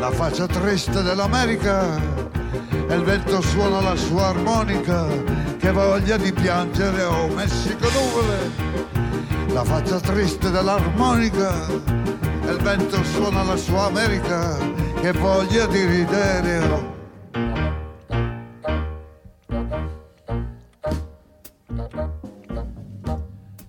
la 0.00 0.10
faccia 0.10 0.46
triste 0.46 1.02
dell'America 1.02 2.15
e 2.88 2.94
il 2.94 3.02
vento 3.02 3.40
suona 3.40 3.80
la 3.80 3.96
sua 3.96 4.28
armonica 4.28 5.06
che 5.58 5.70
voglia 5.72 6.16
di 6.16 6.32
piangere 6.32 7.02
oh 7.04 7.28
Messico 7.28 7.88
nuvole 7.90 8.84
la 9.52 9.64
faccia 9.64 9.98
triste 10.00 10.50
dell'armonica 10.50 11.66
e 11.68 12.50
il 12.50 12.58
vento 12.62 13.02
suona 13.04 13.42
la 13.42 13.56
sua 13.56 13.86
America 13.86 14.56
che 15.00 15.12
voglia 15.12 15.66
di 15.66 15.84
ridere 15.84 16.58
oh. 16.68 16.94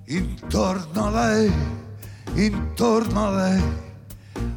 Intorno 0.10 1.06
a 1.06 1.10
lei, 1.10 1.54
intorno 2.36 3.28
a 3.28 3.30
lei, 3.32 3.64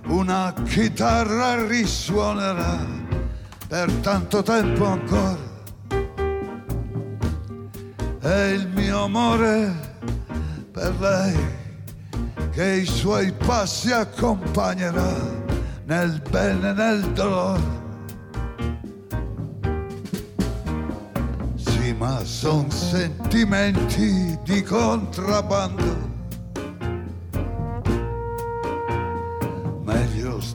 una 0.07 0.55
chitarra 0.65 1.67
risuonerà 1.67 3.00
per 3.71 3.89
tanto 4.03 4.43
tempo 4.43 4.85
ancora. 4.85 5.39
E 8.21 8.51
il 8.51 8.69
mio 8.75 9.05
amore 9.05 9.73
per 10.73 10.93
lei 10.99 11.39
che 12.51 12.65
i 12.65 12.85
suoi 12.85 13.33
passi 13.33 13.93
accompagnerà 13.93 15.15
nel 15.85 16.21
bene 16.29 16.71
e 16.71 16.73
nel 16.73 17.13
dolore. 17.13 17.79
Sì, 21.55 21.95
ma 21.97 22.25
son 22.25 22.69
sentimenti 22.73 24.37
di 24.43 24.63
contrabbando. 24.65 26.10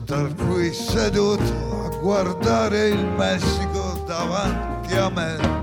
Star 0.06 0.32
qui 0.36 0.72
seduto 0.72 1.98
guardare 2.00 2.90
il 2.90 3.04
Messico 3.18 4.04
davanti 4.06 4.94
a 4.94 5.10
me. 5.10 5.55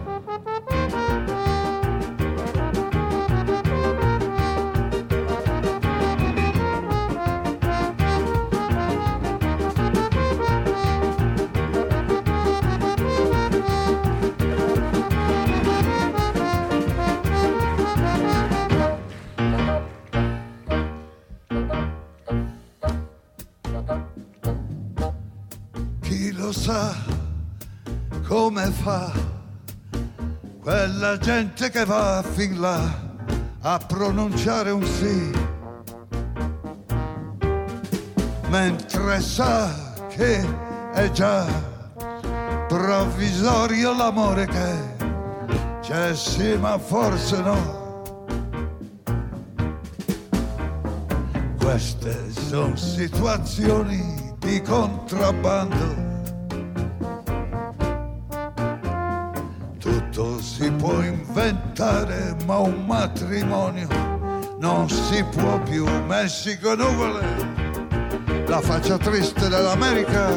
Fa 28.71 29.11
quella 30.61 31.17
gente 31.17 31.69
che 31.69 31.83
va 31.83 32.23
fin 32.23 32.59
là 32.59 32.79
a 33.61 33.77
pronunciare 33.79 34.71
un 34.71 34.83
sì, 34.83 35.31
mentre 38.47 39.19
sa 39.19 39.69
che 40.07 40.45
è 40.93 41.11
già 41.11 41.45
provvisorio 42.67 43.93
l'amore 43.95 44.45
che 44.45 45.81
c'è 45.81 46.15
sì 46.15 46.55
ma 46.57 46.77
forse 46.77 47.41
no. 47.41 47.81
Queste 51.57 52.31
sono 52.31 52.75
situazioni 52.75 54.35
di 54.39 54.61
contrabbando 54.61 56.02
può 60.83 61.01
inventare, 61.01 62.35
ma 62.45 62.57
un 62.57 62.83
matrimonio 62.85 63.87
non 64.57 64.89
si 64.89 65.23
può 65.31 65.57
più. 65.61 65.87
Messico 66.07 66.75
nuvole, 66.75 67.23
la 68.47 68.59
faccia 68.59 68.97
triste 68.97 69.47
dell'America, 69.47 70.27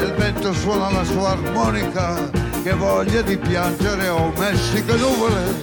il 0.00 0.14
vento 0.18 0.52
suona 0.52 0.90
la 0.90 1.04
sua 1.04 1.30
armonica, 1.30 2.28
che 2.64 2.72
voglia 2.72 3.22
di 3.22 3.36
piangere, 3.38 4.08
oh 4.08 4.32
Messico 4.36 4.96
nuvole, 4.96 5.54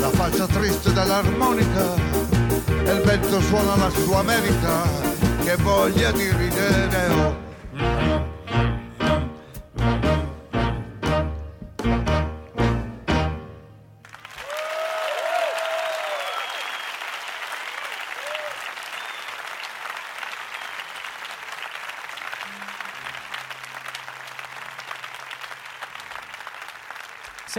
la 0.00 0.08
faccia 0.08 0.46
triste 0.46 0.90
dell'armonica, 0.90 1.92
il 2.84 3.02
vento 3.04 3.38
suona 3.42 3.76
la 3.76 3.90
sua 3.90 4.20
America, 4.20 4.82
che 5.44 5.56
voglia 5.56 6.10
di 6.10 6.32
ridere, 6.32 7.08
oh 7.08 7.47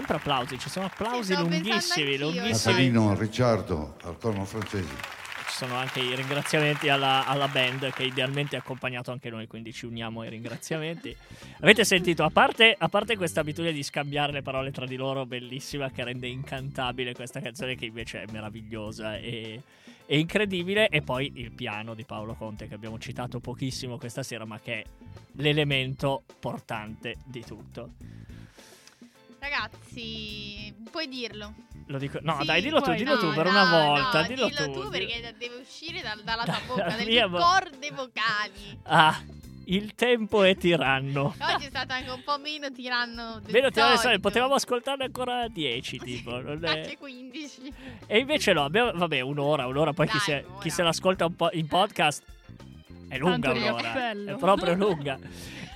Sempre 0.09 0.31
applausi, 0.31 0.57
ci 0.57 0.69
sono 0.69 0.87
applausi 0.87 1.35
pensando 1.35 1.55
lunghissimi, 1.55 2.17
lunghissimi. 2.17 2.49
Natalino, 2.49 3.13
Ricciardo, 3.13 3.95
al 4.05 4.17
corno 4.17 4.43
francese. 4.43 4.87
Ci 4.87 5.55
sono 5.55 5.75
anche 5.75 5.99
i 5.99 6.15
ringraziamenti 6.15 6.89
alla, 6.89 7.27
alla 7.27 7.47
band 7.47 7.91
che 7.91 8.05
idealmente 8.05 8.55
ha 8.55 8.59
accompagnato 8.59 9.11
anche 9.11 9.29
noi, 9.29 9.45
quindi 9.45 9.71
ci 9.71 9.85
uniamo 9.85 10.21
ai 10.21 10.29
ringraziamenti. 10.31 11.15
Avete 11.59 11.83
sentito, 11.83 12.23
a 12.23 12.31
parte, 12.31 12.75
a 12.75 12.89
parte 12.89 13.17
questa 13.17 13.41
abitudine 13.41 13.71
di 13.71 13.83
scambiare 13.83 14.31
le 14.31 14.41
parole 14.41 14.71
tra 14.71 14.87
di 14.87 14.95
loro, 14.95 15.27
bellissima, 15.27 15.91
che 15.91 16.03
rende 16.03 16.25
incantabile 16.25 17.13
questa 17.13 17.39
canzone, 17.39 17.75
che 17.75 17.85
invece 17.85 18.23
è 18.23 18.31
meravigliosa 18.31 19.15
e, 19.15 19.61
e 20.07 20.17
incredibile, 20.17 20.89
e 20.89 21.03
poi 21.03 21.33
il 21.35 21.51
piano 21.51 21.93
di 21.93 22.03
Paolo 22.03 22.33
Conte, 22.33 22.67
che 22.67 22.73
abbiamo 22.73 22.97
citato 22.97 23.39
pochissimo 23.39 23.99
questa 23.99 24.23
sera, 24.23 24.43
ma 24.45 24.59
che 24.59 24.81
è 24.81 24.83
l'elemento 25.33 26.23
portante 26.39 27.17
di 27.25 27.45
tutto. 27.45 27.91
Ragazzi, 29.39 30.73
puoi 30.91 31.07
dirlo. 31.07 31.53
Lo 31.87 31.97
dico, 31.97 32.19
no, 32.21 32.37
Sì, 32.41 32.45
dai, 32.45 32.61
dillo 32.61 32.77
tu, 32.79 32.83
puoi- 32.85 32.97
dillo 32.97 33.17
tu 33.17 33.25
no, 33.27 33.33
per 33.33 33.45
no, 33.45 33.49
una 33.51 33.63
no, 33.63 33.85
volta. 33.87 34.21
dillo, 34.23 34.47
dillo 34.47 34.57
tu. 34.57 34.63
tu 34.65 34.71
dillo- 34.77 34.89
perché 34.89 35.35
deve 35.37 35.55
uscire 35.55 36.01
dal- 36.01 36.21
dalla 36.23 36.43
tua 36.45 36.59
bocca, 36.67 36.83
dalle 36.83 37.25
vo- 37.27 37.37
corde 37.39 37.91
vocali. 37.91 38.79
Ah, 38.83 39.19
il 39.65 39.95
tempo 39.95 40.43
è 40.43 40.55
tiranno. 40.55 41.33
Oggi 41.55 41.65
è 41.65 41.69
stato 41.69 41.93
anche 41.93 42.09
un 42.11 42.21
po' 42.23 42.37
meno 42.37 42.71
tiranno 42.71 43.39
del 43.43 43.61
lo 43.63 43.71
so, 43.71 43.95
solito. 43.97 44.19
potevamo 44.19 44.53
ascoltarne 44.53 45.05
ancora 45.05 45.47
10, 45.47 45.97
tipo. 46.03 46.39
non 46.39 46.63
è- 46.63 46.69
Anche 46.81 46.97
15. 46.97 47.73
E 48.05 48.19
invece 48.19 48.53
no, 48.53 48.65
abbiamo, 48.65 48.91
vabbè, 48.93 49.21
un'ora, 49.21 49.65
un'ora, 49.65 49.91
poi 49.93 50.05
chi, 50.07 50.17
Dai, 50.17 50.21
se, 50.21 50.43
un'ora. 50.47 50.61
chi 50.61 50.69
se 50.69 50.83
l'ascolta 50.83 51.25
un 51.25 51.35
po' 51.35 51.49
in 51.53 51.67
podcast 51.67 52.23
è 53.07 53.17
lunga 53.17 53.51
Tanto 53.51 53.65
un'ora, 53.65 54.11
è 54.11 54.35
proprio 54.35 54.73
lunga. 54.75 55.17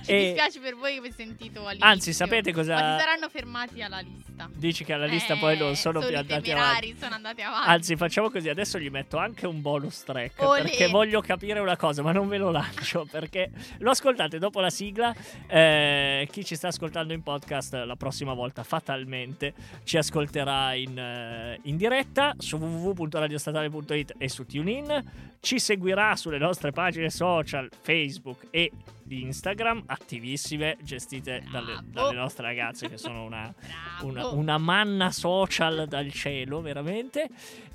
E 0.06 0.24
dispiace 0.24 0.60
per 0.60 0.74
voi 0.76 0.92
che 0.92 0.98
avete 0.98 1.14
sentito 1.16 1.60
all'inizio. 1.60 1.86
Anzi, 1.88 2.12
sapete 2.12 2.52
cosa- 2.52 2.74
Ma 2.74 2.96
si 2.98 3.04
saranno 3.04 3.28
fermati 3.28 3.82
alla 3.82 4.00
lista. 4.00 4.48
dici 4.54 4.84
che 4.84 4.92
alla 4.92 5.06
lista 5.06 5.34
Eh, 5.34 5.38
poi 5.38 5.56
non 5.56 5.74
sono 5.76 6.00
solo 6.00 6.06
più 6.08 6.16
andati 6.18 6.50
avanti. 6.50 6.96
sono 6.98 7.14
andati 7.14 7.40
avanti. 7.42 7.68
Anzi, 7.68 7.96
facciamo 7.96 8.30
così, 8.30 8.48
adesso 8.48 8.78
gli 8.78 8.90
metto 8.90 9.16
anche 9.16 9.46
un 9.46 9.60
bonus 9.62 10.02
track 10.04 10.42
Olè. 10.42 10.62
perché 10.62 10.88
voglio 10.88 11.20
capire 11.20 11.60
una 11.60 11.76
cosa, 11.76 12.02
ma 12.02 12.12
non 12.12 12.28
ve 12.28 12.38
lo 12.38 12.50
lancio 12.50 13.06
perché 13.10 13.50
lo 13.78 13.90
ascoltate 13.90 14.38
dopo 14.38 14.60
la 14.60 14.70
sigla. 14.70 15.14
eh, 15.46 16.28
chi 16.30 16.44
ci 16.44 16.56
sta 16.56 16.68
ascoltando 16.68 17.12
in 17.12 17.22
podcast 17.22 17.74
la 17.74 17.96
prossima 17.96 18.32
volta 18.34 18.62
fatalmente 18.64 19.54
ci 19.84 19.96
ascolterà 19.96 20.74
in, 20.74 20.98
eh, 20.98 21.58
in 21.62 21.76
diretta 21.76 22.34
su 22.38 22.56
www.radiostatale.it 22.56 24.14
e 24.18 24.28
su 24.28 24.44
TuneIn. 24.46 25.32
Ci 25.44 25.58
seguirà 25.58 26.16
sulle 26.16 26.38
nostre 26.38 26.72
pagine 26.72 27.10
social, 27.10 27.68
Facebook 27.82 28.46
e 28.48 28.72
Instagram, 29.08 29.82
attivissime, 29.84 30.78
gestite 30.80 31.44
dalle, 31.52 31.80
dalle 31.84 32.16
nostre 32.16 32.46
ragazze 32.46 32.88
che 32.88 32.96
sono 32.96 33.24
una, 33.24 33.52
una, 34.00 34.28
una 34.28 34.56
manna 34.56 35.10
social 35.10 35.84
dal 35.86 36.10
cielo, 36.10 36.62
veramente. 36.62 37.28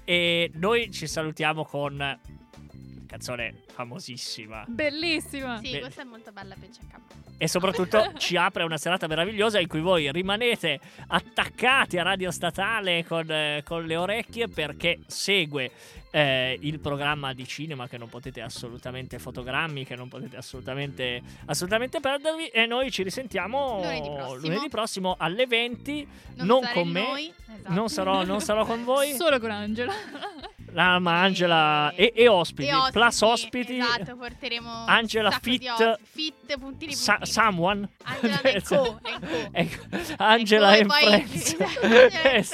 E 0.03 0.49
noi 0.55 0.89
ci 0.89 1.05
salutiamo 1.05 1.63
con 1.63 2.19
canzone 3.09 3.63
famosissima. 3.73 4.65
Bellissima. 4.67 5.59
Sì, 5.63 5.71
Beh. 5.71 5.79
questa 5.79 6.03
è 6.03 6.05
molto 6.05 6.31
bella 6.31 6.55
per 6.59 6.69
CK. 6.69 7.17
E 7.39 7.47
soprattutto 7.47 8.11
ci 8.17 8.35
apre 8.37 8.63
una 8.63 8.77
serata 8.77 9.07
meravigliosa 9.07 9.59
in 9.59 9.67
cui 9.67 9.79
voi 9.81 10.11
rimanete 10.11 10.79
attaccati 11.07 11.97
a 11.97 12.03
Radio 12.03 12.29
Statale 12.29 13.03
con, 13.05 13.29
eh, 13.31 13.63
con 13.65 13.85
le 13.85 13.95
orecchie 13.95 14.47
perché 14.47 14.99
segue 15.07 15.71
eh, 16.11 16.57
il 16.61 16.79
programma 16.79 17.33
di 17.33 17.47
cinema 17.47 17.87
che 17.87 17.97
non 17.97 18.09
potete 18.09 18.41
assolutamente 18.41 19.17
fotogrammi, 19.17 19.85
che 19.85 19.95
non 19.95 20.07
potete 20.07 20.37
assolutamente, 20.37 21.21
assolutamente 21.45 21.99
perdervi. 21.99 22.47
E 22.47 22.65
noi 22.67 22.91
ci 22.91 23.01
risentiamo 23.01 23.77
Lunedì 23.81 24.09
prossimo. 24.09 24.35
lunedì 24.35 24.69
prossimo 24.69 25.15
alle 25.17 25.47
20. 25.47 26.07
Non 26.35 26.47
Non, 26.47 26.69
con 26.73 26.87
me, 26.87 27.01
esatto. 27.21 27.73
non, 27.73 27.89
sarò, 27.89 28.23
non 28.23 28.39
sarò 28.41 28.65
con 28.65 28.83
voi. 28.83 29.13
Solo 29.17 29.39
con 29.39 29.49
Angela. 29.49 29.93
Ah, 30.75 30.99
ma 30.99 31.21
Angela 31.21 31.91
e, 31.95 32.11
e 32.15 32.27
ospiti, 32.27 32.67
E 32.69 32.73
ospiti, 32.73 32.91
plus 32.91 33.21
ospiti. 33.21 33.77
Esatto, 33.77 34.15
porteremo 34.15 34.85
Angela 34.85 35.31
Fit-. 35.31 35.99
Fit, 36.11 36.57
puntini, 36.57 36.93
Sa- 36.93 37.13
puntini. 37.17 37.31
someone 37.31 37.89
Angela 38.03 38.41
e 38.49 38.61
co, 38.61 38.99
e 39.03 39.19
co. 39.19 39.49
Ecco, 39.51 39.85
Angela 40.17 40.75
e 40.75 40.85
Friends. 40.85 41.55
Esatto. 41.59 42.49
Friends, 42.49 42.51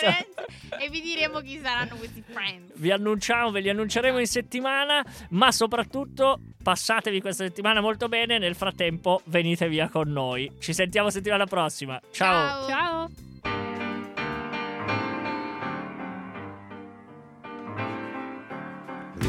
e 0.79 0.89
vi 0.89 1.01
diremo 1.01 1.39
chi 1.39 1.59
saranno 1.61 1.95
questi 1.95 2.23
friends. 2.25 2.71
Vi 2.75 2.91
annunciamo, 2.91 3.51
ve 3.51 3.59
li 3.61 3.69
annunceremo 3.69 4.19
in 4.19 4.27
settimana, 4.27 5.03
ma 5.29 5.51
soprattutto 5.51 6.39
passatevi 6.61 7.21
questa 7.21 7.43
settimana 7.45 7.81
molto 7.81 8.07
bene. 8.07 8.37
Nel 8.37 8.55
frattempo, 8.55 9.21
venite 9.25 9.67
via 9.69 9.89
con 9.89 10.11
noi. 10.11 10.51
Ci 10.59 10.73
sentiamo 10.73 11.09
settimana 11.09 11.45
prossima. 11.45 11.99
Ciao. 12.11 12.67
Ciao. 12.67 13.64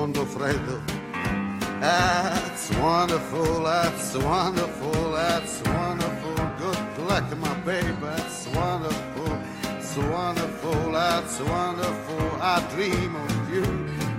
mondo 0.00 0.24
freddo. 0.24 0.80
That's 1.78 2.70
wonderful, 2.76 3.62
that's 3.64 4.16
wonderful, 4.16 5.12
that's 5.12 5.60
wonderful. 5.62 6.34
Good 6.58 7.06
luck, 7.06 7.36
my 7.36 7.54
baby, 7.66 7.92
that's 8.00 8.46
wonderful, 8.48 9.38
it's 9.76 9.96
wonderful, 9.96 10.92
that's 10.92 11.40
wonderful. 11.40 12.22
I 12.40 12.66
dream 12.74 13.14
of 13.14 13.54
you. 13.54 13.66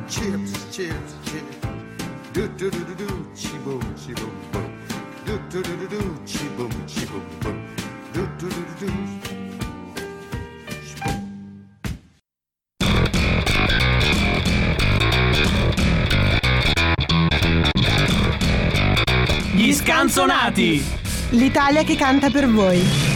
Chips, 0.08 0.54
chips, 0.76 1.14
chips. 1.26 1.58
Do 2.34 2.48
do 2.60 2.70
do 2.70 2.84
do 2.90 2.96
do, 3.04 3.28
chi 3.36 3.58
boom, 3.66 3.82
chi 4.02 4.14
boom. 4.14 4.36
Do 5.26 5.40
do 5.50 5.64
do 5.64 5.78
do 5.78 5.88
do, 5.88 6.04
chi 6.32 6.48
boom, 6.58 6.72
chi 6.88 7.06
boom 7.06 7.26
boom. 7.42 7.58
Do 8.14 8.28
do 8.38 8.50
do 8.50 8.62
do 8.80 8.86
do. 8.86 9.21
Scanzonati! 20.62 20.84
L'Italia 21.32 21.84
che 21.84 21.96
canta 21.96 22.30
per 22.30 22.48
voi. 22.48 23.11